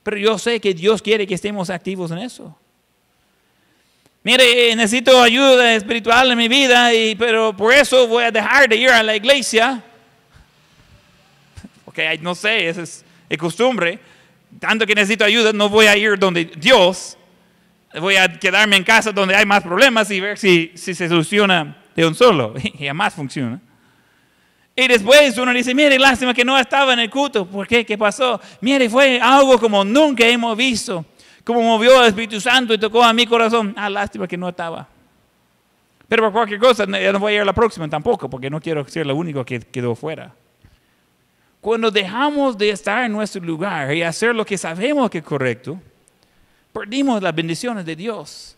pero 0.03 0.17
yo 0.17 0.39
sé 0.39 0.59
que 0.59 0.75
Dios 0.75 1.01
quiere 1.01 1.27
que 1.27 1.35
estemos 1.35 1.71
activos 1.71 2.11
en 2.11 2.19
eso. 2.19 2.59
Mire, 4.29 4.77
necesito 4.77 5.23
ayuda 5.23 5.75
espiritual 5.75 6.31
en 6.31 6.37
mi 6.37 6.49
vida, 6.49 6.93
y, 6.93 7.15
pero 7.15 7.57
por 7.57 7.73
eso 7.73 8.07
voy 8.07 8.25
a 8.25 8.31
dejar 8.31 8.69
de 8.69 8.77
ir 8.77 8.91
a 8.91 9.03
la 9.03 9.17
iglesia. 9.17 9.83
Porque 11.87 12.19
no 12.21 12.35
sé, 12.35 12.69
esa 12.69 12.83
es, 12.83 13.07
costumbre. 13.39 13.99
Tanto 14.61 14.85
que 14.85 14.95
necesito 14.95 15.25
ayuda, 15.25 15.55
no 15.55 15.71
voy 15.71 15.87
a 15.87 15.97
ir 15.97 16.19
donde 16.19 16.45
Dios. 16.45 17.17
Voy 17.99 18.17
a 18.17 18.29
quedarme 18.39 18.77
en 18.77 18.85
casa 18.85 19.13
donde 19.13 19.35
hay 19.35 19.47
más 19.47 19.63
problemas 19.63 20.11
y 20.11 20.21
ver 20.21 20.37
si, 20.37 20.73
si 20.75 20.95
se 20.95 21.09
soluciona 21.09 21.79
de 21.97 22.05
un 22.05 22.15
solo. 22.15 22.53
Y 22.79 22.85
además 22.85 23.15
funciona. 23.15 23.59
Y 24.77 24.89
después 24.89 25.39
uno 25.39 25.55
dice, 25.55 25.75
mire, 25.75 25.99
lástima 25.99 26.35
que 26.35 26.45
no 26.45 26.59
estaba 26.59 26.93
en 26.93 26.99
el 26.99 27.09
culto. 27.09 27.47
¿Por 27.47 27.67
qué? 27.67 27.87
¿Qué 27.87 27.97
pasó? 27.97 28.39
Mire, 28.61 28.91
fue 28.91 29.19
algo 29.23 29.59
como 29.59 29.83
nunca 29.87 30.27
hemos 30.27 30.55
visto 30.55 31.03
como 31.49 31.63
movió 31.63 32.03
el 32.03 32.09
Espíritu 32.09 32.43
Santo 32.43 32.75
y 32.75 32.79
tocó 32.79 33.03
a 33.03 33.11
mi 33.15 33.27
corazón. 33.27 33.73
Ah, 33.75 33.89
lástima 33.89 34.29
que 34.29 34.37
no 34.37 34.51
estaba. 34.51 34.87
Pero 36.07 36.25
por 36.25 36.33
cualquier 36.33 36.61
cosa, 36.61 36.85
ya 36.85 37.11
no 37.11 37.19
voy 37.19 37.33
a 37.33 37.37
ir 37.37 37.41
a 37.41 37.45
la 37.47 37.55
próxima 37.55 37.89
tampoco, 37.89 38.29
porque 38.29 38.51
no 38.51 38.61
quiero 38.61 38.87
ser 38.87 39.07
el 39.07 39.13
único 39.13 39.43
que 39.47 39.59
quedó 39.59 39.95
fuera. 39.95 40.35
Cuando 41.63 41.91
dejamos 41.91 42.59
de 42.59 42.69
estar 42.69 43.03
en 43.03 43.13
nuestro 43.13 43.43
lugar 43.43 43.95
y 43.95 44.03
hacer 44.03 44.35
lo 44.35 44.45
que 44.45 44.59
sabemos 44.59 45.09
que 45.09 45.19
es 45.19 45.25
correcto, 45.25 45.81
perdimos 46.71 47.23
las 47.23 47.35
bendiciones 47.35 47.87
de 47.87 47.97
Dios. 47.97 48.55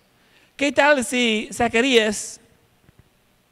¿Qué 0.57 0.72
tal 0.72 1.05
si 1.05 1.49
Zacarías, 1.53 2.41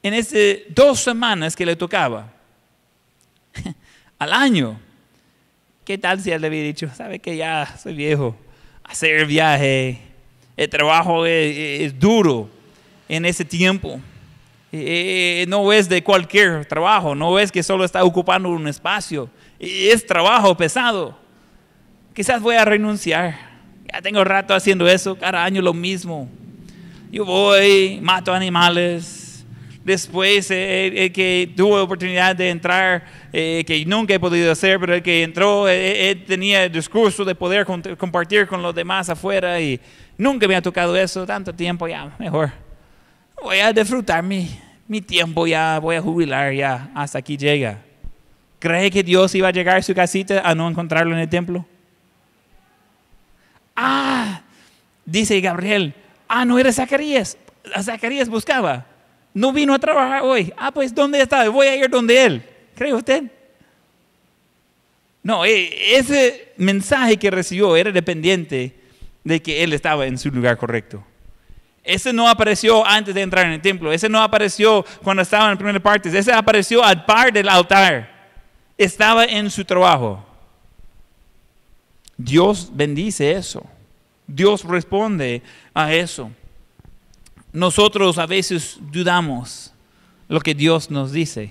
en 0.03 0.15
esas 0.15 0.63
dos 0.71 0.99
semanas 0.99 1.55
que 1.55 1.65
le 1.65 1.77
tocaba, 1.77 2.29
al 4.19 4.33
año, 4.33 4.81
qué 5.85 5.97
tal 5.97 6.21
si 6.21 6.33
él 6.33 6.41
le 6.41 6.49
había 6.49 6.65
dicho, 6.65 6.91
sabe 6.93 7.21
que 7.21 7.37
ya 7.37 7.79
soy 7.81 7.95
viejo, 7.95 8.35
hacer 8.89 9.17
el 9.17 9.27
viaje. 9.27 9.99
El 10.57 10.69
trabajo 10.69 11.27
es, 11.27 11.99
duro 11.99 12.49
en 13.09 13.25
ese 13.25 13.45
tiempo. 13.45 14.01
Eh, 14.73 15.47
no 15.49 15.73
es 15.73 15.89
de 15.89 16.03
cualquier 16.03 16.67
trabajo, 16.67 17.15
no 17.15 17.39
es 17.39 17.51
que 17.51 17.63
solo 17.63 17.85
está 17.85 18.05
ocupando 18.05 18.49
un 18.49 18.67
espacio. 18.69 19.31
Es 19.59 20.07
trabajo 20.07 20.57
pesado. 20.57 21.17
Quizás 22.15 22.43
voy 22.43 22.57
a 22.57 22.65
renunciar. 22.65 23.49
Ya 23.93 24.03
tengo 24.03 24.23
rato 24.25 24.55
haciendo 24.55 24.87
eso, 24.89 25.17
cada 25.17 25.45
año 25.45 25.63
lo 25.63 25.73
mismo. 25.73 26.29
Yo 27.11 27.25
voy, 27.25 28.01
mato 28.03 28.35
animales, 28.35 29.18
después 29.89 30.51
eh, 30.51 31.05
el, 31.05 31.13
que 31.13 31.51
tuvo 31.57 31.83
oportunidad 31.83 32.37
de 32.37 32.51
entrar, 32.51 33.05
eh, 33.33 33.65
que 33.67 33.85
nunca 33.87 34.15
he 34.15 34.21
podido 34.21 34.53
hacer, 34.53 34.79
pero 34.79 34.95
el 34.95 35.03
que 35.03 35.23
entró, 35.23 35.67
eh, 35.67 36.15
tenía 36.27 36.65
el 36.65 36.73
discurso 36.73 37.25
de 37.25 37.35
poder 37.35 37.67
compartir 37.97 38.47
con 38.47 38.63
los 38.63 38.75
demás 38.75 39.09
afuera 39.09 39.59
y 39.59 39.81
nunca 40.19 40.47
me 40.47 40.55
ha 40.55 40.63
tocado 40.63 40.95
eso, 40.95 41.27
tanto 41.27 41.55
tiempo 41.55 41.89
ya, 41.89 42.15
mejor. 42.19 42.53
Voy 43.43 43.59
a 43.61 43.73
disfrutar 43.73 44.23
mi, 44.23 44.51
mi 44.87 45.01
tiempo 45.01 45.47
ya, 45.47 45.79
voy 45.79 45.97
a 45.97 46.03
jubilar 46.03 46.53
ya, 46.53 46.91
hasta 46.95 47.19
aquí 47.19 47.39
llega. 47.39 47.79
¿Cree 48.59 48.91
que 48.91 49.03
Dios 49.03 49.35
iba 49.35 49.49
a 49.49 49.53
llegar 49.53 49.79
a 49.79 49.83
su 49.83 49.95
casita 49.95 50.43
a 50.45 50.55
no 50.55 50.69
encontrarlo 50.69 51.15
en 51.15 51.21
el 51.21 51.29
templo? 51.29 51.65
Ah, 53.75 54.43
dice 55.07 55.41
Gabriel, 55.41 55.95
ah, 56.29 56.45
no 56.45 56.59
era 56.59 56.73
Zacarías, 56.73 57.39
a 57.75 57.83
Zacarías 57.83 58.29
buscaba 58.29 58.98
no 59.39 59.53
vino 59.53 59.73
a 59.73 59.79
trabajar 59.79 60.23
hoy. 60.23 60.53
Ah, 60.57 60.73
pues 60.73 60.93
¿dónde 60.93 61.21
está? 61.23 61.49
Voy 61.49 61.69
a 61.69 61.77
ir 61.77 61.89
donde 61.89 62.25
él. 62.25 62.43
¿Cree 62.75 62.93
usted? 62.93 63.23
No, 65.23 65.45
e, 65.45 65.97
ese 65.97 66.53
mensaje 66.57 67.17
que 67.17 67.31
recibió 67.31 67.77
era 67.77 67.93
dependiente 67.93 68.75
de 69.23 69.41
que 69.41 69.63
él 69.63 69.73
estaba 69.75 70.07
en 70.07 70.19
su 70.19 70.33
lugar 70.33 70.57
correcto. 70.57 71.05
Ese 71.85 72.13
no 72.13 72.29
apareció 72.29 72.85
antes 72.85 73.15
de 73.15 73.23
entrar 73.23 73.47
en 73.47 73.53
el 73.53 73.63
templo. 73.63 73.93
Ese 73.93 74.09
no 74.09 74.21
apareció 74.21 74.85
cuando 75.05 75.23
estaba 75.23 75.45
en 75.45 75.51
la 75.51 75.57
primera 75.57 75.81
parte. 75.81 76.09
Ese 76.09 76.33
apareció 76.33 76.83
al 76.83 77.05
par 77.05 77.33
del 77.33 77.49
altar. 77.49 78.11
Estaba 78.77 79.25
en 79.25 79.51
su 79.53 79.65
trabajo. 79.65 80.27
Dios 82.17 82.71
bendice 82.73 83.31
eso. 83.31 83.65
Dios 84.27 84.65
responde 84.65 85.43
a 85.73 85.95
eso 85.95 86.33
nosotros 87.59 88.19
a 88.19 88.27
veces 88.27 88.79
dudamos 88.81 89.73
lo 90.29 90.41
que 90.41 90.55
Dios 90.55 90.91
nos 90.91 91.13
dice. 91.13 91.51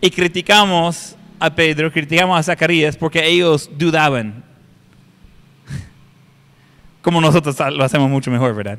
Y 0.00 0.10
criticamos 0.10 1.16
a 1.40 1.54
Pedro, 1.54 1.90
criticamos 1.90 2.38
a 2.38 2.42
Zacarías 2.42 2.96
porque 2.96 3.26
ellos 3.26 3.68
dudaban. 3.76 4.44
Como 7.02 7.20
nosotros 7.20 7.58
lo 7.74 7.84
hacemos 7.84 8.08
mucho 8.08 8.30
mejor, 8.30 8.54
¿verdad? 8.54 8.78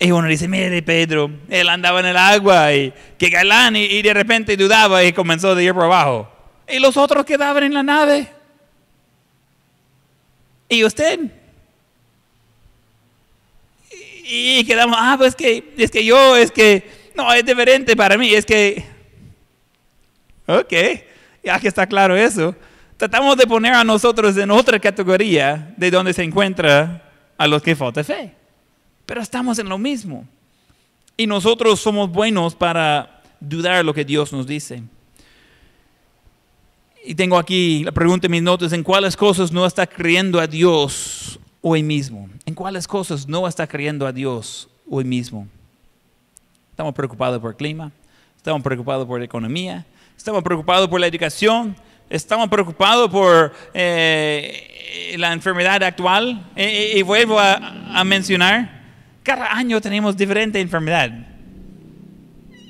Y 0.00 0.10
uno 0.10 0.26
dice, 0.26 0.48
mire 0.48 0.82
Pedro, 0.82 1.30
él 1.48 1.68
andaba 1.68 2.00
en 2.00 2.06
el 2.06 2.16
agua 2.16 2.74
y 2.74 2.92
que 3.16 3.30
galán 3.30 3.76
y, 3.76 4.02
de 4.02 4.12
repente 4.12 4.56
dudaba 4.56 5.04
y 5.04 5.12
comenzó 5.12 5.54
a 5.54 5.62
ir 5.62 5.72
por 5.72 5.84
abajo. 5.84 6.28
Y 6.68 6.80
los 6.80 6.96
otros 6.96 7.24
quedaban 7.24 7.62
en 7.62 7.74
la 7.74 7.82
nave. 7.82 8.28
¿Y 10.68 10.82
usted? 10.84 11.43
Y 14.26 14.64
quedamos, 14.64 14.96
ah, 14.98 15.16
pues 15.18 15.34
que, 15.34 15.74
es 15.76 15.90
que 15.90 16.04
yo, 16.04 16.36
es 16.36 16.50
que, 16.50 17.10
no, 17.14 17.32
es 17.32 17.44
diferente 17.44 17.94
para 17.94 18.16
mí, 18.16 18.32
es 18.32 18.46
que, 18.46 18.84
ok, 20.46 20.72
ya 21.44 21.60
que 21.60 21.68
está 21.68 21.86
claro 21.86 22.16
eso, 22.16 22.56
tratamos 22.96 23.36
de 23.36 23.46
poner 23.46 23.74
a 23.74 23.84
nosotros 23.84 24.36
en 24.38 24.50
otra 24.50 24.78
categoría 24.78 25.74
de 25.76 25.90
donde 25.90 26.14
se 26.14 26.22
encuentra 26.22 27.12
a 27.36 27.46
los 27.46 27.62
que 27.62 27.76
falta 27.76 28.02
fe, 28.02 28.32
pero 29.04 29.20
estamos 29.20 29.58
en 29.58 29.68
lo 29.68 29.76
mismo. 29.76 30.26
Y 31.16 31.26
nosotros 31.26 31.78
somos 31.78 32.10
buenos 32.10 32.54
para 32.54 33.22
dudar 33.38 33.84
lo 33.84 33.94
que 33.94 34.04
Dios 34.04 34.32
nos 34.32 34.46
dice. 34.46 34.82
Y 37.04 37.14
tengo 37.14 37.36
aquí 37.38 37.84
la 37.84 37.92
pregunta 37.92 38.26
en 38.26 38.32
mis 38.32 38.42
notas, 38.42 38.72
¿en 38.72 38.82
cuáles 38.82 39.16
cosas 39.16 39.52
no 39.52 39.66
está 39.66 39.86
creyendo 39.86 40.40
a 40.40 40.46
Dios 40.46 41.38
hoy 41.66 41.82
mismo? 41.82 42.28
¿En 42.44 42.54
cuáles 42.54 42.86
cosas 42.86 43.26
no 43.26 43.48
está 43.48 43.66
creyendo 43.66 44.06
a 44.06 44.12
Dios 44.12 44.68
hoy 44.88 45.02
mismo? 45.02 45.48
Estamos 46.70 46.94
preocupados 46.94 47.40
por 47.40 47.52
el 47.52 47.56
clima, 47.56 47.90
estamos 48.36 48.62
preocupados 48.62 49.06
por 49.06 49.18
la 49.18 49.24
economía, 49.24 49.86
estamos 50.14 50.42
preocupados 50.42 50.88
por 50.88 51.00
la 51.00 51.06
educación, 51.06 51.74
estamos 52.10 52.50
preocupados 52.50 53.08
por 53.08 53.54
eh, 53.72 55.14
la 55.16 55.32
enfermedad 55.32 55.82
actual. 55.82 56.50
Y, 56.54 57.00
vuelvo 57.00 57.40
a, 57.40 58.04
mencionar 58.04 58.82
Cada 59.22 59.56
año 59.56 59.80
tenemos 59.80 60.14
diferente 60.14 60.60
enfermedad. 60.60 61.10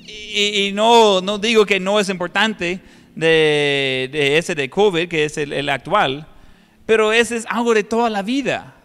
Y, 0.07 0.71
no, 0.73 1.19
digo 1.37 1.65
que 1.65 1.81
no 1.81 1.99
es 1.99 2.07
importante 2.07 2.79
de, 3.13 4.37
ese 4.37 4.55
de 4.55 4.69
COVID, 4.69 5.09
que 5.09 5.25
es 5.25 5.37
el, 5.37 5.67
actual, 5.67 6.27
pero 6.85 7.11
ese 7.11 7.35
es 7.35 7.45
algo 7.49 7.73
de 7.73 7.83
toda 7.83 8.09
la 8.09 8.21
vida. 8.21 8.75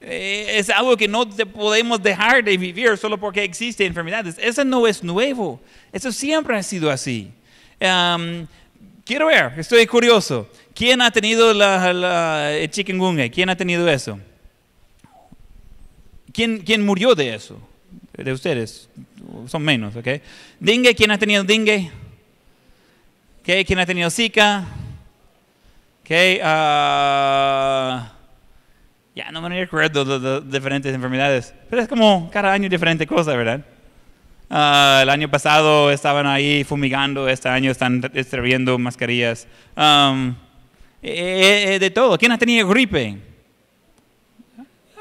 Eh, 0.00 0.58
es 0.58 0.70
algo 0.70 0.96
que 0.96 1.08
no 1.08 1.28
podemos 1.28 2.02
dejar 2.02 2.44
de 2.44 2.56
vivir 2.56 2.96
solo 2.96 3.18
porque 3.18 3.42
existen 3.42 3.88
enfermedades. 3.88 4.36
Eso 4.38 4.64
no 4.64 4.86
es 4.86 5.02
nuevo. 5.02 5.60
Eso 5.92 6.12
siempre 6.12 6.56
ha 6.56 6.62
sido 6.62 6.90
así. 6.90 7.30
quiero 7.78 9.26
ver, 9.26 9.54
estoy 9.56 9.86
curioso. 9.86 10.48
¿Quién 10.74 11.00
ha 11.00 11.10
tenido 11.10 11.54
la, 11.54 11.92
la, 11.92 12.52
el? 12.52 13.30
¿Quién 13.30 13.48
ha 13.48 13.56
tenido 13.56 13.88
eso? 13.88 14.20
¿Quién, 16.32 16.58
¿Quién 16.58 16.84
murió 16.84 17.14
de 17.14 17.34
eso? 17.34 17.58
De 18.12 18.32
ustedes. 18.32 18.88
Son 19.46 19.62
menos, 19.62 19.96
¿ok? 19.96 20.08
Dengue, 20.60 20.94
¿quién 20.94 21.10
ha 21.10 21.18
tenido 21.18 21.44
dengue? 21.44 21.90
Okay, 23.40 23.64
¿Quién 23.64 23.78
ha 23.78 23.86
tenido 23.86 24.10
Zika? 24.10 24.66
Okay, 26.02 26.40
uh, 26.40 28.15
ya 29.16 29.32
no 29.32 29.40
me 29.40 29.48
de, 29.48 29.68
de, 29.68 30.40
diferentes 30.42 30.94
enfermedades, 30.94 31.54
pero 31.70 31.80
es 31.80 31.88
como 31.88 32.28
cada 32.30 32.52
año 32.52 32.68
diferente 32.68 33.06
cosa, 33.06 33.34
¿verdad? 33.34 33.64
Uh, 34.50 35.00
el 35.02 35.08
año 35.08 35.30
pasado 35.30 35.90
estaban 35.90 36.26
ahí 36.26 36.64
fumigando, 36.64 37.26
este 37.26 37.48
año 37.48 37.70
están 37.70 38.02
distribuyendo 38.12 38.78
mascarillas. 38.78 39.48
Um, 39.74 40.34
eh, 41.02 41.64
eh, 41.74 41.78
de 41.78 41.90
todo. 41.90 42.18
¿Quién 42.18 42.30
ha 42.32 42.38
tenido 42.38 42.68
gripe? 42.68 43.16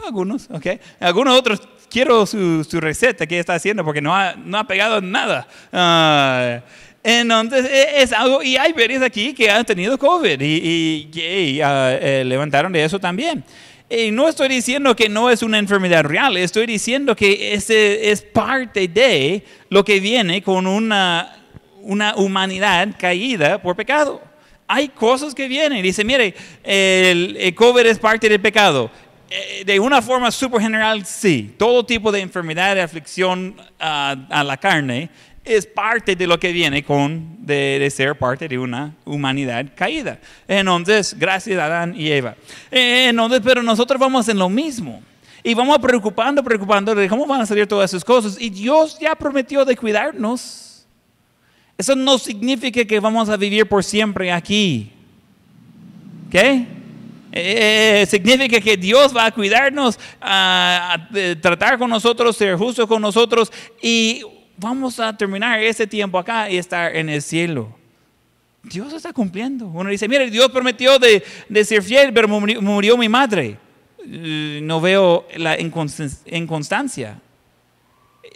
Algunos, 0.06 0.50
ok. 0.50 0.68
Algunos 1.02 1.38
otros, 1.38 1.68
quiero 1.90 2.26
su, 2.26 2.64
su 2.64 2.80
receta 2.80 3.28
que 3.28 3.38
está 3.38 3.56
haciendo 3.56 3.84
porque 3.84 4.02
no 4.02 4.16
ha, 4.16 4.34
no 4.34 4.58
ha 4.58 4.66
pegado 4.66 5.02
nada. 5.02 5.46
Uh, 5.74 6.64
entonces 7.04 7.66
e, 7.66 8.02
es 8.02 8.14
algo, 8.14 8.42
y 8.42 8.56
hay 8.56 8.72
varios 8.72 9.04
aquí 9.04 9.34
que 9.34 9.52
han 9.52 9.66
tenido 9.66 9.98
COVID 9.98 10.40
y, 10.40 11.10
y, 11.14 11.62
uh, 11.62 12.24
levantaron 12.24 12.72
de 12.72 12.86
eso 12.86 12.98
también. 12.98 13.44
Y 13.90 14.12
no 14.12 14.28
estoy 14.28 14.48
diciendo 14.48 14.96
que 14.96 15.10
no 15.10 15.30
es 15.30 15.44
una 15.44 15.60
enfermedad 15.60 16.04
real, 16.04 16.38
estoy 16.38 16.66
diciendo 16.66 17.16
que 17.16 17.54
ese 17.54 18.10
es 18.10 18.22
parte 18.22 18.88
de 18.88 19.44
lo 19.70 19.86
que 19.86 20.00
viene 20.00 20.42
con 20.42 20.66
una, 20.66 21.38
una 21.82 22.16
humanidad 22.16 22.90
caída 22.98 23.62
por 23.62 23.76
pecado 23.76 24.22
hay 24.68 24.90
cosas 24.90 25.36
que 25.36 25.48
vienen. 25.48 25.84
Dice, 25.84 26.04
mire, 26.04 26.34
el, 26.64 27.54
COVID 27.56 27.86
es 27.86 28.00
parte 28.00 28.30
del 28.30 28.40
pecado. 28.40 28.90
Eh, 29.30 29.64
de 29.66 29.80
una 29.80 30.02
forma 30.02 30.32
súper 30.32 30.62
general, 30.62 31.06
sí. 31.06 31.56
Todo 31.58 31.86
tipo 31.86 32.12
de 32.12 32.22
enfermedad, 32.22 32.76
de 32.76 32.82
aflicción 32.82 33.56
a 33.80 34.44
la 34.46 34.58
carne 34.58 35.10
es 35.46 35.68
parte 35.68 36.16
de 36.16 36.26
lo 36.26 36.40
que 36.40 36.52
viene 36.52 36.84
con 36.84 37.38
de, 37.46 37.88
ser 37.92 38.18
parte 38.18 38.48
de 38.48 38.58
una 38.58 38.96
humanidad 39.06 39.68
caída. 39.76 40.20
Entonces, 40.48 41.16
gracias 41.18 41.60
a 41.60 41.66
Adán 41.66 41.94
y 41.96 42.12
Eva. 42.12 42.36
Eh, 42.72 43.08
entonces, 43.10 43.42
pero 43.44 43.62
nosotros 43.62 44.00
vamos 44.00 44.28
en 44.28 44.40
lo 44.40 44.50
mismo. 44.50 45.02
Y 45.44 45.54
vamos 45.54 45.78
preocupando, 45.78 46.44
preocupando 46.44 46.96
de 46.96 47.08
cómo 47.08 47.28
van 47.28 47.42
a 47.42 47.46
salir 47.46 47.68
todas 47.68 47.92
esas 47.92 48.04
cosas. 48.04 48.42
Y 48.42 48.50
Dios 48.50 48.98
ya 49.00 49.16
prometió 49.16 49.64
de 49.64 49.78
cuidarnos. 49.78 50.88
Eso 51.78 51.96
no 51.96 52.18
significa 52.18 52.84
que 52.84 53.00
vamos 53.00 53.30
a 53.30 53.38
vivir 53.38 53.68
por 53.68 53.84
siempre 53.84 54.32
aquí. 54.32 54.92
¿Ok? 56.28 56.36
Eh, 56.36 56.68
eh, 57.32 58.06
significa 58.10 58.60
que 58.62 58.78
Dios 58.78 59.16
va 59.16 59.26
a 59.26 59.32
cuidarnos, 59.32 60.00
a, 60.22 61.10
tratar 61.42 61.78
con 61.78 61.90
nosotros, 61.90 62.36
ser 62.38 62.56
justo 62.56 62.88
con 62.88 63.02
nosotros 63.02 63.52
y 63.82 64.24
vamos 64.58 65.00
a 65.00 65.16
terminar 65.16 65.60
ese 65.60 65.88
tiempo 65.88 66.18
acá 66.18 66.50
y 66.50 66.58
estar 66.58 66.96
en 66.96 67.10
el 67.10 67.22
cielo. 67.22 67.76
Dios 68.64 68.94
está 68.94 69.14
cumpliendo. 69.14 69.68
Uno 69.68 69.90
dice, 69.90 70.08
mire, 70.08 70.30
Dios 70.30 70.50
prometió 70.50 70.98
de, 70.98 71.24
de 71.50 71.66
ser 71.66 71.84
fiel, 71.84 72.14
pero 72.14 72.28
murió, 72.28 72.98
mi 72.98 73.10
madre. 73.10 73.58
Eh, 74.08 74.60
no 74.64 74.82
veo 74.82 75.28
la 75.36 75.58
inconstancia. 75.60 77.22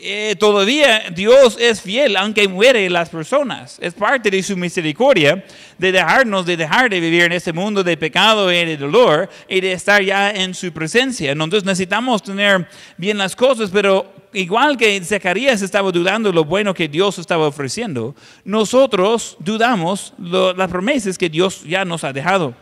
Eh, 0.01 0.37
todavía 0.39 1.09
Dios 1.13 1.57
es 1.59 1.81
fiel 1.81 2.15
aunque 2.15 2.47
muere 2.47 2.89
las 2.89 3.09
personas. 3.09 3.77
Es 3.81 3.93
parte 3.93 4.31
de 4.31 4.41
su 4.41 4.55
misericordia 4.55 5.43
de 5.77 5.91
dejarnos, 5.91 6.45
de 6.45 6.55
dejar 6.55 6.89
de 6.89 7.01
vivir 7.01 7.23
en 7.23 7.33
este 7.33 7.51
mundo 7.51 7.83
de 7.83 7.97
pecado 7.97 8.49
y 8.49 8.63
de 8.63 8.77
dolor 8.77 9.29
y 9.49 9.59
de 9.59 9.73
estar 9.73 10.01
ya 10.01 10.31
en 10.31 10.53
su 10.53 10.71
presencia. 10.71 11.33
Entonces 11.33 11.65
necesitamos 11.65 12.23
tener 12.23 12.65
bien 12.95 13.17
las 13.17 13.35
cosas, 13.35 13.69
pero 13.71 14.09
igual 14.31 14.77
que 14.77 15.03
Zacarías 15.03 15.61
estaba 15.61 15.91
dudando 15.91 16.31
lo 16.31 16.45
bueno 16.45 16.73
que 16.73 16.87
Dios 16.87 17.19
estaba 17.19 17.47
ofreciendo, 17.47 18.15
nosotros 18.45 19.35
dudamos 19.39 20.13
las 20.17 20.69
promesas 20.69 21.17
que 21.17 21.29
Dios 21.29 21.63
ya 21.65 21.83
nos 21.83 22.05
ha 22.05 22.13
dejado. 22.13 22.53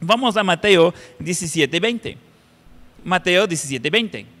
Vamos 0.00 0.36
a 0.36 0.44
Mateo 0.44 0.94
17:20. 1.18 2.16
Mateo 3.02 3.48
17:20. 3.48 4.39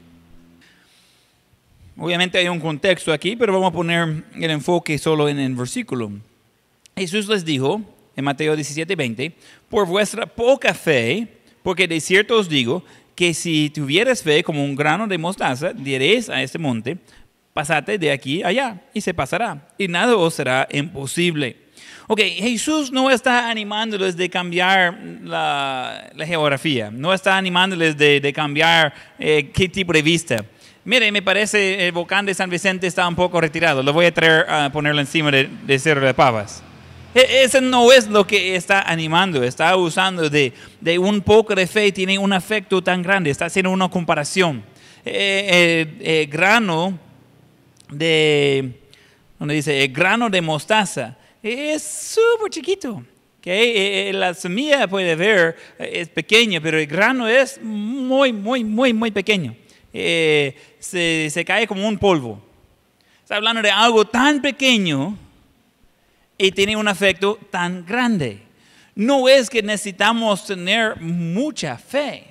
Obviamente 2.02 2.38
hay 2.38 2.48
un 2.48 2.60
contexto 2.60 3.12
aquí, 3.12 3.36
pero 3.36 3.52
vamos 3.52 3.68
a 3.68 3.72
poner 3.74 4.24
el 4.34 4.50
enfoque 4.50 4.96
solo 4.96 5.28
en 5.28 5.38
el 5.38 5.54
versículo. 5.54 6.10
Jesús 6.96 7.28
les 7.28 7.44
dijo 7.44 7.82
en 8.16 8.24
Mateo 8.24 8.56
17:20, 8.56 9.34
por 9.68 9.86
vuestra 9.86 10.24
poca 10.24 10.72
fe, 10.72 11.28
porque 11.62 11.86
de 11.86 12.00
cierto 12.00 12.38
os 12.38 12.48
digo 12.48 12.82
que 13.14 13.34
si 13.34 13.68
tuvieras 13.68 14.22
fe 14.22 14.42
como 14.42 14.64
un 14.64 14.76
grano 14.76 15.06
de 15.06 15.18
mostaza, 15.18 15.74
diréis 15.74 16.30
a 16.30 16.42
este 16.42 16.58
monte, 16.58 16.96
pasate 17.52 17.98
de 17.98 18.10
aquí 18.10 18.42
allá, 18.42 18.80
y 18.94 19.02
se 19.02 19.12
pasará, 19.12 19.68
y 19.76 19.86
nada 19.86 20.16
os 20.16 20.32
será 20.32 20.66
imposible. 20.72 21.54
Ok, 22.06 22.20
Jesús 22.20 22.90
no 22.90 23.10
está 23.10 23.50
animándoles 23.50 24.16
de 24.16 24.30
cambiar 24.30 24.98
la, 25.22 26.10
geografía, 26.24 26.90
no 26.90 27.12
está 27.12 27.36
animándoles 27.36 27.98
de, 27.98 28.32
cambiar 28.34 28.94
eh, 29.18 29.50
qué 29.52 29.68
tipo 29.68 29.92
de 29.92 30.00
vista. 30.00 30.46
Mire, 30.84 31.12
me 31.12 31.20
parece 31.20 31.86
el 31.86 31.92
volcán 31.92 32.24
de 32.24 32.32
San 32.32 32.48
Vicente 32.48 32.86
está 32.86 33.06
un 33.06 33.14
poco 33.14 33.40
retirado. 33.40 33.82
Lo 33.82 33.92
voy 33.92 34.06
a 34.06 34.14
traer 34.14 34.46
encima 34.98 35.30
de, 35.30 35.48
de 35.66 35.78
Cerro 35.78 36.06
de 36.06 36.14
Pavas. 36.14 36.62
E, 37.14 37.42
ese 37.42 37.60
no 37.60 37.92
es 37.92 38.06
lo 38.06 38.26
que 38.26 38.54
está 38.54 38.82
animando, 38.82 39.42
está 39.42 39.76
usando 39.76 40.30
de, 40.30 40.52
un 40.98 41.20
poco 41.20 41.54
de 41.54 41.66
fe, 41.66 41.90
tiene 41.92 42.18
un 42.18 42.32
afecto 42.32 42.82
tan 42.82 43.02
grande, 43.02 43.30
está 43.30 43.46
haciendo 43.46 43.70
una 43.70 43.88
comparación. 43.88 44.62
El, 45.04 46.28
grano 46.28 46.98
de, 47.90 48.72
donde 49.38 49.54
dice, 49.54 49.84
el 49.84 49.92
grano 49.92 50.30
de 50.30 50.40
mostaza 50.40 51.16
es 51.42 51.82
súper 51.82 52.50
chiquito. 52.50 53.02
Okay? 53.40 54.12
La 54.12 54.34
semilla 54.34 54.86
puede 54.86 55.16
ver, 55.16 55.56
es 55.78 56.08
pequeña, 56.08 56.60
pero 56.60 56.78
el 56.78 56.86
grano 56.86 57.26
es 57.26 57.60
muy, 57.62 58.32
muy, 58.32 58.62
muy, 58.62 58.92
muy 58.92 59.10
pequeño. 59.10 59.56
Eh, 59.92 60.56
se, 60.78 61.28
se 61.30 61.44
cae 61.44 61.66
como 61.66 61.86
un 61.86 61.98
polvo. 61.98 62.40
Está 63.22 63.36
hablando 63.36 63.62
de 63.62 63.70
algo 63.70 64.04
tan 64.06 64.42
pequeño 64.42 65.16
y 66.36 66.52
tiene 66.52 66.76
un 66.76 66.88
efecto 66.88 67.38
tan 67.50 67.84
grande. 67.84 68.42
No 68.94 69.28
es 69.28 69.48
que 69.48 69.62
necesitamos 69.62 70.46
tener 70.46 71.00
mucha 71.00 71.76
fe, 71.76 72.24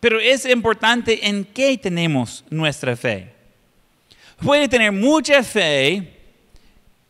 pero 0.00 0.18
es 0.18 0.46
importante 0.46 1.26
en 1.26 1.44
qué 1.44 1.76
tenemos 1.78 2.44
nuestra 2.50 2.96
fe. 2.96 3.32
Puede 4.42 4.68
tener 4.68 4.92
mucha 4.92 5.42
fe 5.42 6.10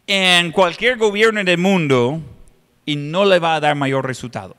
en 0.07 0.53
cualquier 0.53 0.97
gobierno 0.97 1.43
del 1.43 1.59
mundo 1.59 2.21
y 2.85 2.97
no 2.97 3.25
le 3.25 3.39
va 3.39 3.57
a 3.57 3.61
dar 3.61 3.75
mayor 3.75 4.07
resultado. 4.07 4.57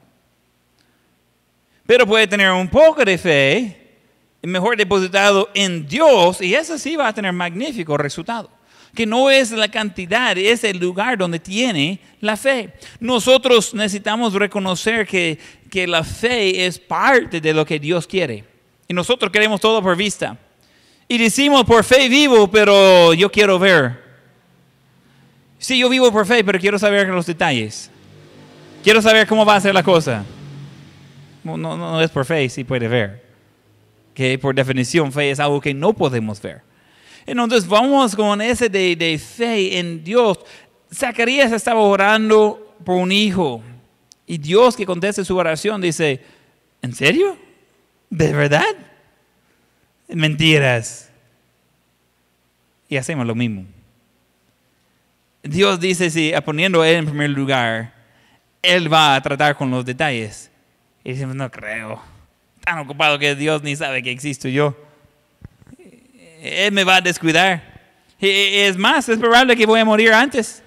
Pero 1.85 2.07
puede 2.07 2.27
tener 2.27 2.51
un 2.51 2.67
poco 2.67 3.05
de 3.05 3.17
fe, 3.17 3.84
mejor 4.47 4.77
depositado 4.77 5.49
en 5.53 5.87
Dios, 5.87 6.41
y 6.41 6.55
eso 6.55 6.77
sí 6.77 6.95
va 6.95 7.07
a 7.07 7.13
tener 7.13 7.33
magnífico 7.33 7.97
resultado 7.97 8.49
que 8.95 9.05
no 9.05 9.29
es 9.29 9.51
la 9.51 9.67
cantidad, 9.67 10.35
es 10.37 10.63
el 10.63 10.79
lugar 10.79 11.17
donde 11.17 11.37
tiene 11.37 11.99
la 12.21 12.37
fe. 12.37 12.73
Nosotros 12.99 13.73
necesitamos 13.73 14.33
reconocer 14.33 15.05
que, 15.05 15.37
que 15.69 15.85
la 15.85 16.03
fe 16.03 16.65
es 16.65 16.79
parte 16.79 17.41
de 17.41 17.53
lo 17.53 17.65
que 17.65 17.77
Dios 17.77 18.07
quiere. 18.07 18.45
Y 18.87 18.93
nosotros 18.93 19.31
queremos 19.31 19.59
todo 19.59 19.81
por 19.83 19.95
vista. 19.95 20.37
Y 21.07 21.17
decimos, 21.17 21.65
por 21.65 21.83
fe 21.83 22.09
vivo, 22.09 22.49
pero 22.49 23.13
yo 23.13 23.31
quiero 23.31 23.59
ver. 23.59 24.01
Sí, 25.59 25.77
yo 25.77 25.89
vivo 25.89 26.11
por 26.11 26.25
fe, 26.25 26.43
pero 26.43 26.59
quiero 26.59 26.79
saber 26.79 27.07
los 27.09 27.25
detalles. 27.25 27.91
Quiero 28.83 29.01
saber 29.01 29.27
cómo 29.27 29.45
va 29.45 29.55
a 29.55 29.61
ser 29.61 29.73
la 29.73 29.83
cosa. 29.83 30.23
No, 31.43 31.57
no, 31.57 31.77
no 31.77 32.01
es 32.01 32.09
por 32.09 32.25
fe, 32.25 32.47
sí 32.49 32.63
puede 32.63 32.87
ver. 32.87 33.23
Que 34.15 34.39
por 34.39 34.55
definición 34.55 35.11
fe 35.11 35.29
es 35.29 35.39
algo 35.39 35.61
que 35.61 35.75
no 35.75 35.93
podemos 35.93 36.41
ver. 36.41 36.63
Entonces 37.25 37.67
vamos 37.67 38.15
con 38.15 38.41
ese 38.41 38.69
de, 38.69 39.19
fe 39.19 39.77
en 39.77 40.03
Dios. 40.03 40.39
Zacarías 40.91 41.51
estaba 41.51 41.81
orando 41.81 42.75
por 42.83 42.95
un 42.95 43.11
hijo 43.11 43.61
y 44.25 44.37
Dios 44.37 44.75
que 44.75 44.85
contesta 44.85 45.23
su 45.23 45.35
oración 45.37 45.81
dice, 45.81 46.21
¿en 46.81 46.93
serio? 46.93 47.37
¿De 48.09 48.31
verdad? 48.33 48.65
Mentiras. 50.07 51.11
y 52.87 52.97
hacemos 52.97 53.25
lo 53.25 53.35
mismo. 53.35 53.65
Dios 55.41 55.79
dice, 55.79 56.09
si 56.09 56.31
poniendo 56.43 56.81
a 56.81 56.89
Él 56.89 56.97
en 56.97 57.05
primer 57.05 57.29
lugar, 57.29 57.93
Él 58.61 58.91
va 58.91 59.15
a 59.15 59.21
tratar 59.21 59.55
con 59.55 59.69
los 59.69 59.85
detalles. 59.85 60.49
Y 61.03 61.11
decimos, 61.11 61.35
no 61.35 61.51
creo. 61.51 62.14
Tan 62.65 62.79
ocupado 62.79 63.19
que 63.19 63.35
Dios 63.35 63.61
ni 63.61 63.75
sabe 63.75 64.01
que 64.01 64.09
existo 64.09 64.47
yo. 64.47 64.75
Él 66.41 66.71
me 66.71 66.83
va 66.83 66.97
a 66.97 67.01
descuidar. 67.01 67.61
Es 68.19 68.75
más, 68.75 69.07
es 69.07 69.19
probable 69.19 69.55
que 69.55 69.67
voy 69.67 69.79
a 69.79 69.85
morir 69.85 70.11
antes. 70.11 70.63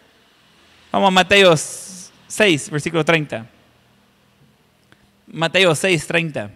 Vamos 0.93 1.09
a 1.09 1.11
Mateo 1.11 1.55
6, 1.57 2.71
versículo 2.71 3.05
30. 3.05 3.47
Mateo 5.27 5.75
6, 5.75 6.07
30. 6.07 6.51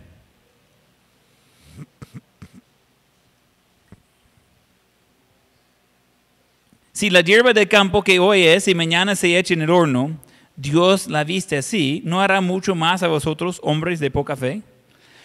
Si 6.93 7.11
la 7.11 7.21
hierba 7.21 7.53
del 7.53 7.69
campo 7.69 8.03
que 8.03 8.21
hoy 8.21 8.45
es 8.45 8.69
y 8.69 8.77
mañana 8.77 9.17
se 9.17 9.37
echa 9.37 9.55
en 9.55 9.63
el 9.63 9.71
horno, 9.71 10.17
Dios 10.55 11.09
la 11.09 11.25
viste 11.25 11.57
así, 11.57 12.01
¿no 12.05 12.21
hará 12.21 12.41
mucho 12.41 12.77
más 12.77 13.03
a 13.03 13.09
vosotros, 13.09 13.59
hombres 13.65 13.99
de 13.99 14.11
poca 14.11 14.37
fe? 14.37 14.63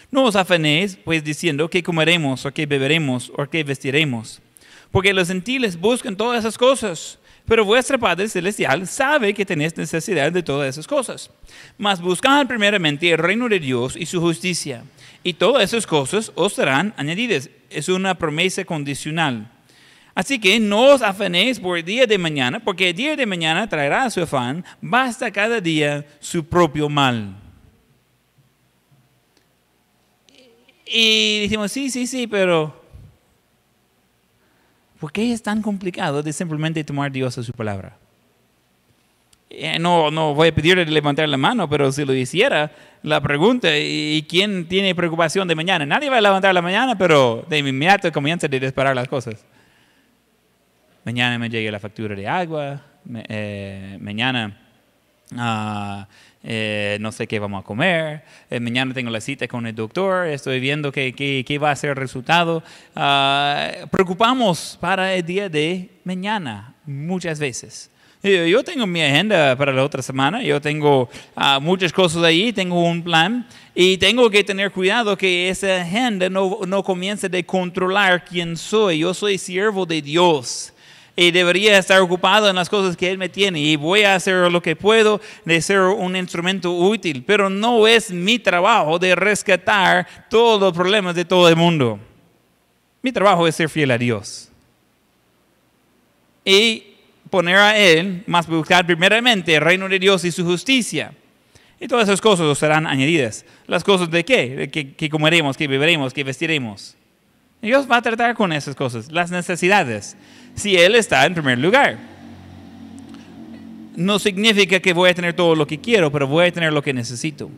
No 0.10 0.24
os 0.24 0.36
afanéis, 0.36 0.98
pues 1.04 1.24
diciendo 1.24 1.70
qué 1.70 1.84
comeremos, 1.84 2.46
o 2.46 2.52
qué 2.54 2.66
beberemos, 2.66 3.32
o 3.36 3.46
qué 3.46 3.64
vestiremos. 3.64 4.42
Porque 4.92 5.14
los 5.14 5.28
gentiles 5.28 5.78
buscan 5.78 6.16
todas 6.16 6.40
esas 6.40 6.58
cosas, 6.58 7.20
pero 7.46 7.66
vuestro 7.66 8.00
Padre 8.00 8.28
Celestial 8.28 8.88
sabe 8.88 9.34
que 9.34 9.46
tenéis 9.46 9.76
necesidad 9.76 10.32
de 10.32 10.44
todas 10.44 10.70
esas 10.70 10.88
cosas. 10.88 11.30
Mas 11.78 12.02
buscad 12.02 12.48
primeramente 12.48 13.12
el 13.12 13.18
reino 13.18 13.50
de 13.50 13.60
Dios 13.60 13.96
y 13.98 14.06
su 14.06 14.22
justicia, 14.22 14.84
y 15.24 15.34
todas 15.34 15.64
esas 15.64 15.86
cosas 15.86 16.32
os 16.36 16.54
serán 16.54 16.94
añadidas. 16.98 17.50
Es 17.70 17.90
una 17.90 18.16
promesa 18.16 18.64
condicional. 18.64 19.52
Así 20.16 20.40
que 20.40 20.60
no 20.60 20.94
os 20.94 21.02
afanéis 21.02 21.60
por 21.60 21.78
el 21.78 21.86
día 21.86 22.08
de 22.08 22.18
mañana, 22.18 22.60
porque 22.60 22.90
el 22.90 22.96
día 22.96 23.16
de 23.16 23.26
mañana 23.26 23.70
traerá 23.70 24.10
su 24.10 24.22
afán, 24.22 24.66
basta 24.82 25.30
cada 25.32 25.62
día 25.62 26.06
su 26.20 26.46
propio 26.46 26.90
mal. 26.90 27.47
Y 30.92 31.42
decimos, 31.42 31.72
sí, 31.72 31.90
sí, 31.90 32.08
sí, 32.08 32.28
pero 32.28 32.82
¿por 35.00 35.12
qué 35.12 35.32
es 35.32 35.44
tan 35.44 35.62
complicado 35.62 36.24
de 36.24 36.34
simplemente 36.34 36.84
tomar 36.84 37.12
Dios 37.12 37.38
a 37.38 37.44
su 37.44 37.54
palabra? 37.54 37.98
Eh, 39.50 39.80
no, 39.80 40.12
no 40.12 40.34
voy 40.34 40.50
a 40.50 40.56
pedirle 40.56 40.86
de 40.86 40.92
levantar 40.92 41.28
la 41.28 41.38
mano, 41.38 41.70
pero 41.70 41.92
si 41.92 42.06
lo 42.06 42.14
hiciera, 42.14 42.72
la 43.04 43.22
pregunta, 43.22 43.70
¿y 43.78 44.26
quién 44.28 44.68
tiene 44.68 44.94
preocupación 44.94 45.48
de 45.48 45.56
mañana? 45.56 45.86
Nadie 45.86 46.10
va 46.10 46.18
a 46.18 46.22
levantar 46.22 46.54
la 46.54 46.62
mañana, 46.62 46.98
pero 46.98 47.46
de 47.50 47.60
inmediato 47.60 48.12
comienza 48.12 48.48
a 48.48 48.50
disparar 48.50 48.96
las 48.96 49.08
cosas 49.08 49.46
mañana 51.08 51.40
me 51.40 51.50
llegue 51.50 51.72
la 51.72 51.80
factura 51.80 52.16
de 52.16 52.28
agua, 52.28 52.82
eh, 53.30 53.98
mañana 54.02 54.67
ah, 55.36 56.08
eh, 56.44 56.98
no 57.02 57.12
sé 57.12 57.28
qué 57.28 57.40
vamos 57.40 57.62
a 57.62 57.66
comer, 57.66 58.24
eh, 58.50 58.60
mañana 58.60 58.94
tengo 58.94 59.10
la 59.10 59.20
cita 59.20 59.48
con 59.48 59.68
el 59.68 59.76
doctor, 59.76 60.28
estoy 60.28 60.60
viendo 60.60 60.92
qué, 60.92 61.60
va 61.62 61.72
a 61.72 61.76
ser 61.76 61.90
el 61.92 61.96
resultado. 61.98 62.64
Ah, 62.96 63.70
preocupamos 63.92 64.78
para 64.80 65.14
el 65.14 65.26
día 65.26 65.50
de 65.50 65.90
mañana 66.04 66.74
muchas 66.86 67.40
veces. 67.40 67.90
Yo 68.24 68.64
tengo 68.64 68.88
mi 68.88 69.02
agenda 69.02 69.56
para 69.56 69.72
la 69.72 69.84
otra 69.84 70.02
semana, 70.02 70.42
yo 70.42 70.60
tengo 70.60 71.08
ah, 71.36 71.60
muchas 71.60 71.94
cosas 71.94 72.24
ahí, 72.24 72.52
tengo 72.52 72.84
un 72.84 73.04
plan 73.04 73.48
y 73.76 73.98
tengo 73.98 74.30
que 74.30 74.44
tener 74.44 74.72
cuidado 74.72 75.18
que 75.18 75.50
esa 75.50 75.82
agenda 75.82 76.30
no, 76.30 76.60
no 76.68 76.84
comience 76.84 77.28
a 77.28 77.44
controlar 77.44 78.26
quién 78.26 78.58
soy. 78.58 79.00
Yo 79.00 79.14
soy 79.14 79.38
siervo 79.38 79.86
de 79.86 80.02
Dios 80.02 80.74
y 81.20 81.32
debería 81.32 81.80
estar 81.80 82.00
ocupado 82.00 82.48
en 82.48 82.56
las 82.56 82.70
cosas 82.70 82.96
que 82.96 83.10
Él 83.10 83.18
me 83.18 83.28
tiene 83.28 83.60
y 83.60 83.76
voy 83.76 84.04
a 84.04 84.14
hacer 84.14 84.52
lo 84.52 84.62
que 84.62 84.76
puedo 84.76 85.20
de 85.46 85.60
ser 85.64 85.80
un 85.80 86.16
instrumento 86.16 86.72
útil, 86.72 87.24
pero 87.26 87.50
no 87.50 87.88
es 87.88 88.12
mi 88.12 88.38
trabajo 88.38 89.00
de 89.00 89.16
rescatar 89.16 90.08
todos 90.30 90.62
los 90.62 90.74
problemas 90.74 91.16
de 91.16 91.26
todo 91.26 91.50
el 91.50 91.56
mundo. 91.56 92.00
Mi 93.02 93.12
trabajo 93.12 93.48
es 93.48 93.56
ser 93.56 93.68
fiel 93.68 93.90
a 93.90 93.98
Dios 93.98 94.52
y 96.46 96.84
poner 97.32 97.58
a 97.58 97.76
Él, 97.76 98.24
más 98.28 98.48
buscar 98.48 98.86
primeramente 98.86 99.56
el 99.56 99.62
reino 99.62 99.90
de 99.90 99.98
Dios 99.98 100.24
y 100.24 100.32
su 100.32 100.46
justicia. 100.46 101.14
Y 101.80 101.88
todas 101.88 102.08
esas 102.08 102.22
cosas 102.22 102.56
serán 102.58 102.86
añadidas. 102.86 103.44
¿Las 103.66 103.84
cosas 103.84 104.10
de 104.12 104.24
qué? 104.24 104.56
De 104.56 104.70
que, 104.70 105.10
comeremos, 105.10 105.58
que 105.58 105.68
beberemos, 105.68 106.14
que 106.14 106.24
vestiremos. 106.24 106.96
Dios 107.62 107.90
va 107.90 107.98
a 107.98 108.02
tratar 108.02 108.36
con 108.36 108.54
esas 108.54 108.76
cosas, 108.76 109.12
las 109.12 109.32
necesidades 109.32 110.16
si 110.58 110.76
Él 110.76 110.96
está 110.96 111.26
en 111.26 111.34
primer 111.34 111.60
lugar. 111.60 111.98
No 113.96 114.20
significa 114.20 114.80
que 114.80 114.94
voy 114.94 115.12
a 115.12 115.14
tener 115.14 115.34
todo 115.34 115.56
lo 115.56 115.66
que 115.66 115.80
quiero, 115.80 116.12
pero 116.12 116.28
voy 116.28 116.48
a 116.48 116.52
tener 116.52 116.74
lo 116.74 116.82
que 116.82 116.94
necesito. 116.94 117.50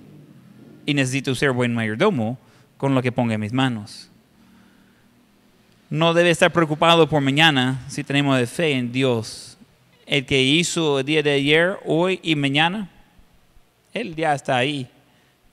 Y 0.86 0.94
necesito 0.94 1.34
ser 1.34 1.52
buen 1.52 1.74
mayordomo 1.74 2.38
con 2.78 2.94
lo 2.94 3.02
que 3.02 3.12
ponga 3.12 3.36
en 3.36 3.42
mis 3.42 3.54
manos. 3.54 4.10
No 5.90 6.14
debe 6.14 6.30
estar 6.30 6.52
preocupado 6.52 7.10
por 7.10 7.22
mañana 7.22 7.80
si 7.88 8.04
tenemos 8.04 8.50
fe 8.50 8.74
en 8.74 8.92
Dios. 8.92 9.58
El 10.06 10.26
que 10.26 10.42
hizo 10.42 11.00
el 11.00 11.06
día 11.06 11.24
de 11.24 11.32
ayer, 11.32 11.78
hoy 11.86 12.20
y 12.22 12.36
mañana, 12.36 12.90
Él 13.94 14.16
ya 14.16 14.34
está 14.34 14.58
ahí. 14.58 14.88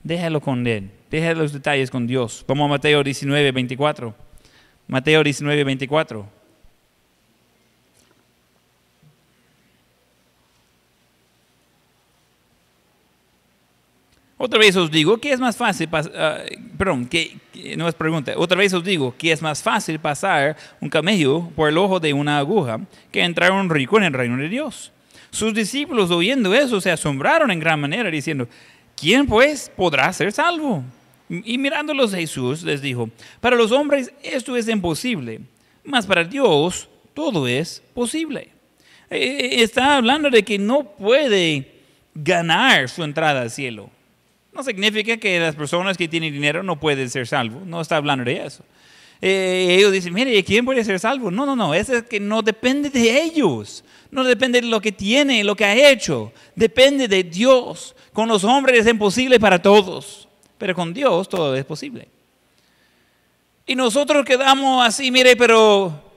Déjalo 0.03 0.41
con 0.41 0.65
Él. 0.67 0.89
Deja 1.09 1.33
los 1.33 1.53
detalles 1.53 1.89
con 1.89 2.07
Dios. 2.07 2.43
Vamos 2.47 2.65
a 2.65 2.69
Mateo 2.69 3.03
19, 3.03 3.51
24. 3.51 4.26
Mateo 4.87 5.23
19, 5.23 5.63
24. 5.63 6.37
Otra 14.39 14.59
vez 14.59 14.75
os 14.75 14.91
digo 14.91 15.17
que 15.17 15.31
es 15.31 15.39
más 15.39 15.57
fácil, 15.57 15.89
uh, 15.91 16.77
perdón, 16.77 17.07
que, 17.07 17.37
es 17.55 17.95
pregunta, 17.95 18.33
otra 18.37 18.57
vez 18.57 18.71
os 18.71 18.83
digo 18.83 19.15
que 19.17 19.31
es 19.31 19.41
más 19.41 19.63
fácil 19.63 19.99
pasar 19.99 20.55
un 20.79 20.89
camello 20.89 21.49
por 21.55 21.69
el 21.69 21.77
ojo 21.77 21.99
de 21.99 22.13
una 22.13 22.37
aguja 22.37 22.79
que 23.11 23.23
entrar 23.23 23.51
un 23.51 23.69
rico 23.69 23.97
en 23.97 24.03
el 24.03 24.13
reino 24.13 24.37
de 24.37 24.47
Dios. 24.47 24.91
Sus 25.31 25.55
discípulos 25.55 26.11
oyendo 26.11 26.53
eso 26.53 26.79
se 26.79 26.91
asombraron 26.91 27.49
en 27.49 27.59
gran 27.59 27.81
manera 27.81 28.11
diciendo, 28.11 28.47
¿quién 28.95 29.25
pues 29.25 29.71
podrá 29.75 30.13
ser 30.13 30.31
salvo? 30.31 30.83
Y 31.29 31.57
mirándolos 31.57 32.13
Jesús 32.13 32.63
les 32.63 32.81
dijo, 32.81 33.09
para 33.41 33.55
los 33.55 33.71
hombres 33.71 34.13
esto 34.23 34.55
es 34.55 34.67
imposible, 34.67 35.41
mas 35.83 36.05
para 36.05 36.23
Dios 36.23 36.87
todo 37.13 37.47
es 37.47 37.81
posible. 37.93 38.49
Eh, 39.09 39.17
eh, 39.19 39.63
está 39.63 39.97
hablando 39.97 40.29
de 40.29 40.43
que 40.43 40.57
no 40.57 40.83
puede 40.83 41.81
ganar 42.13 42.89
su 42.89 43.03
entrada 43.03 43.41
al 43.41 43.51
cielo 43.51 43.89
no 44.57 44.63
significa 44.63 45.17
que 45.17 45.39
las 45.39 45.55
personas 45.55 45.95
que 45.97 46.07
tienen 46.07 46.33
dinero 46.33 46.63
no 46.63 46.79
pueden 46.79 47.11
ser 47.11 47.27
salvos. 47.27 47.63
No 47.67 47.79
está 47.79 47.97
hablando 47.97 48.25
de 48.25 48.43
eso. 48.43 48.63
Eh, 49.21 49.75
ellos 49.77 49.91
dicen, 49.91 50.11
mire, 50.11 50.43
¿quién 50.43 50.65
puede 50.65 50.83
ser 50.83 50.99
salvo? 50.99 51.29
No, 51.29 51.45
no, 51.45 51.55
no. 51.55 51.75
Es 51.75 51.91
que 52.09 52.19
no 52.19 52.41
depende 52.41 52.89
de 52.89 53.21
ellos. 53.21 53.83
No 54.09 54.23
depende 54.23 54.59
de 54.59 54.67
lo 54.67 54.81
que 54.81 54.91
tiene, 54.91 55.43
lo 55.43 55.55
que 55.55 55.63
ha 55.63 55.91
hecho. 55.91 56.33
Depende 56.55 57.07
de 57.07 57.23
Dios. 57.23 57.95
Con 58.13 58.27
los 58.27 58.43
hombres 58.43 58.79
es 58.79 58.87
imposible 58.87 59.39
para 59.39 59.61
todos. 59.61 60.26
Pero 60.57 60.75
con 60.75 60.93
Dios 60.93 61.29
todo 61.29 61.55
es 61.55 61.65
posible. 61.65 62.07
Y 63.65 63.75
nosotros 63.75 64.25
quedamos 64.25 64.85
así, 64.85 65.11
mire, 65.11 65.35
pero 65.35 66.07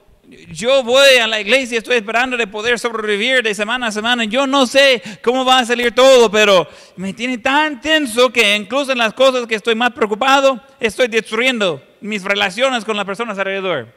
yo 0.49 0.83
voy 0.83 1.17
a 1.21 1.27
la 1.27 1.41
iglesia, 1.41 1.77
estoy 1.77 1.97
esperando 1.97 2.37
de 2.37 2.47
poder 2.47 2.79
sobrevivir 2.79 3.43
de 3.43 3.53
semana 3.53 3.87
a 3.87 3.91
semana. 3.91 4.23
Yo 4.23 4.47
no 4.47 4.65
sé 4.65 5.01
cómo 5.21 5.43
va 5.43 5.59
a 5.59 5.65
salir 5.65 5.93
todo, 5.93 6.31
pero 6.31 6.67
me 6.95 7.13
tiene 7.13 7.37
tan 7.37 7.81
tenso 7.81 8.31
que 8.31 8.55
incluso 8.55 8.93
en 8.93 8.97
las 8.97 9.13
cosas 9.13 9.45
que 9.45 9.55
estoy 9.55 9.75
más 9.75 9.91
preocupado, 9.91 10.61
estoy 10.79 11.07
destruyendo 11.09 11.83
mis 11.99 12.23
relaciones 12.23 12.85
con 12.85 12.95
las 12.95 13.05
personas 13.05 13.37
alrededor. 13.37 13.87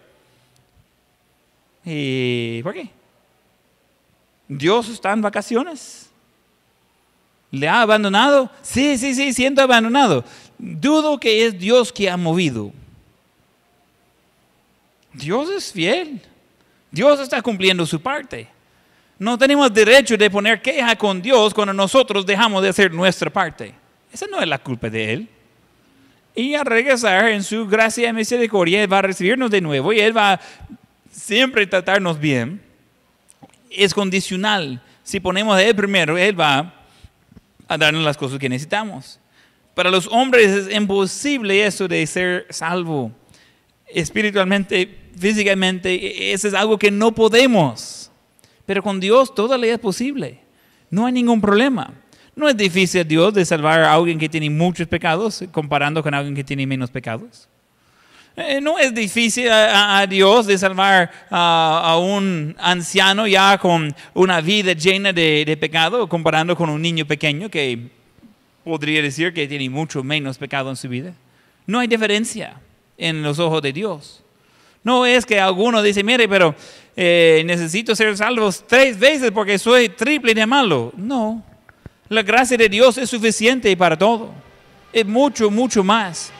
¿Y 1.85 2.63
por 2.63 2.75
qué? 2.75 2.89
¿Dios 4.49 4.89
está 4.89 5.13
en 5.13 5.23
vacaciones? 5.23 6.04
¿Le 7.55 7.69
ha 7.69 7.83
abandonado? 7.83 8.51
Sí, 8.63 8.99
sí, 8.99 9.15
sí, 9.15 9.33
siento 9.33 9.63
abandonado. 9.63 10.25
Dudo 10.59 11.19
que 11.21 11.47
es 11.47 11.57
Dios 11.57 11.93
que 11.93 12.11
ha 12.11 12.17
movido. 12.17 12.73
Dios 15.13 15.49
es 15.51 15.73
fiel. 15.73 16.21
Dios 16.91 17.21
está 17.21 17.41
cumpliendo 17.41 17.87
su 17.87 18.01
parte. 18.01 18.49
No 19.21 19.39
tenemos 19.39 19.73
derecho 19.73 20.17
de 20.17 20.29
poner 20.29 20.61
queja 20.61 20.97
con 20.97 21.23
Dios 21.23 21.55
cuando 21.55 21.73
nosotros 21.73 22.27
dejamos 22.27 22.61
de 22.61 22.71
hacer 22.71 22.93
nuestra 22.93 23.31
parte. 23.31 23.73
Esa 24.13 24.27
no 24.27 24.41
es 24.41 24.49
la 24.49 24.59
culpa 24.59 24.91
de 24.91 25.13
Él. 25.13 25.29
Y 26.35 26.57
al 26.57 26.67
regresar 26.67 27.29
en 27.29 27.45
su 27.45 27.69
gracia 27.69 28.09
y 28.09 28.13
misericordia, 28.13 28.83
Él 28.83 28.93
va 28.93 28.99
a 28.99 29.03
recibirnos 29.03 29.53
de 29.53 29.61
nuevo 29.61 29.93
y 29.93 30.01
Él 30.01 30.17
va 30.17 30.41
siempre 31.13 31.69
tratarnos 31.69 32.19
bien. 32.19 32.61
Es 33.71 33.95
condicional. 33.95 34.83
Si 35.05 35.21
ponemos 35.21 35.57
a 35.57 35.63
Él 35.63 35.77
primero, 35.77 36.19
Él 36.19 36.39
va 36.39 36.81
a 37.69 37.79
darnos 37.79 38.05
las 38.05 38.17
cosas 38.17 38.39
que 38.39 38.49
necesitamos. 38.49 39.21
Para 39.75 39.91
los 39.91 40.07
hombres 40.09 40.49
es 40.51 40.75
imposible 40.75 41.67
eso 41.67 41.89
de 41.89 42.07
ser 42.07 42.47
salvo 42.51 43.13
espiritualmente, 43.87 44.99
físicamente, 45.17 46.33
eso 46.33 46.49
es 46.49 46.55
algo 46.55 46.79
que 46.79 46.91
no 46.91 47.15
podemos. 47.15 48.11
Pero 48.67 48.83
con 48.83 49.01
Dios 49.01 49.35
todo 49.35 49.57
le 49.57 49.73
es 49.73 49.79
posible. 49.79 50.41
No 50.91 51.07
hay 51.07 51.13
ningún 51.13 51.41
problema. 51.41 51.93
No 52.35 52.49
es 52.49 52.57
difícil 52.57 53.03
a 53.03 53.05
Dios 53.05 53.33
de 53.35 53.45
salvar 53.45 53.81
a 53.81 53.95
alguien 53.95 54.19
que 54.19 54.29
tiene 54.29 54.51
muchos 54.51 54.89
pecados 54.89 55.45
comparando 55.53 56.03
con 56.03 56.15
alguien 56.15 56.35
que 56.35 56.45
tiene 56.45 56.67
menos 56.67 56.91
pecados. 56.91 57.49
Eh, 58.37 58.61
no 58.61 58.79
es 58.81 58.93
difícil 58.93 59.49
a, 59.49 60.05
Dios 60.09 60.47
de 60.47 60.59
salvar 60.59 61.09
a, 61.31 61.97
un 62.01 62.57
anciano 62.59 63.29
ya 63.29 63.57
con 63.59 63.95
una 64.13 64.41
vida 64.41 64.73
llena 64.73 65.13
de, 65.13 65.57
pecado 65.61 66.09
comparando 66.09 66.57
con 66.57 66.69
un 66.69 66.83
niño 66.83 67.07
pequeño 67.07 67.49
que 67.49 67.79
podría 68.65 69.03
decir 69.03 69.33
que 69.33 69.47
tiene 69.47 69.71
mucho 69.71 70.03
menos 70.03 70.37
pecado 70.37 70.69
en 70.71 70.75
su 70.75 70.89
vida. 70.89 71.15
No 71.67 71.79
hay 71.79 71.87
diferencia 71.87 72.55
en 72.99 73.23
los 73.23 73.39
ojos 73.39 73.63
de 73.63 73.73
Dios. 73.73 74.25
No 74.83 75.07
es 75.07 75.25
que 75.25 75.39
alguno 75.41 75.81
dice, 75.81 76.03
mire, 76.03 76.29
pero 76.29 76.57
eh, 76.97 77.45
necesito 77.47 77.95
ser 77.95 78.17
salvo 78.17 78.51
tres 78.67 78.99
veces 78.99 79.31
porque 79.31 79.61
soy 79.61 79.91
triple 79.91 80.35
de 80.35 80.45
malo. 80.45 80.93
No, 80.97 81.41
la 82.09 82.23
gracia 82.23 82.57
de 82.57 82.69
Dios 82.69 82.99
es 82.99 83.09
suficiente 83.09 83.77
para 83.77 83.97
todo. 83.97 84.35
Es 84.93 85.07
mucho, 85.07 85.53
mucho 85.53 85.85
más. 85.85 86.33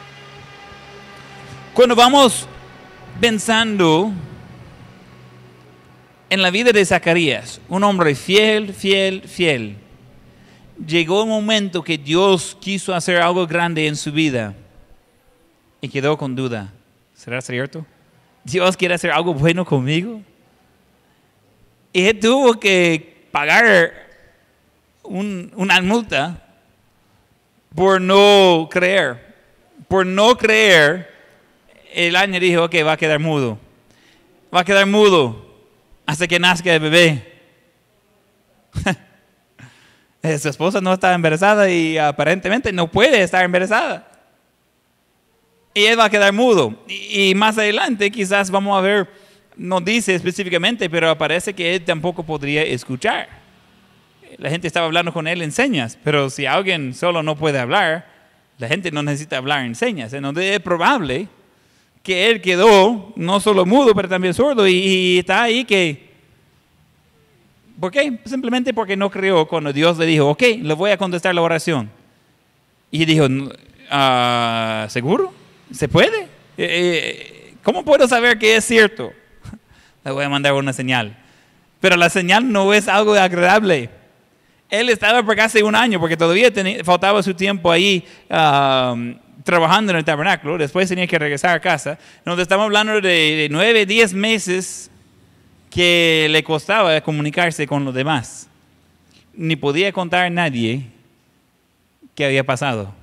Cuando 1.75 1.97
vamos 1.97 2.47
pensando 3.21 4.13
en 6.31 6.41
la 6.41 6.53
vida 6.53 6.71
de 6.71 6.85
Zacarías, 6.85 7.61
un 7.69 7.83
hombre 7.83 8.15
fiel, 8.15 8.73
fiel, 8.73 9.23
fiel, 9.23 9.77
llegó 10.87 11.25
un 11.25 11.31
momento 11.31 11.83
que 11.83 11.99
Dios 11.99 12.57
quiso 12.61 12.95
hacer 12.95 13.21
algo 13.21 13.45
grande 13.49 13.89
en 13.89 13.97
su 13.97 14.13
vida 14.13 14.55
y 15.81 15.89
quedó 15.89 16.17
con 16.17 16.37
duda. 16.37 16.73
¿Será 17.13 17.41
cierto? 17.41 17.85
Dios 18.45 18.77
quiere 18.77 18.95
hacer 18.95 19.11
algo 19.11 19.35
bueno 19.35 19.65
conmigo. 19.65 20.23
Y 21.93 22.07
él 22.07 22.21
tuvo 22.21 22.55
que 22.55 23.27
pagar 23.33 23.93
una 25.03 25.83
multa 25.83 26.41
por 27.75 28.01
no 28.01 28.69
creer. 28.71 29.35
Por 29.89 30.07
no 30.07 30.37
creer, 30.37 31.14
el 31.95 32.17
año 32.17 32.39
dijo, 32.41 32.65
ok, 32.65 32.75
va 32.85 32.93
a 32.93 32.97
quedar 32.97 33.19
mudo. 33.19 33.59
Va 34.55 34.61
a 34.61 34.65
quedar 34.65 34.87
mudo 34.87 35.45
hasta 36.07 36.27
que 36.27 36.39
nazca 36.39 36.75
el 36.75 36.81
bebé. 36.81 37.33
Su 40.39 40.49
esposa 40.49 40.81
no 40.81 40.93
está 40.93 41.15
embarazada 41.15 41.71
y 41.71 41.99
aparentemente 41.99 42.73
no 42.73 42.91
puede 42.91 43.23
estar 43.23 43.45
embarazada 43.45 44.15
y 45.75 45.85
él 45.87 45.99
va 45.99 46.05
a 46.05 46.11
quedar 46.11 46.33
mudo. 46.33 46.79
Y, 46.89 47.35
más 47.35 47.59
adelante 47.59 48.11
quizás 48.11 48.51
vamos 48.51 48.79
a 48.79 48.81
ver, 48.81 49.09
no 49.57 49.81
dice 49.81 50.15
específicamente, 50.15 50.89
pero 50.89 51.11
aparece 51.11 51.53
que 51.53 51.75
él 51.75 51.85
tampoco 51.85 52.23
podría 52.23 52.63
escuchar. 52.63 53.29
La 54.39 54.51
gente 54.51 54.69
estaba 54.69 54.87
hablando 54.87 55.13
con 55.13 55.27
él 55.27 55.43
en 55.43 55.53
señas, 55.53 55.99
pero 56.03 56.31
si 56.31 56.47
alguien 56.47 56.95
solo 56.95 57.23
no 57.23 57.37
puede 57.37 57.59
hablar, 57.59 58.07
la 58.59 58.69
gente 58.69 58.91
no 58.91 59.03
necesita 59.03 59.37
hablar 59.37 59.65
en 59.65 59.75
señas. 59.75 60.13
Entonces 60.13 60.45
es 60.45 60.61
probable 60.61 61.29
que 62.05 62.31
él 62.31 62.43
quedó 62.43 63.13
no 63.17 63.41
solo 63.41 63.65
mudo, 63.65 63.95
pero 63.95 64.09
también 64.09 64.35
sordo 64.35 64.69
y, 64.69 65.19
está 65.19 65.43
ahí 65.45 65.65
que... 65.65 66.13
¿Por 67.81 67.91
qué? 67.91 68.21
Simplemente 68.27 68.73
porque 68.73 68.97
no 68.97 69.11
creyó 69.11 69.49
cuando 69.49 69.73
Dios 69.73 69.99
le 69.99 70.07
dijo, 70.07 70.29
ok, 70.29 70.43
le 70.61 70.75
voy 70.75 70.93
a 70.93 70.99
contestar 70.99 71.35
la 71.35 71.41
oración. 71.43 71.91
Y 72.91 73.05
dijo, 73.07 73.27
ah, 73.91 74.87
¿seguro? 74.91 75.33
¿Se 75.73 75.89
puede? 75.89 76.23
Eh, 76.23 76.29
eh, 76.59 77.55
¿Cómo 77.65 77.85
puedo 77.85 78.07
saber 78.07 78.39
que 78.39 78.55
es 78.55 78.65
cierto? 78.65 79.13
Le 80.05 80.13
voy 80.13 80.25
a 80.25 80.29
mandar 80.29 80.53
una 80.53 80.73
señal. 80.73 81.17
Pero 81.81 81.97
la 81.97 82.11
señal 82.11 82.53
no 82.53 82.73
es 82.73 82.87
algo 82.87 83.15
agradable. 83.15 83.91
Él 84.71 84.89
estaba 84.89 85.23
por 85.25 85.35
casi 85.35 85.63
un 85.63 85.75
año, 85.75 85.99
porque 85.99 86.17
todavía 86.17 86.53
faltaba 86.85 87.23
su 87.23 87.35
tiempo 87.35 87.73
ahí 87.73 88.07
trabajando 89.43 89.93
en 89.93 89.99
el 89.99 90.05
tabernáculo. 90.05 90.59
Después 90.59 90.89
tenía 90.89 91.07
que 91.07 91.19
regresar 91.19 91.57
a 91.57 91.61
casa. 91.61 91.99
Nos 92.25 92.39
estamos 92.39 92.65
hablando 92.65 93.01
de, 93.01 93.49
nueve, 93.51 93.87
diez 93.87 94.15
meses 94.15 94.91
que 95.71 96.29
le 96.31 96.45
costaba 96.45 97.01
comunicarse 97.01 97.67
con 97.67 97.85
los 97.85 97.95
demás. 97.95 98.49
Ni 99.35 99.57
podía 99.57 99.93
contar 99.93 100.27
a 100.27 100.31
nadie 100.31 100.87
qué 102.15 102.25
había 102.25 102.45
pasado. 102.45 102.95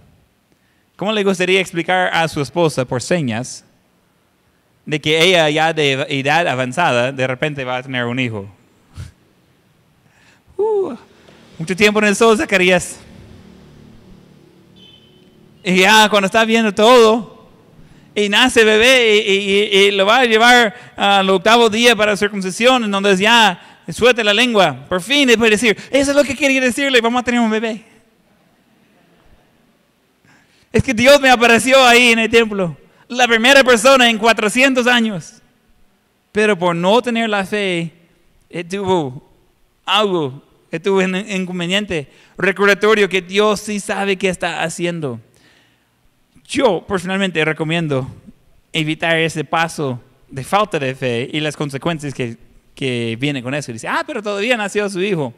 ¿Cómo 0.96 1.12
le 1.12 1.24
gustaría 1.24 1.60
explicar 1.60 2.10
a 2.14 2.28
su 2.28 2.42
esposa 2.42 2.86
por 2.86 3.02
señas 3.02 3.66
de 4.86 5.02
que 5.02 5.22
ella 5.22 5.50
ya 5.50 5.74
de 5.74 6.06
edad 6.10 6.48
avanzada 6.48 7.12
de 7.12 7.28
repente 7.28 7.64
va 7.66 7.78
a 7.78 7.84
tener 7.84 8.06
un 8.06 8.20
hijo? 8.20 8.48
Uh, 10.58 10.96
mucho 11.58 11.76
tiempo 11.76 11.98
en 11.98 12.06
el 12.06 12.16
sol, 12.16 12.38
Zacarías. 12.38 13.00
Y 15.64 15.78
ya 15.78 16.10
cuando 16.10 16.26
está 16.26 16.44
viendo 16.46 16.74
todo, 16.74 17.50
y 18.14 18.28
nace 18.30 18.64
bebé 18.64 19.18
y, 19.18 19.92
lo 19.92 20.06
va 20.06 20.20
a 20.20 20.26
llevar 20.26 20.76
al 20.96 21.30
octavo 21.30 21.70
día 21.70 21.96
para 21.96 22.12
la 22.12 22.18
circuncisión, 22.18 22.84
en 22.84 22.92
donde 22.92 23.16
ya 23.16 23.80
suelte 23.90 24.24
la 24.24 24.34
lengua, 24.34 24.86
por 24.88 25.02
fin 25.02 25.28
le 25.28 25.38
puede 25.38 25.52
decir, 25.52 25.78
eso 25.92 26.12
es 26.12 26.18
lo 26.18 26.24
que 26.24 26.36
quería 26.36 26.62
decirle, 26.62 27.00
vamos 27.02 27.22
a 27.22 27.24
tener 27.24 27.40
un 27.40 27.50
bebé. 27.50 27.84
Es 30.72 30.84
que 30.84 30.94
Dios 30.94 31.20
me 31.20 31.30
apareció 31.30 31.86
ahí 31.86 32.12
en 32.12 32.20
el 32.20 32.30
templo. 32.30 32.78
La 33.10 33.28
primera 33.28 33.62
persona 33.62 34.10
en 34.10 34.18
400 34.18 34.88
años. 34.88 35.42
Pero 36.32 36.58
por 36.58 36.74
no 36.74 37.02
tener 37.02 37.30
la 37.30 37.46
fe, 37.46 37.92
tuvo 38.70 39.30
algo, 39.86 40.42
tuvo 40.82 41.00
un 41.00 41.16
inconveniente 41.16 42.10
recordatorio 42.38 43.10
que 43.10 43.22
Dios 43.22 43.60
sí 43.60 43.82
sabe 43.82 44.16
qué 44.16 44.30
está 44.30 44.64
haciendo. 44.64 45.20
Yo 46.52 46.86
personalmente 46.86 47.46
recomiendo 47.46 48.06
evitar 48.74 49.18
ese 49.18 49.46
paso 49.46 50.02
de 50.28 50.44
falta 50.44 50.78
de 50.78 50.94
fe 50.94 51.30
y 51.32 51.40
las 51.40 51.56
consecuencias 51.56 52.14
que, 52.14 52.36
que 52.76 53.18
vienen 53.18 53.42
con 53.42 53.54
eso. 53.54 53.72
dice, 53.72 53.88
ah, 53.88 54.04
pero 54.06 54.22
todavía 54.22 54.58
nació 54.58 54.90
su 54.90 55.02
hijo. 55.02 55.34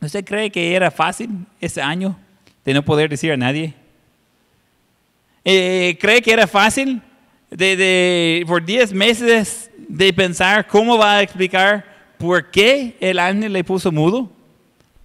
¿Usted 0.00 0.24
cree 0.24 0.50
que 0.50 0.74
era 0.74 0.90
fácil 0.90 1.28
ese 1.60 1.82
año 1.82 2.16
de 2.64 2.72
no 2.72 2.82
poder 2.82 3.10
decir 3.10 3.32
a 3.32 3.36
nadie? 3.36 3.74
Eh, 5.44 5.98
¿Cree 6.00 6.22
que 6.22 6.32
era 6.32 6.46
fácil 6.46 7.02
de, 7.50 8.42
por 8.46 8.64
10 8.64 8.94
meses 8.94 9.70
de 9.76 10.10
pensar 10.14 10.66
cómo 10.66 10.96
va 10.96 11.16
a 11.16 11.22
explicar 11.22 11.84
por 12.16 12.50
qué 12.50 12.96
el 12.98 13.18
ángel 13.18 13.52
le 13.52 13.62
puso 13.62 13.92
mudo? 13.92 14.32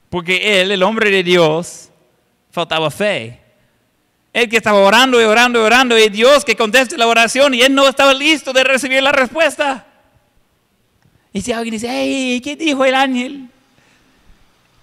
Porque 0.10 0.62
él, 0.62 0.72
el 0.72 0.82
hombre 0.82 1.12
de 1.12 1.24
Dios, 1.24 1.90
faltaba 2.52 2.90
fe. 2.90 3.41
Él 4.34 4.50
que 4.50 4.58
estaba 4.58 4.80
orando 4.80 5.22
y 5.22 5.26
orando 5.26 5.60
y 5.60 5.64
orando, 5.64 5.98
y 5.98 6.10
Dios 6.10 6.46
que 6.46 6.56
conteste 6.56 6.98
la 6.98 7.08
oración, 7.08 7.54
y 7.54 7.62
él 7.62 7.76
no 7.76 7.88
estaba 7.88 8.14
listo 8.14 8.54
de 8.54 8.64
recibir 8.64 9.04
la 9.04 9.12
respuesta. 9.12 9.86
Y 11.34 11.42
si 11.42 11.52
alguien 11.52 11.74
dice, 11.74 11.88
hey, 11.90 12.42
¿qué 12.42 12.56
dijo 12.56 12.84
el 12.86 12.96
ángel? 12.96 13.50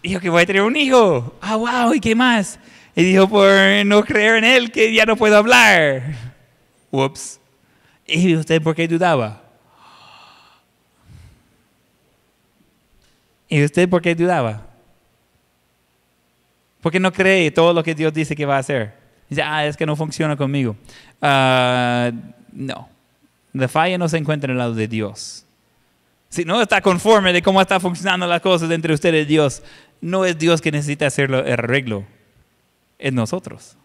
Dijo 0.02 0.20
que 0.20 0.28
voy 0.28 0.42
a 0.42 0.46
tener 0.46 0.62
un 0.62 0.76
hijo. 0.76 1.36
Ah, 1.40 1.56
wow, 1.56 1.94
¿y 1.94 2.00
qué 2.00 2.14
más? 2.14 2.58
Y 2.94 3.04
dijo, 3.04 3.28
por 3.28 3.50
no 3.86 4.04
creer 4.04 4.36
en 4.36 4.44
él, 4.44 4.70
que 4.70 4.92
ya 4.92 5.04
no 5.04 5.16
puedo 5.16 5.36
hablar. 5.36 6.02
Ups. 6.90 7.38
¿Y 8.06 8.34
usted 8.34 8.62
por 8.62 8.74
qué 8.74 8.88
dudaba? 8.88 9.42
¿Y 13.48 13.64
usted 13.64 13.88
por 13.88 14.02
qué 14.02 14.14
dudaba? 14.14 14.66
Porque 16.80 17.00
no 17.00 17.12
cree 17.12 17.50
todo 17.50 17.72
lo 17.72 17.82
que 17.82 17.94
Dios 17.94 18.12
dice 18.12 18.36
que 18.36 18.46
va 18.46 18.56
a 18.56 18.60
hacer. 18.60 18.97
Dice, 19.28 19.42
ah, 19.42 19.66
es 19.66 19.76
que 19.76 19.86
no 19.86 19.96
funciona 19.96 20.36
conmigo. 20.36 20.76
Ah, 21.20 22.10
no. 22.52 22.88
La 23.52 23.68
falla 23.68 23.98
no 23.98 24.08
se 24.08 24.18
encuentra 24.18 24.46
en 24.46 24.52
el 24.52 24.58
lado 24.58 24.74
de 24.74 24.88
Dios. 24.88 25.44
Si 26.28 26.44
no 26.44 26.60
está 26.60 26.80
conforme 26.80 27.32
de 27.32 27.42
cómo 27.42 27.60
están 27.60 27.80
funcionando 27.80 28.26
las 28.26 28.40
cosas 28.40 28.70
entre 28.70 28.92
usted 28.92 29.14
y 29.14 29.24
Dios, 29.24 29.62
no 30.00 30.24
es 30.24 30.38
Dios 30.38 30.60
que 30.60 30.70
necesita 30.70 31.06
hacerlo 31.06 31.40
el 31.40 31.52
arreglo 31.54 32.04
en 32.98 33.14
nosotros. 33.14 33.76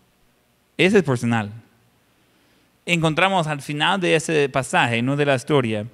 Ese 0.77 0.97
es 0.97 1.03
personal. 1.03 1.51
Encontramos 2.85 3.47
al 3.47 3.61
final 3.61 4.01
de 4.01 4.15
ese 4.15 4.49
pasaje, 4.49 5.01
no 5.01 5.15
de 5.15 5.25
la 5.25 5.35
historia, 5.35 5.85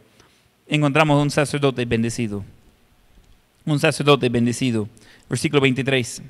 encontramos 0.67 1.21
un 1.21 1.29
sacerdote 1.29 1.85
bendecido. 1.85 2.43
Un 3.65 3.79
sacerdote 3.79 4.29
bendecido. 4.29 4.89
Versículo 5.29 5.61
23. 5.61 6.23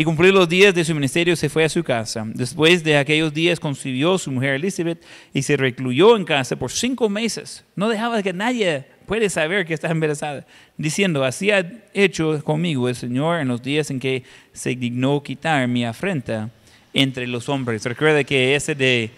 Y 0.00 0.04
cumplió 0.04 0.32
los 0.32 0.48
días 0.48 0.74
de 0.74 0.82
su 0.82 0.94
ministerio, 0.94 1.36
se 1.36 1.50
fue 1.50 1.62
a 1.62 1.68
su 1.68 1.84
casa. 1.84 2.24
Después 2.26 2.82
de 2.82 2.96
aquellos 2.96 3.34
días 3.34 3.60
concibió 3.60 4.16
su 4.16 4.30
mujer 4.30 4.54
Elizabeth 4.54 5.04
y 5.34 5.42
se 5.42 5.58
recluyó 5.58 6.16
en 6.16 6.24
casa 6.24 6.56
por 6.56 6.70
cinco 6.70 7.10
meses. 7.10 7.66
No 7.76 7.86
dejaba 7.86 8.22
que 8.22 8.32
nadie 8.32 8.86
puede 9.04 9.28
saber 9.28 9.66
que 9.66 9.74
está 9.74 9.90
embarazada, 9.90 10.46
diciendo, 10.78 11.22
así 11.22 11.50
ha 11.50 11.70
hecho 11.92 12.42
conmigo 12.42 12.88
el 12.88 12.94
Señor 12.94 13.40
en 13.40 13.48
los 13.48 13.62
días 13.62 13.90
en 13.90 14.00
que 14.00 14.24
se 14.54 14.74
dignó 14.74 15.22
quitar 15.22 15.68
mi 15.68 15.84
afrenta 15.84 16.48
entre 16.94 17.26
los 17.26 17.50
hombres. 17.50 17.84
Recuerda 17.84 18.24
que 18.24 18.54
ese 18.54 18.74
de 18.74 19.10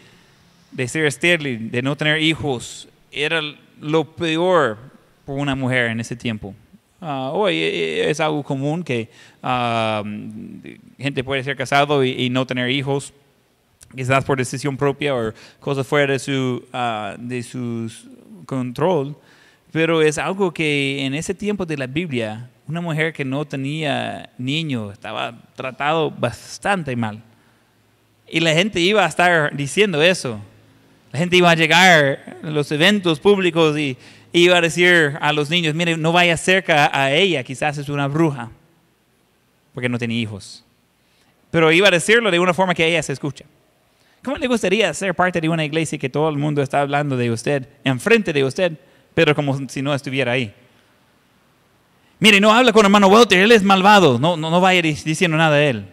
de 0.72 0.88
ser 0.88 1.06
estéril, 1.06 1.70
de 1.70 1.80
no 1.80 1.94
tener 1.94 2.20
hijos, 2.20 2.88
era 3.12 3.40
lo 3.80 4.16
peor 4.16 4.78
por 5.24 5.38
una 5.38 5.54
mujer 5.54 5.90
en 5.90 6.00
ese 6.00 6.16
tiempo. 6.16 6.56
Ah, 7.04 7.32
hoy 7.32 7.56
eh, 7.56 8.10
es 8.10 8.20
algo 8.20 8.44
común 8.44 8.84
que 8.84 9.10
ah, 9.42 10.04
gente 11.00 11.24
puede 11.24 11.42
ser 11.42 11.56
casado 11.56 12.04
y, 12.04 12.30
no 12.30 12.46
tener 12.46 12.70
hijos, 12.70 13.12
quizás 13.92 14.24
por 14.24 14.38
decisión 14.38 14.76
propia 14.76 15.12
o 15.12 15.32
cosas 15.58 15.84
fuera 15.84 16.12
de 16.12 16.20
su, 16.20 16.64
uh, 16.72 17.18
de 17.18 17.42
su 17.42 17.90
control, 18.46 19.16
pero 19.72 20.00
es 20.00 20.16
algo 20.16 20.54
que 20.54 21.04
en 21.04 21.14
ese 21.14 21.34
tiempo 21.34 21.66
de 21.66 21.76
la 21.76 21.88
Biblia, 21.88 22.48
una 22.68 22.80
mujer 22.80 23.12
que 23.12 23.24
no 23.24 23.44
tenía 23.44 24.30
niño 24.38 24.92
estaba 24.92 25.42
tratado 25.56 26.08
bastante 26.08 26.94
mal. 26.94 27.20
Y 28.28 28.38
la 28.38 28.52
gente 28.52 28.78
iba 28.78 29.04
a 29.04 29.08
estar 29.08 29.56
diciendo 29.56 30.00
eso. 30.00 30.38
La 31.10 31.18
gente 31.18 31.36
iba 31.36 31.50
a 31.50 31.56
llegar 31.56 32.38
a 32.44 32.48
los 32.48 32.70
eventos 32.70 33.18
públicos 33.18 33.76
y 33.76 33.96
iba 34.32 34.56
a 34.56 34.60
decir 34.60 35.18
a 35.20 35.32
los 35.32 35.50
niños, 35.50 35.74
mire, 35.74 35.96
no 35.96 36.12
vaya 36.12 36.36
cerca 36.36 36.90
a 36.92 37.12
ella, 37.12 37.42
quizás 37.42 37.78
es 37.78 37.88
una 37.88 38.08
bruja, 38.08 38.50
porque 39.74 39.88
no 39.88 39.98
tenía 39.98 40.18
hijos. 40.18 40.64
Pero 41.50 41.70
iba 41.70 41.88
a 41.88 41.90
decirlo 41.90 42.30
de 42.30 42.38
una 42.38 42.54
forma 42.54 42.74
que 42.74 42.86
ella 42.86 43.02
se 43.02 43.12
escucha. 43.12 43.44
¿Cómo 44.24 44.36
le 44.36 44.46
gustaría 44.46 44.92
ser 44.94 45.14
parte 45.14 45.40
de 45.40 45.48
una 45.48 45.64
iglesia 45.64 45.98
que 45.98 46.08
todo 46.08 46.28
el 46.28 46.38
mundo 46.38 46.62
está 46.62 46.80
hablando 46.80 47.16
de 47.16 47.30
usted, 47.30 47.68
enfrente 47.84 48.32
de 48.32 48.44
usted, 48.44 48.72
pero 49.14 49.34
como 49.34 49.68
si 49.68 49.82
no 49.82 49.92
estuviera 49.94 50.32
ahí? 50.32 50.54
Mire, 52.20 52.40
no 52.40 52.52
habla 52.52 52.72
con 52.72 52.86
hermano 52.86 53.08
Walter, 53.08 53.40
él 53.40 53.52
es 53.52 53.64
malvado, 53.64 54.18
no, 54.18 54.36
no, 54.36 54.48
no 54.48 54.60
vaya 54.60 54.80
diciendo 54.80 55.36
nada 55.36 55.56
de 55.56 55.70
él. 55.70 55.86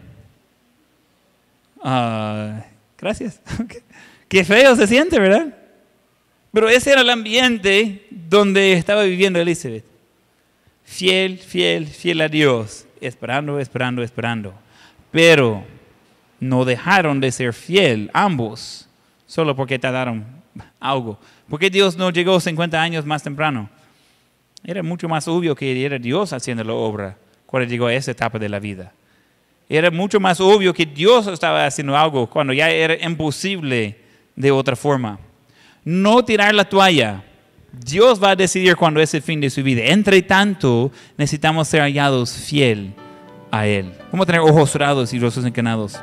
Ah, 1.82 2.64
gracias. 2.96 3.40
Qué 4.28 4.44
feo 4.44 4.76
se 4.76 4.86
siente, 4.86 5.18
¿verdad? 5.18 5.59
Pero 6.52 6.68
ese 6.68 6.92
era 6.92 7.02
el 7.02 7.10
ambiente 7.10 8.06
donde 8.10 8.72
estaba 8.72 9.04
viviendo 9.04 9.38
Elizabeth. 9.38 9.84
Fiel, 10.84 11.38
fiel, 11.38 11.86
fiel 11.86 12.20
a 12.20 12.28
Dios, 12.28 12.86
esperando, 13.00 13.60
esperando, 13.60 14.02
esperando. 14.02 14.54
Pero 15.12 15.64
no 16.40 16.64
dejaron 16.64 17.20
de 17.20 17.30
ser 17.30 17.52
fiel 17.52 18.10
ambos, 18.12 18.88
solo 19.26 19.54
porque 19.54 19.78
tardaron 19.78 20.24
algo. 20.80 21.18
¿Por 21.48 21.60
qué 21.60 21.70
Dios 21.70 21.96
no 21.96 22.10
llegó 22.10 22.40
50 22.40 22.80
años 22.80 23.06
más 23.06 23.22
temprano? 23.22 23.68
Era 24.64 24.82
mucho 24.82 25.08
más 25.08 25.28
obvio 25.28 25.54
que 25.54 25.84
era 25.84 25.98
Dios 25.98 26.32
haciendo 26.32 26.64
la 26.64 26.72
obra 26.72 27.16
cuando 27.46 27.68
llegó 27.68 27.86
a 27.86 27.94
esa 27.94 28.10
etapa 28.10 28.38
de 28.38 28.48
la 28.48 28.58
vida. 28.58 28.92
Era 29.68 29.90
mucho 29.90 30.18
más 30.18 30.40
obvio 30.40 30.74
que 30.74 30.84
Dios 30.84 31.28
estaba 31.28 31.64
haciendo 31.64 31.96
algo 31.96 32.28
cuando 32.28 32.52
ya 32.52 32.68
era 32.68 32.94
imposible 33.06 33.96
de 34.34 34.50
otra 34.50 34.74
forma. 34.74 35.18
No 35.84 36.24
tirar 36.24 36.54
la 36.54 36.64
toalla. 36.64 37.24
Dios 37.72 38.22
va 38.22 38.30
a 38.30 38.36
decidir 38.36 38.76
cuando 38.76 39.00
es 39.00 39.14
el 39.14 39.22
fin 39.22 39.40
de 39.40 39.50
su 39.50 39.62
vida. 39.62 39.84
Entre 39.84 40.22
tanto, 40.22 40.90
necesitamos 41.16 41.68
ser 41.68 41.82
hallados 41.82 42.32
fiel 42.32 42.92
a 43.50 43.66
Él. 43.66 43.92
¿Cómo 44.10 44.26
tener 44.26 44.40
ojos 44.40 44.70
cerrados 44.70 45.12
y 45.12 45.18
rostros 45.18 45.46
encanados? 45.46 45.98